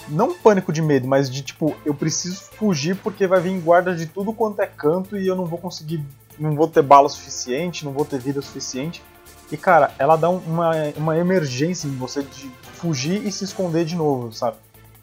não 0.08 0.34
pânico 0.34 0.72
de 0.72 0.82
medo, 0.82 1.06
mas 1.06 1.30
de 1.30 1.42
tipo, 1.42 1.76
eu 1.84 1.94
preciso 1.94 2.42
fugir 2.56 2.96
porque 2.96 3.26
vai 3.26 3.40
vir 3.40 3.58
guarda 3.60 3.94
de 3.94 4.06
tudo 4.06 4.32
quanto 4.32 4.60
é 4.60 4.66
canto 4.66 5.16
e 5.16 5.26
eu 5.26 5.36
não 5.36 5.46
vou 5.46 5.58
conseguir, 5.58 6.04
não 6.38 6.54
vou 6.54 6.68
ter 6.68 6.82
bala 6.82 7.08
suficiente, 7.08 7.84
não 7.84 7.92
vou 7.92 8.04
ter 8.04 8.18
vida 8.18 8.40
suficiente. 8.42 9.02
E 9.50 9.56
cara, 9.56 9.92
ela 9.98 10.16
dá 10.16 10.30
uma, 10.30 10.72
uma 10.96 11.16
emergência 11.18 11.86
em 11.86 11.96
você 11.96 12.22
de 12.22 12.50
fugir 12.74 13.26
e 13.26 13.30
se 13.30 13.44
esconder 13.44 13.84
de 13.84 13.94
novo, 13.94 14.32
sabe? 14.32 14.56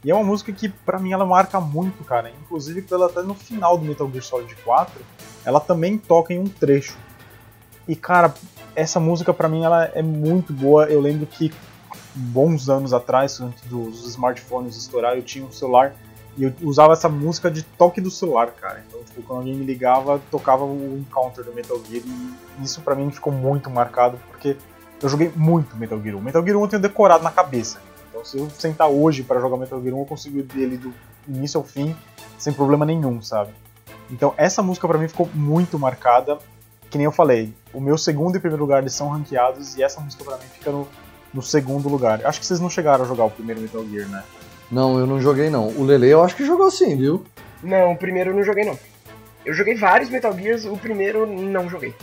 E 0.04 0.10
é 0.10 0.16
uma 0.16 0.24
música 0.24 0.52
que 0.52 0.70
pra 0.70 0.98
mim 0.98 1.12
ela 1.12 1.26
marca 1.26 1.60
muito, 1.60 2.04
cara. 2.04 2.32
Inclusive 2.42 2.82
pela 2.82 3.08
até 3.08 3.22
no 3.22 3.36
final 3.36 3.78
do 3.78 3.86
Metal 3.86 4.10
Gear 4.10 4.24
Solid 4.24 4.56
4, 4.64 5.02
ela 5.46 5.60
também 5.60 5.98
toca 5.98 6.34
em 6.34 6.40
um 6.40 6.48
trecho. 6.48 6.98
E 7.88 7.96
cara, 7.96 8.34
essa 8.76 9.00
música 9.00 9.34
pra 9.34 9.50
mim 9.50 9.64
ela 9.64 9.86
é 9.94 10.02
muito 10.02 10.54
boa. 10.54 10.86
Eu 10.86 11.02
lembro 11.02 11.26
que 11.26 11.52
bons 12.16 12.70
anos 12.70 12.94
atrás, 12.94 13.40
antes 13.40 13.64
dos 13.66 14.06
smartphones 14.08 14.76
estourar, 14.76 15.16
eu 15.16 15.24
tinha 15.24 15.46
um 15.46 15.52
celular 15.52 15.96
e 16.38 16.44
eu 16.44 16.54
usava 16.62 16.94
essa 16.94 17.10
música 17.10 17.50
de 17.50 17.64
toque 17.64 18.00
do 18.00 18.10
celular, 18.10 18.52
cara. 18.52 18.84
Então, 18.88 19.04
tipo, 19.04 19.22
quando 19.24 19.40
alguém 19.40 19.56
me 19.56 19.66
ligava, 19.66 20.22
tocava 20.32 20.64
o 20.64 20.98
Encounter 20.98 21.44
do 21.44 21.54
Metal 21.54 21.80
Gear 21.90 22.04
e 22.06 22.64
isso 22.64 22.82
para 22.82 22.96
mim 22.96 23.12
ficou 23.12 23.34
muito 23.34 23.70
marcado 23.70 24.18
porque 24.30 24.56
eu 25.02 25.10
joguei 25.10 25.32
muito 25.36 25.76
Metal 25.78 26.02
Gear 26.02 26.16
1. 26.16 26.22
Metal 26.22 26.44
Gear 26.44 26.58
1 26.58 26.62
eu 26.62 26.68
tenho 26.68 26.82
decorado 26.82 27.24
na 27.24 27.32
cabeça. 27.32 27.80
Então, 28.10 28.24
se 28.24 28.38
eu 28.38 28.50
sentar 28.50 28.90
hoje 28.90 29.24
para 29.24 29.40
jogar 29.40 29.58
Metal 29.58 29.82
Gear 29.82 29.96
1, 29.96 30.00
eu 30.00 30.06
consigo 30.06 30.44
dele 30.44 30.78
do 30.78 30.94
início 31.28 31.58
ao 31.58 31.64
fim 31.64 31.96
sem 32.38 32.54
problema 32.54 32.86
nenhum, 32.86 33.22
sabe? 33.22 33.52
Então, 34.10 34.34
essa 34.38 34.64
música 34.64 34.88
para 34.88 34.98
mim 34.98 35.08
ficou 35.08 35.30
muito 35.34 35.78
marcada. 35.78 36.38
Que 36.90 36.98
nem 36.98 37.06
eu 37.06 37.12
falei, 37.12 37.54
o 37.72 37.80
meu 37.80 38.00
segundo 38.00 38.36
e 38.36 38.40
primeiro 38.40 38.64
lugar 38.64 38.88
são 38.90 39.10
ranqueados 39.10 39.78
e 39.78 39.84
essa 39.84 40.02
música 40.02 40.24
para 40.24 40.38
mim 40.38 40.46
fica 40.52 40.72
no 40.72 40.88
no 41.34 41.42
segundo 41.42 41.90
lugar. 41.90 42.26
Acho 42.26 42.40
que 42.40 42.46
vocês 42.46 42.60
não 42.60 42.70
chegaram 42.70 43.04
a 43.04 43.08
jogar 43.08 43.26
o 43.26 43.32
primeiro 43.32 43.62
Metal 43.62 43.86
Gear, 43.88 44.08
né? 44.08 44.24
Não, 44.72 45.00
eu 45.00 45.08
não 45.08 45.20
joguei 45.20 45.50
não. 45.50 45.68
O 45.70 45.84
Lele 45.84 46.10
eu 46.10 46.24
acho 46.24 46.36
que 46.36 46.46
jogou 46.46 46.70
sim, 46.70 46.96
viu? 46.96 47.26
Não, 47.64 47.92
o 47.92 47.98
primeiro 47.98 48.32
eu 48.32 48.36
não 48.36 48.44
joguei 48.44 48.66
não. 48.66 48.78
Eu 49.46 49.54
joguei 49.54 49.76
vários 49.76 50.10
Metal 50.10 50.34
Gears, 50.38 50.66
o 50.66 50.78
primeiro 50.78 51.26
não 51.26 51.70
joguei. 51.70 51.94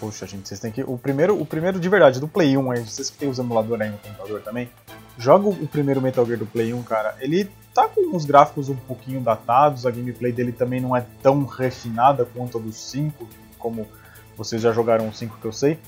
Poxa, 0.00 0.26
gente, 0.26 0.48
vocês 0.48 0.60
têm 0.60 0.70
que. 0.70 0.82
O 0.82 0.96
primeiro, 0.96 1.40
o 1.40 1.44
primeiro 1.44 1.78
de 1.80 1.88
verdade, 1.88 2.20
do 2.20 2.28
Play 2.28 2.56
1, 2.56 2.70
aí, 2.70 2.80
vocês 2.80 3.10
que 3.10 3.18
tem 3.18 3.28
os 3.28 3.38
emuladores 3.38 3.82
aí 3.82 3.90
no 3.90 3.98
computador 3.98 4.40
também, 4.42 4.70
joga 5.18 5.48
o 5.48 5.66
primeiro 5.66 6.00
Metal 6.00 6.24
Gear 6.24 6.38
do 6.38 6.46
Play 6.46 6.72
1, 6.72 6.82
cara. 6.84 7.16
Ele 7.20 7.50
tá 7.74 7.88
com 7.88 8.16
uns 8.16 8.24
gráficos 8.24 8.68
um 8.68 8.76
pouquinho 8.76 9.20
datados, 9.20 9.86
a 9.86 9.90
gameplay 9.90 10.32
dele 10.32 10.52
também 10.52 10.80
não 10.80 10.96
é 10.96 11.04
tão 11.22 11.44
refinada 11.44 12.24
quanto 12.24 12.58
a 12.58 12.60
dos 12.60 12.76
5, 12.90 13.28
como 13.58 13.86
vocês 14.36 14.62
já 14.62 14.72
jogaram 14.72 15.08
o 15.08 15.12
5 15.12 15.36
que 15.40 15.46
eu 15.46 15.52
sei. 15.52 15.78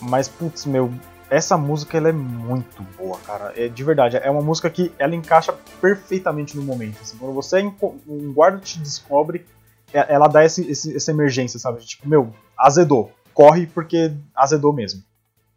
Mas, 0.00 0.28
putz, 0.28 0.66
meu, 0.66 0.92
essa 1.30 1.56
música 1.56 1.96
ela 1.96 2.08
é 2.08 2.12
muito 2.12 2.82
boa, 2.96 3.18
cara. 3.18 3.52
É 3.56 3.68
de 3.68 3.84
verdade, 3.84 4.16
é 4.16 4.30
uma 4.30 4.42
música 4.42 4.70
que 4.70 4.92
ela 4.98 5.14
encaixa 5.14 5.54
perfeitamente 5.80 6.56
no 6.56 6.62
momento. 6.62 6.98
Assim, 7.00 7.16
quando 7.18 7.34
você 7.34 7.62
um 8.06 8.32
guarda 8.32 8.58
te 8.58 8.78
descobre, 8.78 9.44
é, 9.92 10.12
ela 10.12 10.28
dá 10.28 10.44
esse, 10.44 10.68
esse, 10.70 10.94
essa 10.96 11.10
emergência, 11.10 11.58
sabe? 11.58 11.84
Tipo, 11.84 12.08
meu, 12.08 12.32
azedou. 12.58 13.10
Corre 13.34 13.66
porque 13.66 14.12
azedou 14.34 14.72
mesmo. 14.72 15.02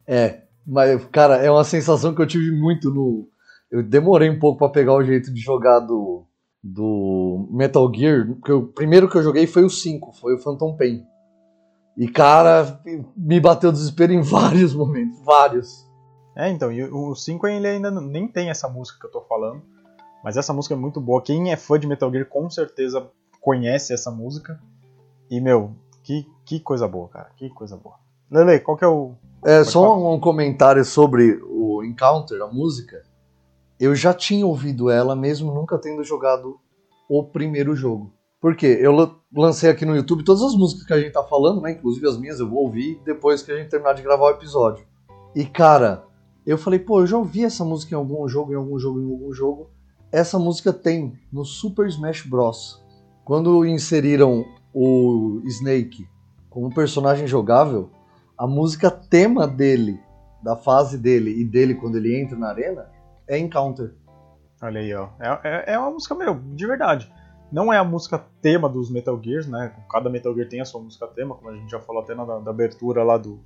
É, 0.05 0.41
mas 0.65 1.03
cara, 1.05 1.37
é 1.37 1.49
uma 1.49 1.63
sensação 1.63 2.13
que 2.13 2.21
eu 2.21 2.27
tive 2.27 2.51
muito 2.51 2.89
no. 2.89 3.27
Eu 3.69 3.81
demorei 3.81 4.29
um 4.29 4.39
pouco 4.39 4.59
para 4.59 4.69
pegar 4.69 4.93
o 4.93 5.03
jeito 5.03 5.33
de 5.33 5.39
jogar 5.39 5.79
do, 5.79 6.25
do 6.61 7.47
Metal 7.51 7.89
Gear, 7.93 8.27
porque 8.27 8.51
o 8.51 8.67
primeiro 8.67 9.09
que 9.09 9.17
eu 9.17 9.23
joguei 9.23 9.47
foi 9.47 9.63
o 9.63 9.69
5, 9.69 10.13
foi 10.13 10.35
o 10.35 10.39
Phantom 10.39 10.75
Pain. 10.75 11.01
E, 11.97 12.07
cara, 12.07 12.81
me 13.15 13.39
bateu 13.39 13.71
desespero 13.71 14.13
em 14.13 14.21
vários 14.23 14.73
momentos, 14.73 15.19
vários. 15.23 15.85
É, 16.35 16.49
então, 16.49 16.71
e 16.71 16.83
o 16.83 17.13
5 17.13 17.45
ele 17.47 17.67
ainda 17.67 17.91
nem 17.91 18.27
tem 18.27 18.49
essa 18.49 18.67
música 18.67 18.99
que 18.99 19.05
eu 19.05 19.11
tô 19.11 19.21
falando, 19.21 19.61
mas 20.23 20.37
essa 20.37 20.53
música 20.53 20.75
é 20.75 20.77
muito 20.77 21.01
boa. 21.01 21.21
Quem 21.21 21.51
é 21.51 21.57
fã 21.57 21.77
de 21.77 21.87
Metal 21.87 22.11
Gear 22.11 22.25
com 22.25 22.49
certeza 22.49 23.09
conhece 23.41 23.93
essa 23.93 24.09
música. 24.09 24.59
E, 25.29 25.41
meu, 25.41 25.75
que, 26.03 26.25
que 26.45 26.59
coisa 26.59 26.87
boa, 26.87 27.09
cara, 27.09 27.31
que 27.35 27.49
coisa 27.49 27.75
boa. 27.75 27.95
Lele, 28.29 28.59
qual 28.59 28.77
que 28.77 28.85
é 28.85 28.87
o. 28.87 29.13
É, 29.43 29.63
só 29.63 29.81
falar? 29.81 30.13
um 30.13 30.19
comentário 30.19 30.85
sobre 30.85 31.41
o 31.43 31.83
Encounter, 31.83 32.41
a 32.41 32.47
música. 32.47 33.03
Eu 33.79 33.95
já 33.95 34.13
tinha 34.13 34.45
ouvido 34.45 34.89
ela, 34.89 35.15
mesmo 35.15 35.53
nunca 35.53 35.77
tendo 35.77 36.03
jogado 36.03 36.59
o 37.09 37.23
primeiro 37.23 37.75
jogo. 37.75 38.13
Porque 38.41 38.65
eu 38.65 38.91
lancei 39.31 39.69
aqui 39.69 39.85
no 39.85 39.95
YouTube 39.95 40.23
todas 40.23 40.41
as 40.41 40.55
músicas 40.55 40.83
que 40.83 40.93
a 40.93 40.99
gente 40.99 41.13
tá 41.13 41.23
falando, 41.23 41.61
né? 41.61 41.73
Inclusive 41.73 42.07
as 42.07 42.17
minhas 42.17 42.39
eu 42.39 42.49
vou 42.49 42.63
ouvir 42.63 42.99
depois 43.05 43.43
que 43.43 43.51
a 43.51 43.55
gente 43.55 43.69
terminar 43.69 43.93
de 43.93 44.01
gravar 44.01 44.25
o 44.25 44.31
episódio. 44.31 44.83
E 45.35 45.45
cara, 45.45 46.03
eu 46.43 46.57
falei, 46.57 46.79
pô, 46.79 47.01
eu 47.01 47.07
já 47.07 47.17
ouvi 47.17 47.45
essa 47.45 47.63
música 47.63 47.93
em 47.93 47.97
algum 47.97 48.27
jogo, 48.27 48.51
em 48.51 48.55
algum 48.55 48.79
jogo, 48.79 48.99
em 48.99 49.11
algum 49.11 49.31
jogo. 49.31 49.69
Essa 50.11 50.39
música 50.39 50.73
tem 50.73 51.13
no 51.31 51.45
Super 51.45 51.87
Smash 51.87 52.23
Bros. 52.23 52.83
Quando 53.23 53.63
inseriram 53.63 54.43
o 54.73 55.39
Snake 55.45 56.07
como 56.49 56.73
personagem 56.73 57.27
jogável, 57.27 57.91
a 58.35 58.47
música 58.47 58.89
tema 58.89 59.47
dele, 59.47 59.99
da 60.41 60.55
fase 60.55 60.97
dele 60.97 61.39
e 61.39 61.45
dele 61.45 61.75
quando 61.75 61.97
ele 61.97 62.19
entra 62.19 62.35
na 62.35 62.49
arena, 62.49 62.89
é 63.27 63.37
Encounter. 63.37 63.93
Olha 64.59 64.81
aí, 64.81 64.93
ó. 64.95 65.09
É, 65.19 65.39
é, 65.43 65.73
é 65.73 65.79
uma 65.79 65.91
música, 65.91 66.15
meu, 66.15 66.33
de 66.33 66.65
verdade. 66.65 67.11
Não 67.51 67.71
é 67.71 67.77
a 67.77 67.83
música 67.83 68.17
tema 68.41 68.69
dos 68.69 68.89
Metal 68.89 69.19
Gears, 69.21 69.47
né? 69.47 69.75
Cada 69.89 70.09
Metal 70.09 70.33
Gear 70.33 70.47
tem 70.47 70.61
a 70.61 70.65
sua 70.65 70.81
música 70.81 71.05
tema, 71.07 71.35
como 71.35 71.49
a 71.49 71.55
gente 71.55 71.69
já 71.69 71.79
falou 71.79 72.01
até 72.01 72.15
na 72.15 72.23
da 72.23 72.49
abertura 72.49 73.03
lá 73.03 73.17
do 73.17 73.39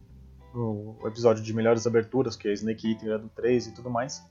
episódio 1.06 1.44
de 1.44 1.54
melhores 1.54 1.86
aberturas, 1.86 2.36
que 2.36 2.48
é 2.48 2.54
Snake 2.54 2.92
Eater 2.92 3.12
é 3.14 3.18
do 3.18 3.30
3 3.30 3.68
e 3.68 3.74
tudo 3.74 3.90
mais. 3.90 4.24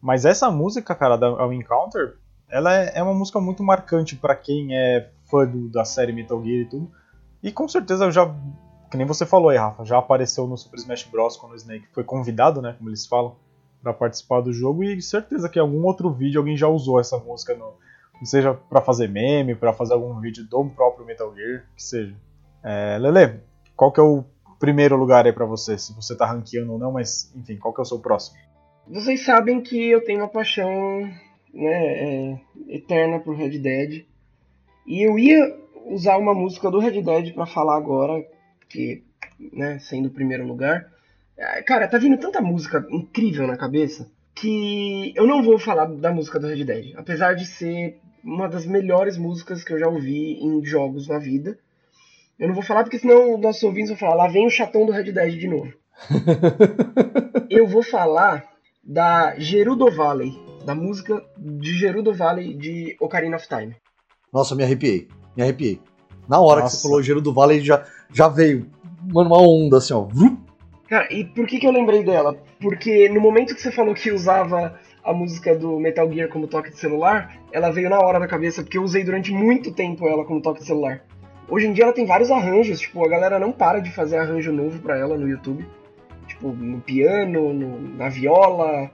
Mas 0.00 0.24
essa 0.24 0.50
música, 0.50 0.94
cara, 0.94 1.16
da 1.16 1.28
ao 1.28 1.52
Encounter, 1.52 2.18
ela 2.50 2.74
é, 2.74 2.98
é, 2.98 3.02
uma 3.02 3.14
música 3.14 3.40
muito 3.40 3.62
marcante 3.62 4.16
para 4.16 4.34
quem 4.34 4.76
é 4.76 5.10
fã 5.22 5.46
do, 5.46 5.68
da 5.68 5.84
série 5.84 6.12
Metal 6.12 6.42
Gear 6.42 6.62
e 6.62 6.68
tudo. 6.68 6.90
E 7.42 7.50
com 7.50 7.66
certeza 7.68 8.10
já, 8.10 8.34
que 8.90 8.96
nem 8.96 9.06
você 9.06 9.24
falou 9.24 9.48
aí, 9.48 9.56
Rafa, 9.56 9.84
já 9.84 9.98
apareceu 9.98 10.46
no 10.46 10.56
Super 10.56 10.78
Smash 10.78 11.04
Bros. 11.04 11.36
quando 11.36 11.52
o 11.52 11.56
Snake 11.56 11.86
foi 11.92 12.04
convidado, 12.04 12.60
né, 12.60 12.74
como 12.76 12.90
eles 12.90 13.06
falam, 13.06 13.36
para 13.82 13.94
participar 13.94 14.40
do 14.42 14.52
jogo. 14.52 14.84
E 14.84 15.00
certeza 15.00 15.48
que 15.48 15.58
em 15.58 15.62
algum 15.62 15.84
outro 15.84 16.10
vídeo 16.10 16.40
alguém 16.40 16.56
já 16.56 16.68
usou 16.68 17.00
essa 17.00 17.16
música 17.16 17.54
no, 17.54 17.74
seja 18.22 18.54
para 18.54 18.80
fazer 18.80 19.08
meme, 19.08 19.54
para 19.54 19.72
fazer 19.72 19.94
algum 19.94 20.20
vídeo 20.20 20.44
do 20.44 20.64
próprio 20.66 21.04
Metal 21.04 21.34
Gear, 21.34 21.64
que 21.76 21.82
seja. 21.82 22.14
É, 22.62 22.96
Lele, 22.98 23.40
qual 23.76 23.92
que 23.92 24.00
é 24.00 24.02
o 24.02 24.24
primeiro 24.58 24.96
lugar 24.96 25.26
aí 25.26 25.32
para 25.32 25.44
você? 25.44 25.76
Se 25.76 25.94
você 25.94 26.16
tá 26.16 26.26
ranqueando 26.26 26.72
ou 26.72 26.78
não, 26.78 26.92
mas 26.92 27.32
enfim, 27.36 27.56
qual 27.56 27.74
que 27.74 27.80
é 27.80 27.82
o 27.82 27.86
seu 27.86 27.98
próximo? 27.98 28.38
Vocês 28.88 29.24
sabem 29.24 29.60
que 29.60 29.90
eu 29.90 30.04
tenho 30.04 30.20
uma 30.20 30.28
paixão 30.28 31.10
né, 31.52 32.32
é, 32.32 32.40
eterna 32.68 33.18
por 33.18 33.36
Red 33.36 33.58
Dead. 33.58 34.04
E 34.86 35.02
eu 35.02 35.18
ia 35.18 35.56
usar 35.86 36.18
uma 36.18 36.34
música 36.34 36.70
do 36.70 36.78
Red 36.78 37.02
Dead 37.02 37.34
para 37.34 37.46
falar 37.46 37.76
agora, 37.76 38.24
que, 38.68 39.02
né, 39.52 39.78
sendo 39.78 40.08
o 40.08 40.12
primeiro 40.12 40.46
lugar. 40.46 40.90
É, 41.36 41.62
cara, 41.62 41.88
tá 41.88 41.98
vindo 41.98 42.18
tanta 42.18 42.40
música 42.40 42.86
incrível 42.90 43.46
na 43.46 43.56
cabeça 43.56 44.10
que 44.34 45.12
eu 45.14 45.26
não 45.26 45.42
vou 45.42 45.58
falar 45.58 45.86
da 45.86 46.12
música 46.12 46.38
do 46.38 46.48
Red 46.48 46.64
Dead, 46.64 46.94
apesar 46.96 47.34
de 47.34 47.46
ser 47.46 47.98
uma 48.22 48.48
das 48.48 48.66
melhores 48.66 49.16
músicas 49.16 49.62
que 49.62 49.72
eu 49.72 49.78
já 49.78 49.86
ouvi 49.86 50.38
em 50.42 50.64
jogos 50.64 51.06
na 51.08 51.18
vida. 51.18 51.58
Eu 52.38 52.48
não 52.48 52.54
vou 52.54 52.64
falar 52.64 52.82
porque 52.82 52.98
senão 52.98 53.38
nossos 53.38 53.62
ouvintes 53.62 53.90
vão 53.90 53.98
falar, 53.98 54.14
lá 54.14 54.28
vem 54.28 54.46
o 54.46 54.50
chatão 54.50 54.84
do 54.84 54.92
Red 54.92 55.12
Dead 55.12 55.38
de 55.38 55.46
novo. 55.46 55.72
eu 57.48 57.66
vou 57.66 57.82
falar 57.82 58.44
da 58.82 59.38
Gerudo 59.38 59.90
Valley, 59.90 60.32
da 60.64 60.74
música 60.74 61.24
de 61.38 61.74
Gerudo 61.74 62.12
Valley 62.12 62.54
de 62.54 62.96
Ocarina 63.00 63.36
of 63.36 63.46
Time. 63.48 63.76
Nossa, 64.32 64.54
me 64.54 64.64
arrepiei. 64.64 65.06
Me 65.36 65.42
arrepiei. 65.42 65.80
Na 66.28 66.40
hora 66.40 66.62
Nossa. 66.62 66.76
que 66.76 66.82
você 66.82 66.88
falou 66.88 67.02
Gerudo 67.02 67.32
Valley, 67.32 67.60
já, 67.60 67.86
já 68.12 68.28
veio 68.28 68.68
mano, 69.12 69.28
uma 69.28 69.40
onda 69.40 69.78
assim, 69.78 69.94
ó. 69.94 70.08
Cara, 70.88 71.12
e 71.12 71.24
por 71.24 71.46
que, 71.46 71.58
que 71.58 71.66
eu 71.66 71.72
lembrei 71.72 72.02
dela? 72.02 72.36
Porque 72.64 73.10
no 73.10 73.20
momento 73.20 73.54
que 73.54 73.60
você 73.60 73.70
falou 73.70 73.92
que 73.94 74.10
usava 74.10 74.80
a 75.04 75.12
música 75.12 75.54
do 75.54 75.78
Metal 75.78 76.10
Gear 76.10 76.30
como 76.30 76.46
toque 76.48 76.70
de 76.70 76.78
celular, 76.78 77.36
ela 77.52 77.70
veio 77.70 77.90
na 77.90 77.98
hora 78.00 78.18
da 78.18 78.26
cabeça, 78.26 78.62
porque 78.62 78.78
eu 78.78 78.82
usei 78.82 79.04
durante 79.04 79.30
muito 79.30 79.70
tempo 79.70 80.08
ela 80.08 80.24
como 80.24 80.40
toque 80.40 80.60
de 80.60 80.66
celular. 80.66 81.04
Hoje 81.46 81.66
em 81.66 81.74
dia 81.74 81.84
ela 81.84 81.92
tem 81.92 82.06
vários 82.06 82.30
arranjos, 82.30 82.80
tipo, 82.80 83.04
a 83.04 83.08
galera 83.10 83.38
não 83.38 83.52
para 83.52 83.80
de 83.80 83.90
fazer 83.92 84.16
arranjo 84.16 84.50
novo 84.50 84.78
pra 84.80 84.96
ela 84.98 85.14
no 85.18 85.28
YouTube. 85.28 85.66
Tipo, 86.26 86.48
no 86.48 86.80
piano, 86.80 87.52
no- 87.52 87.80
na 87.98 88.08
viola, 88.08 88.90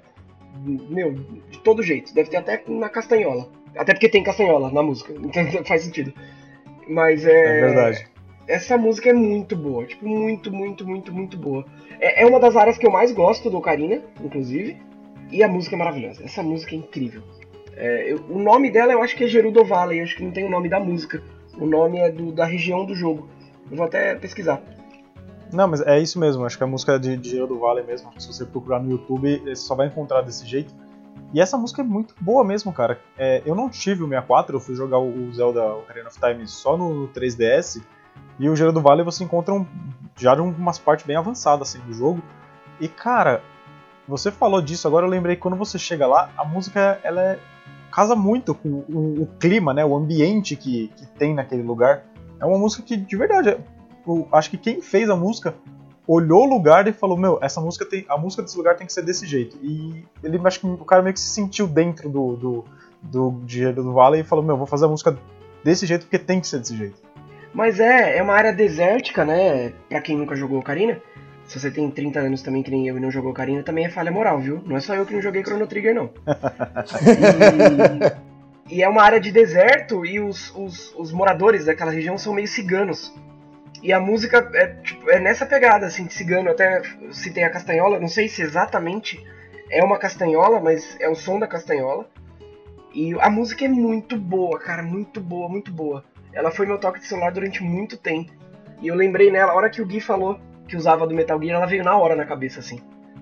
meu, 0.64 1.12
de 1.48 1.60
todo 1.60 1.80
jeito. 1.80 2.12
Deve 2.12 2.28
ter 2.28 2.38
até 2.38 2.64
na 2.66 2.88
castanhola. 2.88 3.46
Até 3.76 3.92
porque 3.92 4.08
tem 4.08 4.24
castanhola 4.24 4.68
na 4.72 4.82
música, 4.82 5.12
então 5.22 5.64
faz 5.64 5.84
sentido. 5.84 6.12
Mas 6.88 7.24
é. 7.24 7.58
É 7.58 7.60
verdade. 7.66 8.09
Essa 8.50 8.76
música 8.76 9.10
é 9.10 9.12
muito 9.12 9.54
boa, 9.56 9.86
tipo, 9.86 10.06
muito, 10.08 10.50
muito, 10.52 10.84
muito, 10.86 11.12
muito 11.12 11.36
boa. 11.36 11.64
É, 12.00 12.22
é 12.22 12.26
uma 12.26 12.40
das 12.40 12.56
áreas 12.56 12.76
que 12.76 12.86
eu 12.86 12.90
mais 12.90 13.12
gosto 13.12 13.48
do 13.48 13.58
Ocarina, 13.58 14.02
inclusive, 14.22 14.76
e 15.30 15.42
a 15.42 15.48
música 15.48 15.76
é 15.76 15.78
maravilhosa. 15.78 16.24
Essa 16.24 16.42
música 16.42 16.74
é 16.74 16.78
incrível. 16.78 17.22
É, 17.76 18.12
eu- 18.12 18.24
o 18.28 18.38
nome 18.42 18.70
dela 18.70 18.92
eu 18.92 19.02
acho 19.02 19.16
que 19.16 19.22
é 19.24 19.26
Gerudo 19.28 19.64
Valley, 19.64 19.98
eu 20.00 20.04
acho 20.04 20.16
que 20.16 20.24
não 20.24 20.32
tem 20.32 20.44
o 20.44 20.50
nome 20.50 20.68
da 20.68 20.80
música. 20.80 21.22
O 21.56 21.64
nome 21.66 21.98
é 21.98 22.10
do- 22.10 22.32
da 22.32 22.44
região 22.44 22.84
do 22.84 22.94
jogo. 22.94 23.28
Eu 23.70 23.76
vou 23.76 23.86
até 23.86 24.14
pesquisar. 24.16 24.60
Não, 25.52 25.68
mas 25.68 25.80
é 25.82 26.00
isso 26.00 26.18
mesmo. 26.18 26.44
Acho 26.44 26.58
que 26.58 26.64
a 26.64 26.66
música 26.66 26.98
de 26.98 27.16
de 27.16 27.30
Gelo 27.30 27.46
do 27.46 27.58
Vale 27.58 27.82
mesmo, 27.82 28.10
se 28.20 28.26
você 28.26 28.44
procurar 28.44 28.80
no 28.80 28.90
YouTube, 28.90 29.38
você 29.44 29.54
só 29.56 29.74
vai 29.76 29.86
encontrar 29.86 30.22
desse 30.22 30.44
jeito. 30.46 30.72
E 31.32 31.40
essa 31.40 31.56
música 31.56 31.82
é 31.82 31.84
muito 31.84 32.14
boa 32.20 32.42
mesmo, 32.44 32.72
cara. 32.72 32.98
É, 33.16 33.42
eu 33.46 33.54
não 33.54 33.68
tive 33.68 34.02
o 34.02 34.08
64, 34.08 34.56
eu 34.56 34.60
fui 34.60 34.74
jogar 34.74 34.98
o 34.98 35.32
Zelda 35.32 35.64
Ocarina 35.74 36.08
of 36.08 36.18
Time 36.20 36.46
só 36.48 36.76
no 36.76 37.06
3DS. 37.08 37.80
E 38.40 38.48
o 38.48 38.56
Gelo 38.56 38.72
do 38.72 38.80
Vale 38.80 39.02
você 39.02 39.22
encontra 39.22 39.52
um, 39.54 39.66
já 40.16 40.34
de 40.34 40.40
umas 40.40 40.78
partes 40.78 41.04
bem 41.06 41.14
avançadas 41.14 41.68
assim, 41.68 41.78
do 41.86 41.92
jogo. 41.92 42.22
E 42.80 42.88
cara, 42.88 43.42
você 44.08 44.30
falou 44.30 44.62
disso, 44.62 44.88
agora 44.88 45.04
eu 45.06 45.10
lembrei 45.10 45.36
que 45.36 45.42
quando 45.42 45.56
você 45.58 45.78
chega 45.78 46.06
lá, 46.06 46.30
a 46.36 46.44
música 46.44 46.98
ela 47.04 47.20
é- 47.20 47.38
casa 47.92 48.16
muito 48.16 48.54
com 48.54 48.68
o, 48.88 49.22
o 49.22 49.26
clima, 49.38 49.74
né, 49.74 49.84
o 49.84 49.94
ambiente 49.94 50.56
que, 50.56 50.88
que 50.96 51.06
tem 51.06 51.34
naquele 51.34 51.62
lugar. 51.62 52.04
É 52.40 52.46
uma 52.46 52.56
música 52.58 52.82
que, 52.82 52.96
de 52.96 53.16
verdade, 53.16 53.58
o- 54.06 54.26
acho 54.32 54.48
que 54.50 54.56
quem 54.56 54.80
fez 54.80 55.10
a 55.10 55.16
música 55.16 55.54
olhou 56.06 56.44
o 56.44 56.48
lugar 56.48 56.88
e 56.88 56.92
falou, 56.92 57.16
meu, 57.18 57.38
essa 57.42 57.60
música 57.60 57.84
tem, 57.84 58.06
a 58.08 58.16
música 58.16 58.42
desse 58.42 58.56
lugar 58.56 58.74
tem 58.76 58.86
que 58.86 58.92
ser 58.92 59.02
desse 59.02 59.26
jeito. 59.26 59.58
E 59.62 60.02
ele, 60.24 60.40
acho 60.44 60.60
que 60.60 60.66
o 60.66 60.84
cara 60.84 61.02
meio 61.02 61.12
que 61.12 61.20
se 61.20 61.28
sentiu 61.28 61.66
dentro 61.68 62.08
do 62.08 62.36
do, 62.36 62.64
do 63.02 63.30
do 63.74 63.92
Vale 63.92 64.20
e 64.20 64.24
falou, 64.24 64.42
meu, 64.44 64.56
vou 64.56 64.66
fazer 64.66 64.86
a 64.86 64.88
música 64.88 65.16
desse 65.62 65.84
jeito 65.86 66.02
porque 66.06 66.18
tem 66.18 66.40
que 66.40 66.46
ser 66.46 66.58
desse 66.58 66.76
jeito. 66.76 67.09
Mas 67.52 67.80
é, 67.80 68.16
é 68.18 68.22
uma 68.22 68.34
área 68.34 68.52
desértica, 68.52 69.24
né? 69.24 69.72
Pra 69.88 70.00
quem 70.00 70.16
nunca 70.16 70.36
jogou 70.36 70.58
Ocarina. 70.58 71.00
Se 71.44 71.58
você 71.58 71.70
tem 71.70 71.90
30 71.90 72.20
anos 72.20 72.42
também, 72.42 72.62
que 72.62 72.70
nem 72.70 72.86
eu, 72.86 72.96
e 72.96 73.00
não 73.00 73.10
jogou 73.10 73.32
Ocarina, 73.32 73.62
também 73.62 73.84
é 73.84 73.90
falha 73.90 74.12
moral, 74.12 74.38
viu? 74.38 74.62
Não 74.64 74.76
é 74.76 74.80
só 74.80 74.94
eu 74.94 75.04
que 75.04 75.12
não 75.12 75.20
joguei 75.20 75.42
Chrono 75.42 75.66
Trigger, 75.66 75.94
não. 75.94 76.10
E, 78.70 78.76
e 78.76 78.82
é 78.84 78.88
uma 78.88 79.02
área 79.02 79.18
de 79.18 79.32
deserto 79.32 80.06
e 80.06 80.20
os, 80.20 80.54
os, 80.54 80.94
os 80.96 81.10
moradores 81.10 81.64
daquela 81.64 81.90
região 81.90 82.16
são 82.16 82.32
meio 82.32 82.46
ciganos. 82.46 83.12
E 83.82 83.92
a 83.92 83.98
música 83.98 84.48
é, 84.54 84.66
tipo, 84.82 85.10
é 85.10 85.18
nessa 85.18 85.44
pegada, 85.44 85.86
assim, 85.86 86.06
de 86.06 86.14
cigano. 86.14 86.48
Eu 86.48 86.52
até 86.52 86.82
citei 87.10 87.42
a 87.42 87.50
castanhola, 87.50 87.98
não 87.98 88.08
sei 88.08 88.28
se 88.28 88.42
exatamente 88.42 89.20
é 89.70 89.82
uma 89.82 89.98
castanhola, 89.98 90.60
mas 90.60 90.96
é 91.00 91.08
o 91.08 91.14
som 91.14 91.38
da 91.38 91.46
castanhola. 91.46 92.06
E 92.92 93.14
a 93.20 93.30
música 93.30 93.64
é 93.64 93.68
muito 93.68 94.16
boa, 94.16 94.58
cara, 94.58 94.82
muito 94.82 95.20
boa, 95.20 95.48
muito 95.48 95.72
boa. 95.72 96.04
Ela 96.32 96.50
foi 96.50 96.66
meu 96.66 96.78
toque 96.78 97.00
de 97.00 97.06
celular 97.06 97.32
durante 97.32 97.62
muito 97.62 97.96
tempo. 97.96 98.32
E 98.80 98.88
eu 98.88 98.94
lembrei 98.94 99.30
nela, 99.30 99.52
a 99.52 99.54
hora 99.54 99.70
que 99.70 99.82
o 99.82 99.86
Gui 99.86 100.00
falou 100.00 100.40
que 100.66 100.76
usava 100.76 101.06
do 101.06 101.14
Metal 101.14 101.40
Gear, 101.42 101.56
ela 101.56 101.66
veio 101.66 101.82
na 101.84 101.96
hora 101.96 102.14
na 102.14 102.24
cabeça, 102.24 102.60
assim. 102.60 102.80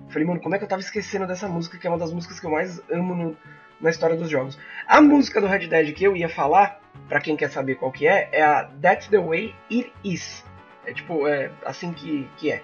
Falei, 0.09 0.27
mano, 0.27 0.39
como 0.39 0.55
é 0.55 0.57
que 0.57 0.63
eu 0.63 0.67
tava 0.67 0.81
esquecendo 0.81 1.27
dessa 1.27 1.47
música, 1.47 1.77
que 1.77 1.85
é 1.85 1.89
uma 1.89 1.97
das 1.97 2.13
músicas 2.13 2.39
que 2.39 2.45
eu 2.45 2.51
mais 2.51 2.81
amo 2.91 3.15
no- 3.15 3.37
na 3.81 3.89
história 3.89 4.15
dos 4.15 4.29
jogos. 4.29 4.57
A 4.87 5.01
música 5.01 5.39
do 5.41 5.47
Red 5.47 5.67
Dead 5.67 5.93
que 5.93 6.03
eu 6.03 6.15
ia 6.15 6.29
falar, 6.29 6.79
pra 7.07 7.19
quem 7.19 7.35
quer 7.35 7.49
saber 7.49 7.75
qual 7.75 7.91
que 7.91 8.07
é, 8.07 8.29
é 8.31 8.41
a 8.43 8.65
That's 8.81 9.07
the 9.07 9.17
Way 9.19 9.55
It 9.71 9.91
Is. 10.03 10.45
É 10.85 10.93
tipo, 10.93 11.27
é 11.27 11.51
assim 11.65 11.91
que, 11.93 12.27
que 12.37 12.51
é. 12.51 12.63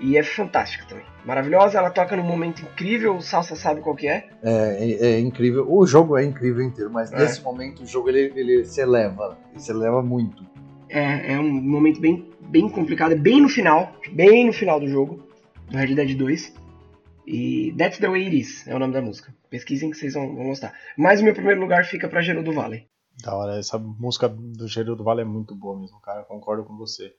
E 0.00 0.16
é 0.16 0.22
fantástica 0.22 0.86
também. 0.86 1.04
Maravilhosa, 1.24 1.78
ela 1.78 1.90
toca 1.90 2.16
num 2.16 2.22
momento 2.24 2.62
incrível, 2.62 3.16
o 3.16 3.20
Salsa 3.20 3.54
sabe 3.54 3.82
qual 3.82 3.94
que 3.94 4.08
é. 4.08 4.28
É, 4.42 4.90
é, 4.90 5.06
é 5.12 5.20
incrível. 5.20 5.66
O 5.70 5.86
jogo 5.86 6.16
é 6.16 6.24
incrível 6.24 6.62
inteiro, 6.62 6.90
mas 6.90 7.12
É. 7.12 7.18
nesse 7.18 7.42
momento 7.42 7.82
o 7.82 7.86
jogo 7.86 8.08
ele, 8.08 8.32
ele 8.34 8.64
se 8.64 8.80
eleva. 8.80 9.36
Ele 9.50 9.60
se 9.60 9.70
eleva 9.70 10.02
muito. 10.02 10.42
É, 10.88 11.34
é 11.34 11.38
um 11.38 11.50
momento 11.50 12.00
bem, 12.00 12.28
bem 12.40 12.68
complicado, 12.68 13.12
é 13.12 13.16
bem 13.16 13.40
no 13.42 13.48
final, 13.48 13.92
bem 14.12 14.46
no 14.46 14.52
final 14.52 14.80
do 14.80 14.88
jogo, 14.88 15.22
do 15.70 15.76
Red 15.76 15.94
Dead 15.94 16.16
2. 16.16 16.54
E 17.26 17.74
That's 17.76 17.98
the 17.98 18.08
Way 18.08 18.24
It 18.24 18.40
Is 18.40 18.66
é 18.66 18.74
o 18.74 18.78
nome 18.78 18.92
da 18.94 19.02
música. 19.02 19.32
Pesquisem 19.50 19.90
que 19.90 19.96
vocês 19.96 20.14
vão, 20.14 20.34
vão 20.34 20.46
gostar. 20.46 20.72
Mas 20.96 21.20
o 21.20 21.24
meu 21.24 21.34
primeiro 21.34 21.60
lugar 21.60 21.84
fica 21.84 22.08
pra 22.08 22.22
Gerudo 22.22 22.52
Valley. 22.52 22.88
Da 23.22 23.36
hora, 23.36 23.58
essa 23.58 23.78
música 23.78 24.28
do 24.28 24.66
Gelo 24.66 24.96
do 24.96 25.04
Vale 25.04 25.20
é 25.20 25.24
muito 25.24 25.54
boa 25.54 25.78
mesmo, 25.78 26.00
cara, 26.00 26.20
eu 26.20 26.24
concordo 26.24 26.64
com 26.64 26.74
você. 26.76 27.12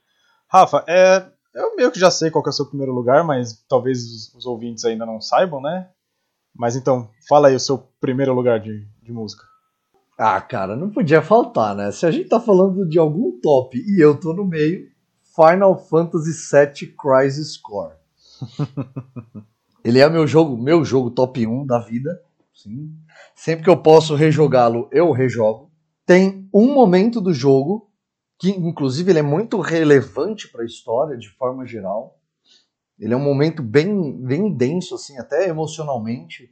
Rafa, 0.47 0.83
é, 0.87 1.23
eu 1.53 1.75
meio 1.75 1.91
que 1.91 1.99
já 1.99 2.09
sei 2.09 2.31
qual 2.31 2.43
que 2.43 2.49
é 2.49 2.51
o 2.51 2.53
seu 2.53 2.65
primeiro 2.65 2.93
lugar, 2.93 3.23
mas 3.23 3.63
talvez 3.67 4.03
os, 4.03 4.35
os 4.35 4.45
ouvintes 4.45 4.85
ainda 4.85 5.05
não 5.05 5.19
saibam, 5.19 5.61
né? 5.61 5.89
Mas 6.55 6.75
então, 6.75 7.09
fala 7.27 7.47
aí 7.47 7.55
o 7.55 7.59
seu 7.59 7.77
primeiro 7.99 8.33
lugar 8.33 8.59
de, 8.59 8.85
de 9.01 9.11
música. 9.11 9.43
Ah, 10.17 10.39
cara, 10.39 10.75
não 10.75 10.89
podia 10.89 11.21
faltar, 11.21 11.75
né? 11.75 11.91
Se 11.91 12.05
a 12.05 12.11
gente 12.11 12.29
tá 12.29 12.39
falando 12.39 12.87
de 12.87 12.99
algum 12.99 13.39
top 13.39 13.77
e 13.77 13.99
eu 13.99 14.19
tô 14.19 14.33
no 14.33 14.45
meio, 14.45 14.87
Final 15.35 15.77
Fantasy 15.77 16.31
VII 16.31 16.95
Crisis 16.95 17.57
Core. 17.57 17.95
Ele 19.83 19.99
é 19.99 20.07
meu 20.09 20.27
jogo, 20.27 20.55
meu 20.55 20.85
jogo 20.85 21.09
top 21.09 21.45
1 21.45 21.65
da 21.65 21.79
vida. 21.79 22.21
Sim. 22.53 22.93
Sempre 23.33 23.63
que 23.63 23.69
eu 23.69 23.77
posso 23.77 24.13
rejogá-lo, 24.13 24.87
eu 24.91 25.11
rejogo. 25.11 25.71
Tem 26.05 26.47
um 26.53 26.73
momento 26.73 27.19
do 27.19 27.33
jogo 27.33 27.89
que, 28.41 28.49
inclusive, 28.49 29.11
ele 29.11 29.19
é 29.19 29.21
muito 29.21 29.59
relevante 29.59 30.47
para 30.51 30.63
a 30.63 30.65
história 30.65 31.15
de 31.15 31.29
forma 31.29 31.63
geral. 31.63 32.19
Ele 32.99 33.13
é 33.13 33.17
um 33.17 33.23
momento 33.23 33.61
bem, 33.61 34.11
bem 34.19 34.51
denso, 34.51 34.95
assim, 34.95 35.19
até 35.19 35.47
emocionalmente 35.47 36.51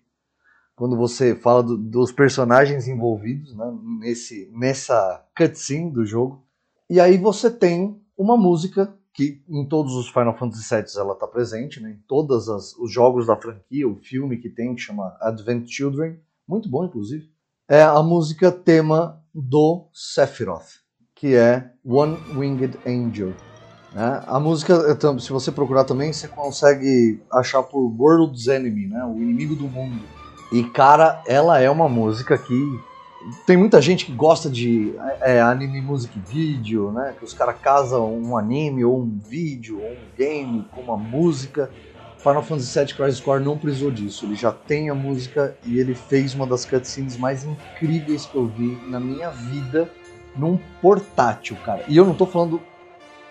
quando 0.76 0.96
você 0.96 1.36
fala 1.36 1.64
do- 1.64 1.78
dos 1.78 2.12
personagens 2.12 2.88
envolvidos 2.88 3.56
né, 3.58 3.66
nesse, 4.00 4.50
nessa 4.54 5.26
cutscene 5.36 5.92
do 5.92 6.06
jogo. 6.06 6.46
E 6.88 7.00
aí 7.00 7.18
você 7.18 7.50
tem 7.50 8.00
uma 8.16 8.38
música 8.38 8.96
que 9.12 9.44
em 9.50 9.68
todos 9.68 9.96
os 9.96 10.10
Final 10.10 10.38
Fantasy 10.38 10.64
VII 10.64 11.02
ela 11.02 11.14
está 11.14 11.28
presente, 11.28 11.82
né, 11.82 11.92
em 11.92 12.04
todos 12.08 12.48
os 12.48 12.92
jogos 12.92 13.26
da 13.26 13.36
franquia, 13.36 13.88
o 13.90 13.96
filme 13.98 14.38
que 14.38 14.50
tem 14.50 14.76
que 14.76 14.82
chama 14.82 15.18
Advent 15.20 15.68
Children, 15.68 16.20
muito 16.48 16.70
bom 16.70 16.86
inclusive, 16.86 17.30
é 17.68 17.82
a 17.82 18.02
música 18.04 18.52
tema 18.52 19.22
do 19.34 19.90
Sephiroth, 19.92 20.82
que 21.20 21.36
é 21.36 21.70
One 21.86 22.18
Winged 22.34 22.80
Angel. 22.88 23.34
né? 23.94 24.24
A 24.26 24.40
música, 24.40 24.74
é 24.74 25.20
se 25.20 25.32
você 25.32 25.52
procurar 25.52 25.84
também, 25.84 26.14
você 26.14 26.30
consegue 26.30 27.20
achar 27.32 27.62
por 27.62 27.82
World's 27.82 28.48
Enemy, 28.48 28.88
né, 28.88 29.04
o 29.04 29.18
inimigo 29.18 29.54
do 29.54 29.68
mundo. 29.68 30.02
E, 30.52 30.64
cara, 30.64 31.22
ela 31.28 31.60
é 31.60 31.70
uma 31.70 31.90
música 31.90 32.38
que. 32.38 32.90
Tem 33.46 33.58
muita 33.58 33.82
gente 33.82 34.06
que 34.06 34.14
gosta 34.14 34.50
de 34.50 34.96
é, 35.20 35.42
anime 35.42 35.82
music 35.82 36.18
video, 36.26 36.90
né? 36.90 37.14
Que 37.20 37.26
os 37.26 37.34
caras 37.34 37.58
casam 37.62 38.18
um 38.18 38.38
anime 38.38 38.86
ou 38.86 38.98
um 38.98 39.20
vídeo 39.20 39.82
ou 39.82 39.92
um 39.92 40.18
game 40.18 40.66
com 40.72 40.80
uma 40.80 40.96
música. 40.96 41.70
Final 42.18 42.42
Fantasy 42.42 42.80
VII 42.80 42.94
Crisis 42.94 43.20
Core 43.20 43.44
não 43.44 43.58
precisou 43.58 43.92
disso. 43.92 44.26
Ele 44.26 44.36
já 44.36 44.54
tem 44.54 44.90
a 44.90 44.96
música 44.96 45.56
e 45.66 45.80
ele 45.80 45.94
fez 45.94 46.34
uma 46.34 46.48
das 46.48 46.64
cutscenes 46.64 47.18
mais 47.18 47.44
incríveis 47.44 48.26
que 48.26 48.36
eu 48.36 48.48
vi 48.48 48.80
na 48.88 49.02
minha 49.02 49.30
vida 49.30 49.90
num 50.36 50.58
portátil, 50.82 51.58
cara. 51.64 51.84
E 51.88 51.98
eu 51.98 52.06
não 52.06 52.16
tô 52.16 52.26
falando 52.26 52.62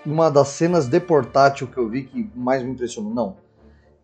uma 0.06 0.30
das 0.30 0.48
cenas 0.48 0.88
de 0.88 1.00
portátil 1.00 1.66
que 1.66 1.76
eu 1.78 1.88
vi 1.88 2.04
que 2.04 2.30
mais 2.34 2.62
me 2.62 2.70
impressionou, 2.72 3.12
não 3.14 3.36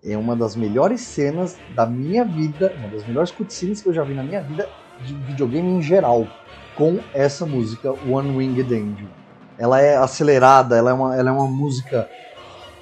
é 0.04 0.16
uma 0.18 0.36
das 0.36 0.54
melhores 0.54 1.00
cenas 1.00 1.58
da 1.68 1.86
minha 1.86 2.24
vida, 2.24 2.74
uma 2.78 2.88
das 2.90 3.06
melhores 3.06 3.30
cutscenes 3.30 3.80
que 3.80 3.88
eu 3.88 3.92
já 3.94 4.04
vi 4.04 4.14
na 4.14 4.22
minha 4.22 4.42
vida 4.42 4.70
de 5.00 5.14
videogame 5.14 5.70
em 5.72 5.82
geral, 5.82 6.28
com 6.74 7.02
essa 7.12 7.46
música 7.46 7.90
One 7.92 8.30
Winged 8.36 8.72
Angel. 8.74 9.10
Ela 9.56 9.80
é 9.80 9.96
acelerada, 9.96 10.76
ela 10.76 10.90
é 10.90 10.92
uma, 10.92 11.16
ela 11.16 11.30
é 11.30 11.32
uma 11.32 11.46
música. 11.46 12.10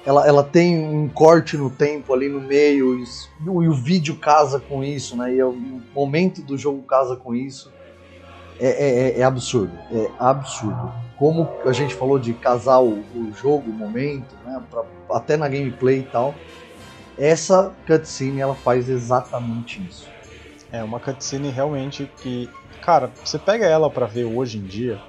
Ela, 0.05 0.27
ela 0.27 0.43
tem 0.43 0.77
um 0.85 1.09
corte 1.09 1.57
no 1.57 1.69
tempo 1.69 2.13
ali 2.13 2.29
no 2.29 2.41
meio, 2.41 2.97
e, 2.99 3.03
s- 3.03 3.29
e 3.45 3.49
o 3.49 3.73
vídeo 3.73 4.17
casa 4.17 4.59
com 4.59 4.83
isso, 4.83 5.15
né? 5.17 5.33
E 5.35 5.43
o 5.43 5.55
momento 5.93 6.41
do 6.43 6.57
jogo 6.57 6.83
casa 6.83 7.15
com 7.15 7.33
isso. 7.35 7.72
É, 8.59 8.67
é- 8.67 9.09
é- 9.09 9.19
é 9.19 9.23
absurdo, 9.23 9.77
é 9.91 10.11
absurdo. 10.19 10.93
Como 11.17 11.47
a 11.65 11.71
gente 11.71 11.95
falou 11.95 12.19
de 12.19 12.33
casar 12.33 12.79
o, 12.79 12.99
o 13.15 13.33
jogo, 13.33 13.69
o 13.69 13.73
momento, 13.73 14.35
né? 14.45 14.63
pra- 14.69 14.85
até 15.11 15.37
na 15.37 15.47
gameplay 15.47 15.99
e 15.99 16.03
tal 16.03 16.35
essa 17.17 17.73
cutscene 17.85 18.39
ela 18.41 18.55
faz 18.55 18.89
exatamente 18.89 19.81
isso. 19.83 20.11
É 20.71 20.83
uma 20.83 20.99
cutscene 20.99 21.49
realmente 21.49 22.09
que, 22.21 22.49
cara, 22.81 23.11
você 23.23 23.37
pega 23.37 23.65
ela 23.65 23.89
pra 23.89 24.05
ver 24.07 24.25
hoje 24.25 24.57
em 24.57 24.65
dia, 24.65 24.99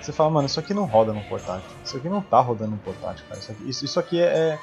você 0.00 0.12
fala, 0.12 0.30
mano, 0.30 0.46
isso 0.46 0.60
aqui 0.60 0.74
não 0.74 0.84
roda 0.84 1.12
no 1.12 1.22
portátil. 1.22 1.76
Isso 1.84 1.96
aqui 1.96 2.08
não 2.08 2.20
tá 2.22 2.40
rodando 2.40 2.72
no 2.72 2.78
portátil, 2.78 3.24
cara. 3.28 3.40
Isso 3.40 3.52
aqui, 3.52 3.68
isso, 3.68 3.84
isso 3.84 4.00
aqui 4.00 4.20
é, 4.20 4.24
é. 4.26 4.60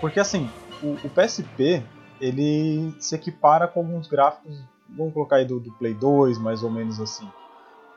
Porque 0.00 0.20
assim, 0.20 0.50
o, 0.82 0.94
o, 1.06 1.10
PSP 1.10 1.82
ele 2.20 2.94
se 2.98 3.14
equipara 3.14 3.66
com 3.68 3.80
alguns 3.80 4.08
gráficos, 4.08 4.54
vamos 4.96 5.12
colocar 5.12 5.36
aí 5.36 5.44
do, 5.44 5.60
do 5.60 5.72
Play 5.72 5.94
2, 5.94 6.38
mais 6.38 6.62
ou 6.62 6.70
menos 6.70 7.00
assim. 7.00 7.28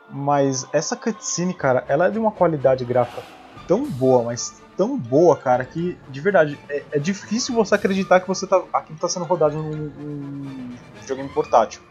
Mas 0.10 0.68
essa 0.72 0.96
cutscene, 0.96 1.54
cara, 1.54 1.84
ela 1.88 2.08
é 2.08 2.12
de 2.12 2.20
uma 2.20 2.32
qualidade 2.32 2.86
gráfica 2.86 3.24
tão 3.68 3.86
boa, 3.90 4.24
mas 4.24 4.62
tão 4.78 4.98
boa, 4.98 5.36
cara, 5.36 5.66
que 5.66 5.98
de 6.10 6.22
verdade 6.22 6.60
é, 6.70 6.84
é 6.92 7.00
difícil 7.00 7.56
você 7.56 7.76
acreditar 7.76 8.20
que 8.20 8.28
você 8.28 8.46
tá, 8.46 8.62
aquilo 8.74 8.96
está 8.96 9.08
sendo 9.08 9.26
rodado 9.26 9.56
num, 9.56 9.72
num 9.72 10.76
videogame 11.00 11.30
portátil. 11.30 11.82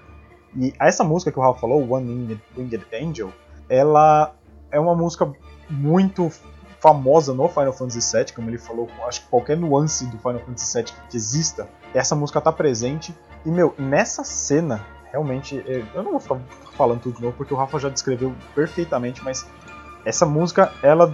E 0.57 0.73
essa 0.81 1.03
música 1.03 1.33
que 1.33 1.39
o 1.39 1.43
Rafa 1.43 1.61
falou, 1.61 1.91
One 1.91 2.41
Winged, 2.57 2.87
Angel, 2.95 3.33
ela 3.69 4.35
é 4.71 4.79
uma 4.79 4.95
música 4.95 5.33
muito 5.69 6.31
famosa 6.79 7.33
no 7.33 7.49
Final 7.49 7.73
Fantasy 7.73 8.17
VII, 8.17 8.33
como 8.35 8.51
ele 8.51 8.59
falou, 8.59 8.89
acho 9.09 9.23
que 9.23 9.29
qualquer 9.29 9.57
nuance 9.57 10.07
do 10.07 10.19
Final 10.19 10.41
Fantasy 10.41 10.77
VII 10.77 10.93
que 11.09 11.17
exista, 11.17 11.69
essa 11.95 12.15
música 12.15 12.41
tá 12.41 12.53
presente. 12.53 13.15
E, 13.45 13.51
meu, 13.51 13.75
nessa 13.79 14.23
cena, 14.23 14.85
realmente, 15.11 15.59
é, 15.67 15.83
eu 15.95 16.03
não 16.03 16.13
vou 16.13 16.21
ficar 16.21 16.39
falando 16.77 17.01
tudo 17.01 17.17
de 17.17 17.23
novo, 17.23 17.37
porque 17.37 17.55
o 17.55 17.57
Rafa 17.57 17.79
já 17.79 17.89
descreveu 17.89 18.35
perfeitamente, 18.55 19.23
mas 19.25 19.47
essa 20.05 20.27
música, 20.27 20.73
ela 20.83 21.13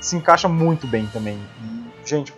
se 0.00 0.16
encaixa 0.16 0.48
muito 0.48 0.86
bem 0.86 1.06
também. 1.06 1.38
E, 1.62 2.08
gente, 2.08 2.32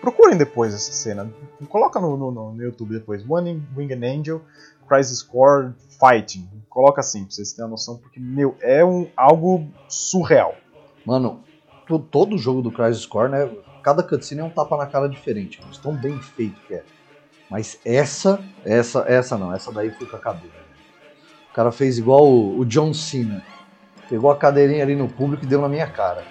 procurem 0.00 0.36
depois 0.36 0.74
essa 0.74 0.92
cena. 0.92 1.30
Coloca 1.68 2.00
no, 2.00 2.16
no, 2.16 2.52
no 2.52 2.62
YouTube 2.62 2.94
depois. 2.94 3.28
One 3.28 3.62
Winged 3.76 4.04
Angel, 4.04 4.42
Crisis 4.88 5.22
Core 5.22 5.72
Fighting. 5.98 6.48
Coloca 6.68 7.00
assim, 7.00 7.24
pra 7.24 7.30
vocês 7.30 7.52
terem 7.52 7.66
a 7.66 7.70
noção, 7.70 7.96
porque, 7.96 8.20
meu, 8.20 8.56
é 8.60 8.84
um, 8.84 9.08
algo 9.16 9.66
surreal. 9.88 10.54
Mano, 11.04 11.42
todo 12.10 12.38
jogo 12.38 12.62
do 12.62 12.70
Crisis 12.70 13.06
Core, 13.06 13.30
né? 13.30 13.50
Cada 13.82 14.02
cutscene 14.02 14.40
é 14.40 14.44
um 14.44 14.50
tapa 14.50 14.76
na 14.76 14.86
cara 14.86 15.08
diferente, 15.08 15.60
mas 15.66 15.76
tão 15.76 15.94
bem 15.94 16.18
feito 16.18 16.58
que 16.66 16.74
é. 16.74 16.82
Mas 17.50 17.78
essa, 17.84 18.42
essa, 18.64 19.04
essa 19.06 19.36
não, 19.36 19.54
essa 19.54 19.70
daí 19.70 19.90
foi 19.90 20.06
com 20.06 20.16
a 20.16 20.18
cadeira. 20.18 20.63
O 21.54 21.56
cara 21.56 21.70
fez 21.70 21.98
igual 21.98 22.26
o, 22.26 22.58
o 22.58 22.64
John 22.64 22.92
Cena. 22.92 23.40
Pegou 24.08 24.28
a 24.28 24.36
cadeirinha 24.36 24.82
ali 24.82 24.96
no 24.96 25.08
público 25.08 25.44
e 25.44 25.46
deu 25.46 25.60
na 25.60 25.68
minha 25.68 25.86
cara. 25.86 26.24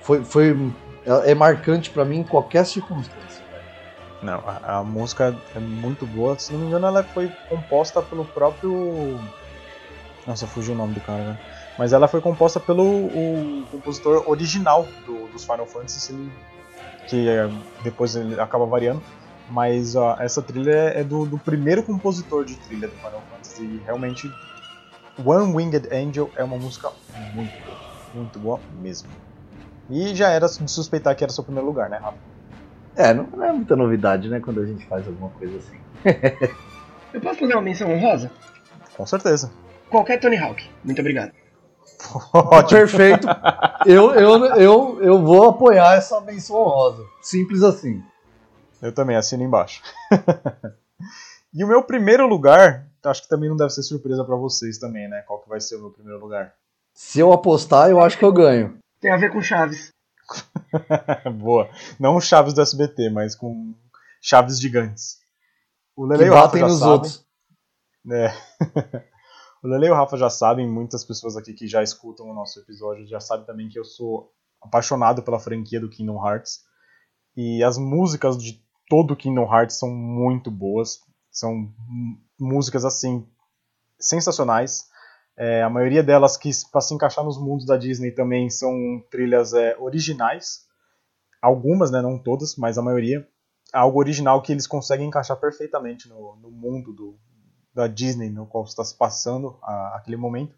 Foi, 0.00 0.24
foi 0.24 0.56
é, 1.04 1.32
é 1.32 1.34
marcante 1.34 1.90
para 1.90 2.02
mim 2.02 2.20
em 2.20 2.24
qualquer 2.24 2.64
circunstância. 2.64 3.44
Não, 4.22 4.42
a, 4.46 4.78
a, 4.78 4.82
música 4.82 5.36
é 5.54 5.58
muito 5.58 6.06
boa. 6.06 6.38
Se 6.38 6.54
não 6.54 6.60
me 6.60 6.66
engano, 6.68 6.86
ela 6.86 7.02
foi 7.02 7.30
composta 7.50 8.00
pelo 8.00 8.24
próprio. 8.24 9.20
Nossa, 10.26 10.46
fugiu 10.46 10.72
o 10.72 10.76
nome 10.78 10.94
do 10.94 11.00
cara, 11.02 11.22
né? 11.22 11.38
Mas 11.78 11.92
ela 11.92 12.08
foi 12.08 12.22
composta 12.22 12.58
pelo 12.58 12.84
o 12.84 13.66
compositor 13.70 14.24
original 14.26 14.88
do, 15.04 15.28
dos 15.28 15.44
Final 15.44 15.66
Fantasy, 15.66 16.30
que 17.06 17.28
é, 17.28 17.50
depois 17.82 18.16
ele 18.16 18.40
acaba 18.40 18.64
variando. 18.64 19.02
Mas 19.50 19.94
ó, 19.94 20.16
essa 20.18 20.40
trilha 20.40 20.72
é 20.72 21.04
do, 21.04 21.26
do, 21.26 21.36
primeiro 21.36 21.82
compositor 21.82 22.46
de 22.46 22.56
trilha 22.56 22.88
do 22.88 22.94
Final 22.94 23.22
Fantasy. 23.30 23.62
E 23.62 23.82
realmente, 23.84 24.32
One 25.22 25.54
Winged 25.54 25.88
Angel 25.92 26.30
é 26.36 26.42
uma 26.42 26.56
música 26.56 26.90
muito 27.34 27.52
boa. 27.64 27.78
Muito 28.14 28.38
boa 28.38 28.60
mesmo. 28.80 29.08
E 29.90 30.14
já 30.14 30.30
era 30.30 30.46
de 30.46 30.70
suspeitar 30.70 31.14
que 31.14 31.22
era 31.22 31.32
seu 31.32 31.44
primeiro 31.44 31.66
lugar, 31.66 31.90
né, 31.90 31.98
Rafa? 31.98 32.16
É, 32.96 33.12
não 33.12 33.44
é 33.44 33.52
muita 33.52 33.76
novidade, 33.76 34.28
né, 34.28 34.40
quando 34.40 34.60
a 34.60 34.66
gente 34.66 34.86
faz 34.86 35.06
alguma 35.06 35.30
coisa 35.30 35.56
assim. 35.58 35.78
Eu 37.12 37.20
posso 37.20 37.38
fazer 37.38 37.54
uma 37.54 37.62
menção 37.62 37.90
honrosa? 37.90 38.30
Com 38.96 39.06
certeza. 39.06 39.52
Qualquer 39.88 40.18
Tony 40.18 40.36
Hawk. 40.36 40.68
Muito 40.82 40.98
obrigado. 41.00 41.32
Ótimo. 42.32 42.80
Perfeito. 42.80 43.28
Eu, 43.86 44.12
eu, 44.14 44.44
eu, 44.56 44.98
eu 45.00 45.22
vou 45.22 45.48
apoiar 45.48 45.94
essa 45.94 46.20
menção 46.20 46.56
honrosa. 46.56 47.04
Simples 47.22 47.62
assim. 47.62 48.02
Eu 48.82 48.92
também 48.92 49.16
assino 49.16 49.44
embaixo. 49.44 49.80
e 51.54 51.62
o 51.62 51.68
meu 51.68 51.84
primeiro 51.84 52.26
lugar, 52.26 52.86
acho 53.04 53.22
que 53.22 53.28
também 53.28 53.48
não 53.48 53.56
deve 53.56 53.70
ser 53.70 53.82
surpresa 53.82 54.24
para 54.24 54.36
vocês 54.36 54.78
também, 54.78 55.08
né? 55.08 55.22
Qual 55.22 55.40
que 55.40 55.48
vai 55.48 55.60
ser 55.60 55.76
o 55.76 55.80
meu 55.80 55.90
primeiro 55.90 56.20
lugar? 56.20 56.54
Se 56.94 57.20
eu 57.20 57.32
apostar, 57.32 57.90
eu 57.90 58.00
acho 58.00 58.18
que 58.18 58.24
eu 58.24 58.32
ganho. 58.32 58.78
Tem 59.00 59.10
a 59.10 59.16
ver 59.16 59.32
com 59.32 59.42
Chaves. 59.42 59.90
Boa. 61.38 61.68
Não 61.98 62.20
Chaves 62.20 62.54
do 62.54 62.60
SBT, 62.60 63.10
mas 63.10 63.34
com 63.34 63.74
Chaves 64.20 64.60
gigantes. 64.60 65.18
O 65.96 66.06
Lele 66.06 66.24
que 66.24 66.30
batem 66.30 66.62
nos 66.62 66.78
sabem. 66.78 66.92
outros. 66.92 67.26
É. 68.10 68.32
O 69.64 69.66
Lele 69.66 69.86
e 69.86 69.90
o 69.90 69.94
Rafa 69.94 70.18
já 70.18 70.28
sabem, 70.28 70.70
muitas 70.70 71.02
pessoas 71.06 71.38
aqui 71.38 71.54
que 71.54 71.66
já 71.66 71.82
escutam 71.82 72.28
o 72.28 72.34
nosso 72.34 72.60
episódio 72.60 73.06
já 73.06 73.18
sabem 73.18 73.46
também 73.46 73.66
que 73.66 73.78
eu 73.78 73.84
sou 73.84 74.30
apaixonado 74.60 75.22
pela 75.22 75.40
franquia 75.40 75.80
do 75.80 75.88
Kingdom 75.88 76.22
Hearts. 76.22 76.60
E 77.34 77.64
as 77.64 77.78
músicas 77.78 78.36
de 78.36 78.62
todo 78.90 79.12
o 79.12 79.16
Kingdom 79.16 79.50
Hearts 79.50 79.78
são 79.78 79.90
muito 79.90 80.50
boas. 80.50 81.00
São 81.30 81.72
músicas 82.38 82.84
assim 82.84 83.26
sensacionais. 83.98 84.88
É, 85.36 85.62
a 85.62 85.70
maioria 85.70 86.02
delas 86.02 86.36
que 86.36 86.50
para 86.70 86.80
se 86.80 86.94
encaixar 86.94 87.24
nos 87.24 87.38
mundos 87.38 87.66
da 87.66 87.76
Disney 87.76 88.12
também 88.12 88.48
são 88.50 89.02
trilhas 89.10 89.52
é, 89.52 89.76
originais. 89.78 90.64
Algumas, 91.42 91.90
né, 91.90 92.00
não 92.00 92.18
todas, 92.18 92.56
mas 92.56 92.78
a 92.78 92.82
maioria. 92.82 93.26
Algo 93.72 93.98
original 93.98 94.40
que 94.40 94.52
eles 94.52 94.66
conseguem 94.66 95.08
encaixar 95.08 95.36
perfeitamente 95.38 96.08
no, 96.08 96.36
no 96.36 96.50
mundo 96.50 96.92
do, 96.92 97.18
da 97.74 97.88
Disney 97.88 98.30
no 98.30 98.46
qual 98.46 98.64
está 98.64 98.84
se 98.84 98.96
passando 98.96 99.58
a, 99.62 99.96
aquele 99.96 100.16
momento. 100.16 100.56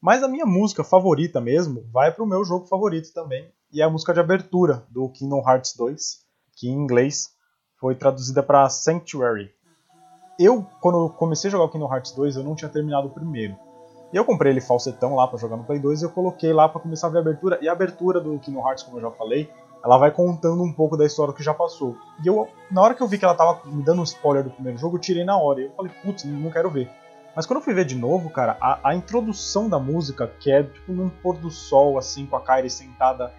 Mas 0.00 0.22
a 0.22 0.28
minha 0.28 0.46
música 0.46 0.84
favorita 0.84 1.40
mesmo 1.40 1.84
vai 1.90 2.12
para 2.12 2.22
o 2.22 2.26
meu 2.26 2.44
jogo 2.44 2.66
favorito 2.66 3.12
também, 3.12 3.52
e 3.72 3.82
é 3.82 3.84
a 3.84 3.90
música 3.90 4.14
de 4.14 4.20
abertura 4.20 4.86
do 4.88 5.10
Kingdom 5.10 5.42
Hearts 5.44 5.74
2, 5.76 6.20
que 6.56 6.68
em 6.68 6.72
inglês 6.72 7.30
foi 7.80 7.96
traduzida 7.96 8.42
para 8.42 8.68
Sanctuary. 8.68 9.52
Eu, 10.38 10.64
quando 10.80 10.98
eu 10.98 11.08
comecei 11.08 11.48
a 11.48 11.50
jogar 11.50 11.64
o 11.64 11.68
Kingdom 11.68 11.92
Hearts 11.92 12.12
2, 12.12 12.36
eu 12.36 12.44
não 12.44 12.54
tinha 12.54 12.68
terminado 12.68 13.08
o 13.08 13.10
primeiro. 13.10 13.56
E 14.12 14.16
eu 14.16 14.24
comprei 14.24 14.52
ele 14.52 14.60
falsetão 14.60 15.16
lá 15.16 15.26
para 15.26 15.36
jogar 15.36 15.56
no 15.56 15.64
Play 15.64 15.80
2 15.80 16.00
e 16.00 16.04
eu 16.04 16.10
coloquei 16.10 16.52
lá 16.52 16.68
para 16.68 16.80
começar 16.80 17.08
a 17.08 17.10
ver 17.10 17.18
a 17.18 17.20
abertura. 17.20 17.58
E 17.60 17.68
a 17.68 17.72
abertura 17.72 18.20
do 18.20 18.38
Kingdom 18.38 18.66
Hearts, 18.66 18.84
como 18.84 18.98
eu 18.98 19.02
já 19.02 19.10
falei, 19.10 19.50
ela 19.84 19.98
vai 19.98 20.12
contando 20.12 20.62
um 20.62 20.72
pouco 20.72 20.96
da 20.96 21.04
história 21.04 21.34
que 21.34 21.42
já 21.42 21.52
passou. 21.52 21.96
E 22.24 22.28
eu, 22.28 22.46
na 22.70 22.80
hora 22.80 22.94
que 22.94 23.02
eu 23.02 23.08
vi 23.08 23.18
que 23.18 23.24
ela 23.24 23.34
tava 23.34 23.60
me 23.66 23.82
dando 23.82 24.00
um 24.00 24.04
spoiler 24.04 24.44
do 24.44 24.50
primeiro 24.50 24.78
jogo, 24.78 24.96
eu 24.96 25.00
tirei 25.00 25.24
na 25.24 25.36
hora. 25.36 25.60
E 25.60 25.64
eu 25.64 25.72
falei, 25.72 25.92
putz, 26.04 26.24
não 26.24 26.50
quero 26.52 26.70
ver. 26.70 26.88
Mas 27.34 27.44
quando 27.44 27.58
eu 27.58 27.64
fui 27.64 27.74
ver 27.74 27.84
de 27.84 27.96
novo, 27.96 28.30
cara, 28.30 28.56
a, 28.60 28.90
a, 28.90 28.94
introdução 28.94 29.68
da 29.68 29.78
música, 29.78 30.26
que 30.40 30.50
é 30.52 30.62
tipo 30.62 30.92
num 30.92 31.08
pôr 31.08 31.36
do 31.36 31.50
sol, 31.50 31.98
assim, 31.98 32.26
com 32.26 32.36
a 32.36 32.40
Kairi 32.40 32.70
sentada 32.70 33.32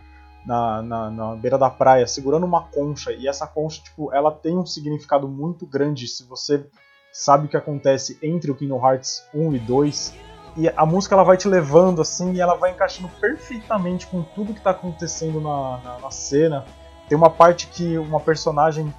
na, 0.45 0.81
na, 0.81 1.09
na, 1.09 1.35
beira 1.35 1.57
da 1.57 1.69
praia, 1.69 2.07
segurando 2.07 2.45
uma 2.45 2.63
concha, 2.63 3.11
e 3.11 3.27
essa 3.27 3.45
concha, 3.45 3.81
tipo, 3.81 4.13
ela 4.13 4.31
tem 4.31 4.57
um 4.57 4.65
significado 4.65 5.27
muito 5.27 5.65
grande 5.65 6.07
se 6.07 6.23
você 6.23 6.65
sabe 7.11 7.45
o 7.45 7.49
que 7.49 7.57
acontece 7.57 8.17
entre 8.21 8.51
o 8.51 8.55
Kingdom 8.55 8.85
Hearts 8.85 9.27
1 9.33 9.53
e 9.53 9.59
2 9.59 10.13
e 10.57 10.67
a 10.67 10.85
música 10.85 11.15
ela 11.15 11.23
vai 11.23 11.37
te 11.37 11.47
levando 11.47 12.01
assim 12.01 12.33
e 12.33 12.41
ela 12.41 12.55
vai 12.55 12.71
encaixando 12.71 13.07
perfeitamente 13.19 14.07
com 14.07 14.21
tudo 14.21 14.53
que 14.53 14.59
está 14.59 14.71
acontecendo 14.71 15.39
na, 15.39 15.77
na, 15.77 15.99
na, 15.99 16.11
cena. 16.11 16.65
Tem 17.07 17.17
uma 17.17 17.29
parte 17.29 17.67
que 17.67 17.97
uma 17.97 18.19
personagem 18.19 18.93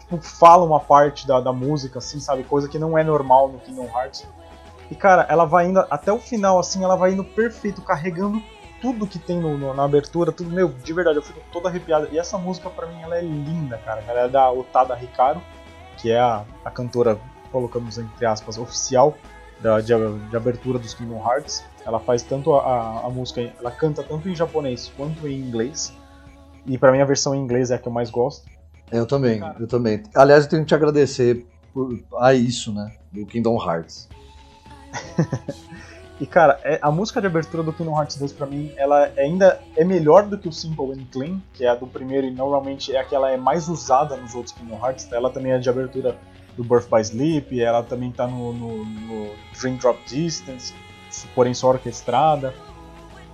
tipo, 0.00 0.20
fala 0.20 0.64
uma 0.64 0.80
parte 0.80 1.26
da, 1.26 1.40
da 1.40 1.52
música, 1.52 1.98
assim, 1.98 2.18
sabe? 2.20 2.42
Coisa 2.42 2.68
que 2.68 2.78
não 2.78 2.96
é 2.96 3.04
normal 3.04 3.48
no 3.48 3.58
Kingdom 3.58 3.86
Hearts. 3.86 4.26
E 4.90 4.94
cara, 4.94 5.26
ela 5.28 5.44
vai 5.44 5.66
indo 5.66 5.80
até 5.90 6.12
o 6.12 6.18
final, 6.18 6.58
assim, 6.58 6.82
ela 6.82 6.96
vai 6.96 7.12
indo 7.12 7.24
perfeito, 7.24 7.80
carregando 7.82 8.42
tudo 8.80 9.06
que 9.06 9.18
tem 9.18 9.38
no, 9.38 9.56
no, 9.56 9.72
na 9.72 9.84
abertura, 9.84 10.30
tudo, 10.30 10.50
meu, 10.50 10.68
de 10.68 10.92
verdade, 10.92 11.16
eu 11.16 11.22
fico 11.22 11.40
todo 11.52 11.68
arrepiado. 11.68 12.08
E 12.12 12.18
essa 12.18 12.36
música 12.36 12.68
pra 12.68 12.86
mim 12.86 13.00
ela 13.00 13.16
é 13.16 13.22
linda, 13.22 13.78
cara. 13.78 14.02
Ela 14.06 14.20
é 14.20 14.28
da 14.28 14.50
Otada 14.50 14.98
Hikaru, 15.00 15.40
que 15.96 16.10
é 16.10 16.20
a, 16.20 16.44
a 16.64 16.70
cantora, 16.70 17.18
colocamos 17.54 17.98
entre 17.98 18.26
aspas, 18.26 18.58
oficial 18.58 19.16
da, 19.60 19.80
de, 19.80 19.92
de, 20.28 20.36
abertura 20.36 20.76
dos 20.76 20.92
Kingdom 20.92 21.22
Hearts. 21.24 21.64
Ela 21.86 22.00
faz 22.00 22.24
tanto 22.24 22.52
a, 22.54 23.06
a, 23.06 23.10
música, 23.10 23.40
ela 23.60 23.70
canta 23.70 24.02
tanto 24.02 24.28
em 24.28 24.34
japonês 24.34 24.92
quanto 24.96 25.28
em 25.28 25.38
inglês. 25.38 25.92
E 26.66 26.76
para 26.76 26.90
mim 26.90 27.00
a 27.00 27.04
versão 27.04 27.32
em 27.32 27.38
inglês 27.38 27.70
é 27.70 27.76
a 27.76 27.78
que 27.78 27.86
eu 27.86 27.92
mais 27.92 28.10
gosto. 28.10 28.44
Eu 28.90 29.06
também, 29.06 29.38
Cara. 29.38 29.56
eu 29.60 29.68
também. 29.68 30.02
Aliás, 30.14 30.44
eu 30.44 30.50
tenho 30.50 30.62
que 30.62 30.68
te 30.68 30.74
agradecer 30.74 31.46
por, 31.72 31.96
a 32.18 32.34
isso, 32.34 32.72
né? 32.72 32.92
Do 33.12 33.24
Kingdom 33.24 33.56
Hearts. 33.56 34.08
e 36.20 36.26
cara, 36.26 36.58
é, 36.64 36.78
a 36.82 36.90
música 36.90 37.20
de 37.20 37.26
abertura 37.26 37.62
do 37.62 37.72
Kingdom 37.72 37.96
Hearts 37.96 38.16
2 38.16 38.32
pra 38.32 38.46
mim, 38.46 38.72
ela 38.76 39.12
ainda 39.16 39.60
é 39.76 39.84
melhor 39.84 40.26
do 40.26 40.38
que 40.38 40.48
o 40.48 40.52
Simple 40.52 40.92
and 40.92 41.06
Clean, 41.12 41.40
que 41.52 41.64
é 41.64 41.68
a 41.68 41.74
do 41.74 41.86
primeiro 41.86 42.26
e 42.26 42.30
normalmente 42.30 42.94
é 42.94 43.00
a 43.00 43.04
que 43.04 43.14
ela 43.14 43.30
é 43.30 43.36
mais 43.36 43.68
usada 43.68 44.16
nos 44.16 44.34
outros 44.34 44.54
Kingdom 44.54 44.78
Hearts. 44.84 45.10
Ela 45.12 45.30
também 45.30 45.52
é 45.52 45.58
de 45.58 45.68
abertura 45.68 46.16
do 46.56 46.64
Birth 46.64 46.88
by 46.88 47.00
Sleep, 47.00 47.60
ela 47.60 47.82
também 47.82 48.10
está 48.10 48.26
no, 48.26 48.52
no, 48.52 48.84
no, 48.84 49.30
Dream 49.60 49.76
Drop 49.76 49.98
Distance, 50.06 50.74
porém 51.34 51.54
só 51.54 51.68
orquestrada. 51.68 52.54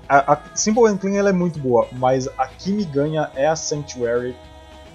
A, 0.09 0.33
a 0.33 0.41
Simple 0.55 0.89
and 0.89 0.97
Clean 0.97 1.16
ela 1.16 1.31
é 1.31 1.33
muito 1.33 1.59
boa, 1.59 1.87
mas 1.93 2.29
a 2.39 2.47
que 2.47 2.73
me 2.73 2.85
ganha 2.85 3.31
é 3.35 3.47
a 3.47 3.55
Sanctuary. 3.55 4.37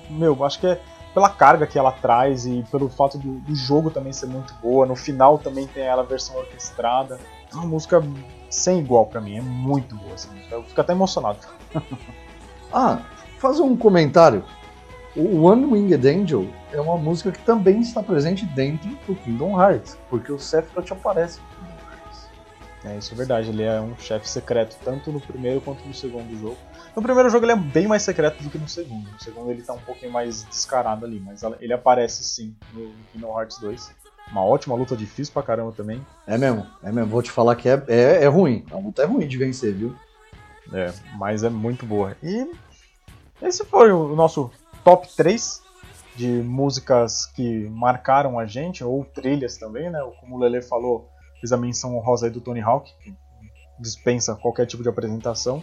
Meu, 0.09 0.43
acho 0.43 0.59
que 0.59 0.67
é 0.67 0.81
pela 1.13 1.29
carga 1.29 1.65
que 1.65 1.79
ela 1.79 1.93
traz 1.93 2.45
e 2.45 2.65
pelo 2.69 2.89
fato 2.89 3.17
do, 3.17 3.39
do, 3.39 3.55
jogo 3.55 3.89
também 3.89 4.11
ser 4.11 4.25
muito 4.25 4.53
boa. 4.55 4.85
No 4.85 4.95
final 4.95 5.37
também 5.37 5.65
tem 5.65 5.83
ela 5.83 6.01
a 6.01 6.05
versão 6.05 6.35
orquestrada. 6.35 7.17
É 7.49 7.55
uma 7.55 7.65
música 7.65 8.03
sem 8.49 8.79
igual 8.79 9.05
para 9.05 9.21
mim, 9.21 9.37
é 9.37 9.41
muito 9.41 9.95
boa 9.95 10.13
essa 10.13 10.29
música. 10.31 10.55
Eu 10.55 10.63
fico 10.63 10.81
até 10.81 10.91
emocionado. 10.91 11.39
ah, 12.73 12.99
fazer 13.39 13.61
um 13.61 13.77
comentário. 13.77 14.43
O 15.15 15.43
One 15.43 15.65
Winged 15.65 16.05
Angel 16.05 16.45
é 16.73 16.81
uma 16.81 16.97
música 16.97 17.31
que 17.31 17.39
também 17.39 17.79
está 17.79 18.03
presente 18.03 18.45
dentro 18.47 18.89
do 19.07 19.15
Kingdom 19.15 19.57
Hearts, 19.57 19.97
porque 20.09 20.29
o 20.29 20.37
Sephiroth 20.37 20.91
aparece 20.91 21.39
no 21.39 21.47
Kingdom 21.55 21.89
Hearts. 21.89 22.29
É, 22.83 22.97
isso 22.97 23.13
é 23.13 23.17
verdade, 23.17 23.49
ele 23.49 23.63
é 23.63 23.79
um 23.79 23.97
chefe 23.97 24.27
secreto 24.27 24.75
tanto 24.83 25.13
no 25.13 25.21
primeiro 25.21 25.61
quanto 25.61 25.87
no 25.87 25.93
segundo 25.93 26.37
jogo. 26.37 26.57
No 26.93 27.01
primeiro 27.01 27.29
jogo 27.29 27.45
ele 27.45 27.53
é 27.53 27.55
bem 27.55 27.87
mais 27.87 28.03
secreto 28.03 28.43
do 28.43 28.49
que 28.49 28.57
no 28.57 28.67
segundo. 28.67 29.09
No 29.09 29.19
segundo 29.21 29.49
ele 29.51 29.61
tá 29.61 29.71
um 29.71 29.79
pouquinho 29.79 30.11
mais 30.11 30.43
descarado 30.43 31.05
ali, 31.05 31.21
mas 31.21 31.41
ele 31.61 31.71
aparece 31.71 32.21
sim 32.21 32.53
no 32.73 32.91
Kingdom 33.13 33.39
Hearts 33.39 33.57
2. 33.59 33.95
Uma 34.31 34.43
ótima 34.43 34.75
luta 34.75 34.97
difícil 34.97 35.33
pra 35.33 35.43
caramba 35.43 35.71
também. 35.71 36.05
É 36.27 36.37
mesmo, 36.37 36.67
é 36.83 36.91
mesmo. 36.91 37.09
Vou 37.09 37.21
te 37.21 37.31
falar 37.31 37.55
que 37.55 37.69
é, 37.69 37.81
é, 37.87 38.23
é 38.23 38.27
ruim. 38.27 38.65
A 38.69 38.77
luta 38.77 39.03
é 39.03 39.05
ruim 39.05 39.27
de 39.27 39.37
vencer, 39.37 39.73
viu? 39.73 39.95
É, 40.73 40.91
mas 41.17 41.43
é 41.43 41.49
muito 41.49 41.85
boa. 41.85 42.17
E 42.21 42.49
esse 43.41 43.65
foi 43.65 43.91
o 43.91 44.15
nosso 44.15 44.49
top 44.85 45.07
3 45.17 45.63
de 46.15 46.27
músicas 46.27 47.25
que 47.25 47.67
marcaram 47.69 48.39
a 48.39 48.45
gente, 48.45 48.83
ou 48.83 49.03
trilhas 49.03 49.57
também, 49.57 49.89
né? 49.89 49.99
Como 50.21 50.35
o 50.35 50.39
Lele 50.39 50.61
falou, 50.61 51.09
fiz 51.41 51.51
a 51.51 51.57
menção 51.57 51.97
honrosa 51.97 52.27
aí 52.27 52.31
do 52.31 52.39
Tony 52.39 52.61
Hawk, 52.61 52.93
que 53.03 53.13
dispensa 53.79 54.35
qualquer 54.35 54.67
tipo 54.67 54.83
de 54.83 54.87
apresentação. 54.87 55.61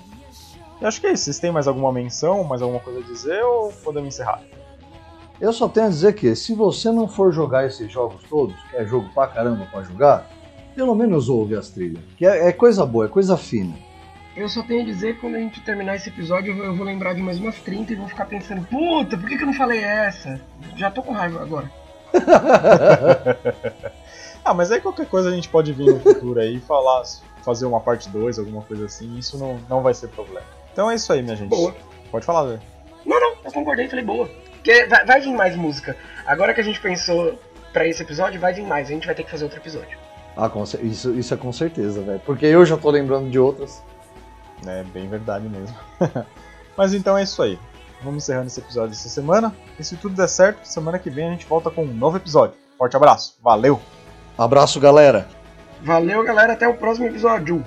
E 0.80 0.84
acho 0.84 1.00
que 1.00 1.06
é 1.06 1.12
isso. 1.12 1.24
Vocês 1.24 1.38
têm 1.38 1.52
mais 1.52 1.68
alguma 1.68 1.92
menção, 1.92 2.42
mais 2.42 2.60
alguma 2.60 2.80
coisa 2.80 2.98
a 2.98 3.02
dizer, 3.02 3.42
ou 3.44 3.72
podemos 3.72 4.12
encerrar? 4.12 4.42
Eu 5.40 5.52
só 5.52 5.68
tenho 5.68 5.86
a 5.86 5.88
dizer 5.90 6.14
que 6.14 6.34
se 6.34 6.54
você 6.54 6.90
não 6.90 7.08
for 7.08 7.32
jogar 7.32 7.64
esses 7.64 7.90
jogos 7.90 8.22
todos, 8.28 8.60
que 8.64 8.76
é 8.76 8.84
jogo 8.84 9.08
pra 9.14 9.28
caramba 9.28 9.66
pra 9.70 9.82
jogar, 9.82 10.28
pelo 10.74 10.94
menos 10.94 11.28
ouve 11.28 11.54
as 11.54 11.70
trilhas. 11.70 12.02
Que 12.16 12.26
é, 12.26 12.48
é 12.48 12.52
coisa 12.52 12.84
boa, 12.84 13.06
é 13.06 13.08
coisa 13.08 13.36
fina. 13.36 13.74
Eu 14.34 14.48
só 14.48 14.62
tenho 14.62 14.80
a 14.80 14.84
dizer 14.84 15.14
que 15.14 15.20
quando 15.20 15.34
a 15.34 15.38
gente 15.38 15.60
terminar 15.60 15.96
esse 15.96 16.08
episódio, 16.08 16.56
eu 16.56 16.74
vou 16.74 16.86
lembrar 16.86 17.14
de 17.14 17.20
mais 17.20 17.38
umas 17.38 17.56
30 17.56 17.92
e 17.92 17.96
vou 17.96 18.08
ficar 18.08 18.24
pensando, 18.24 18.66
puta, 18.66 19.18
por 19.18 19.28
que, 19.28 19.36
que 19.36 19.42
eu 19.42 19.46
não 19.46 19.54
falei 19.54 19.80
essa? 19.80 20.40
Já 20.74 20.90
tô 20.90 21.02
com 21.02 21.12
raiva 21.12 21.42
agora. 21.42 21.70
ah, 24.42 24.54
mas 24.54 24.72
aí 24.72 24.80
qualquer 24.80 25.06
coisa 25.06 25.28
a 25.28 25.34
gente 25.34 25.48
pode 25.48 25.72
vir 25.72 25.86
no 25.86 26.00
futuro 26.00 26.40
aí 26.40 26.56
e 26.56 26.60
falar, 26.60 27.02
fazer 27.44 27.66
uma 27.66 27.80
parte 27.80 28.08
2, 28.08 28.38
alguma 28.38 28.62
coisa 28.62 28.86
assim, 28.86 29.18
isso 29.18 29.36
não, 29.36 29.60
não 29.68 29.82
vai 29.82 29.92
ser 29.92 30.08
problema. 30.08 30.46
Então 30.72 30.90
é 30.90 30.94
isso 30.94 31.12
aí, 31.12 31.22
minha 31.22 31.36
gente. 31.36 31.50
Boa. 31.50 31.74
Pode 32.10 32.24
falar, 32.24 32.48
Zé. 32.48 32.58
Não, 33.04 33.20
não, 33.20 33.34
eu 33.44 33.52
concordei, 33.52 33.88
falei 33.88 34.04
boa. 34.04 34.30
Porque 34.54 34.86
vai, 34.86 35.04
vai 35.04 35.20
vir 35.20 35.32
mais 35.34 35.54
música. 35.56 35.94
Agora 36.24 36.54
que 36.54 36.60
a 36.60 36.64
gente 36.64 36.80
pensou 36.80 37.38
para 37.72 37.86
esse 37.86 38.02
episódio, 38.02 38.40
vai 38.40 38.54
vir 38.54 38.64
mais. 38.64 38.88
A 38.88 38.92
gente 38.92 39.06
vai 39.06 39.14
ter 39.14 39.24
que 39.24 39.30
fazer 39.30 39.44
outro 39.44 39.58
episódio. 39.58 39.98
Ah, 40.36 40.50
isso, 40.82 41.12
isso 41.12 41.34
é 41.34 41.36
com 41.36 41.52
certeza, 41.52 42.00
velho. 42.00 42.20
Porque 42.24 42.46
eu 42.46 42.64
já 42.64 42.76
tô 42.76 42.90
lembrando 42.90 43.28
de 43.28 43.38
outras. 43.38 43.82
É 44.66 44.84
bem 44.84 45.08
verdade 45.08 45.48
mesmo. 45.48 45.76
Mas 46.76 46.94
então 46.94 47.16
é 47.16 47.22
isso 47.22 47.42
aí. 47.42 47.58
Vamos 48.02 48.24
encerrando 48.24 48.46
esse 48.48 48.60
episódio 48.60 48.92
essa 48.92 49.08
semana. 49.08 49.54
E 49.78 49.84
se 49.84 49.96
tudo 49.96 50.14
der 50.14 50.28
certo, 50.28 50.64
semana 50.64 50.98
que 50.98 51.10
vem 51.10 51.28
a 51.28 51.30
gente 51.30 51.46
volta 51.46 51.70
com 51.70 51.84
um 51.84 51.94
novo 51.94 52.16
episódio. 52.16 52.56
Forte 52.76 52.96
abraço. 52.96 53.36
Valeu! 53.42 53.80
Abraço, 54.36 54.80
galera! 54.80 55.28
Valeu, 55.82 56.22
galera. 56.24 56.52
Até 56.52 56.66
o 56.66 56.74
próximo 56.74 57.06
episódio. 57.06 57.64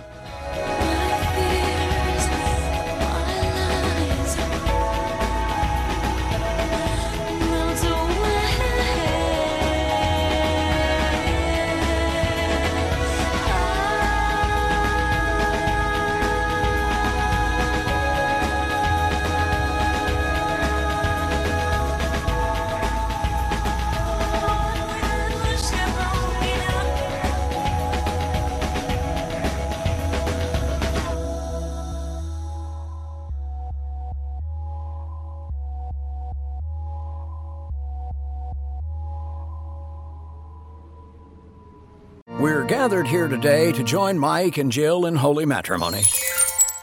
Today 43.35 43.71
to 43.73 43.83
join 43.83 44.17
Mike 44.17 44.57
and 44.57 44.71
Jill 44.71 45.05
in 45.05 45.15
holy 45.15 45.45
matrimony. 45.45 46.03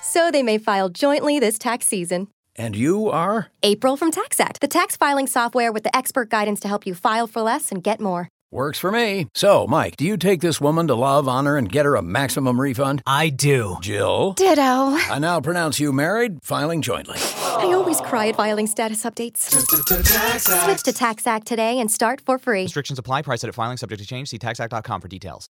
So 0.03 0.31
they 0.31 0.43
may 0.43 0.59
file 0.59 0.91
jointly 0.91 1.41
this 1.41 1.59
tax 1.59 1.87
season. 1.87 2.29
And 2.57 2.77
you 2.77 3.11
are? 3.11 3.49
April 3.63 3.97
from 3.97 4.11
TaxAct, 4.11 4.59
the 4.59 4.69
tax 4.69 4.95
filing 4.95 5.27
software 5.27 5.73
with 5.73 5.85
the 5.85 5.97
expert 5.97 6.29
guidance 6.29 6.61
to 6.61 6.69
help 6.69 6.87
you 6.87 6.95
file 6.95 7.27
for 7.27 7.41
less 7.41 7.73
and 7.73 7.83
get 7.83 8.01
more. 8.01 8.29
Works 8.51 8.79
for 8.79 8.93
me. 8.93 9.29
So, 9.35 9.67
Mike, 9.67 9.97
do 9.97 10.05
you 10.05 10.19
take 10.19 10.43
this 10.43 10.61
woman 10.61 10.87
to 10.89 10.95
love, 10.95 11.27
honor, 11.27 11.57
and 11.57 11.73
get 11.73 11.87
her 11.87 11.95
a 11.95 12.03
maximum 12.03 12.61
refund? 12.61 13.01
I 13.07 13.31
do. 13.31 13.79
Jill? 13.81 14.35
Ditto. 14.35 14.61
I 14.61 15.19
now 15.19 15.41
pronounce 15.41 15.81
you 15.81 15.91
married, 15.91 16.43
filing 16.43 16.83
jointly. 16.83 17.17
I 17.43 17.73
always 17.73 18.03
cry 18.03 18.29
at 18.29 18.37
filing 18.37 18.67
status 18.67 19.05
updates. 19.05 19.39
Switch 19.39 20.83
to 20.83 20.93
TaxAct 20.93 21.45
today 21.45 21.81
and 21.81 21.91
start 21.91 22.21
for 22.21 22.39
free. 22.39 22.65
Restrictions 22.65 22.99
apply. 22.99 23.23
Price 23.23 23.43
at 23.43 23.55
filing 23.55 23.79
subject 23.79 24.03
to 24.03 24.07
change. 24.07 24.29
See 24.29 24.39
taxact.com 24.39 25.01
for 25.01 25.09
details. 25.09 25.41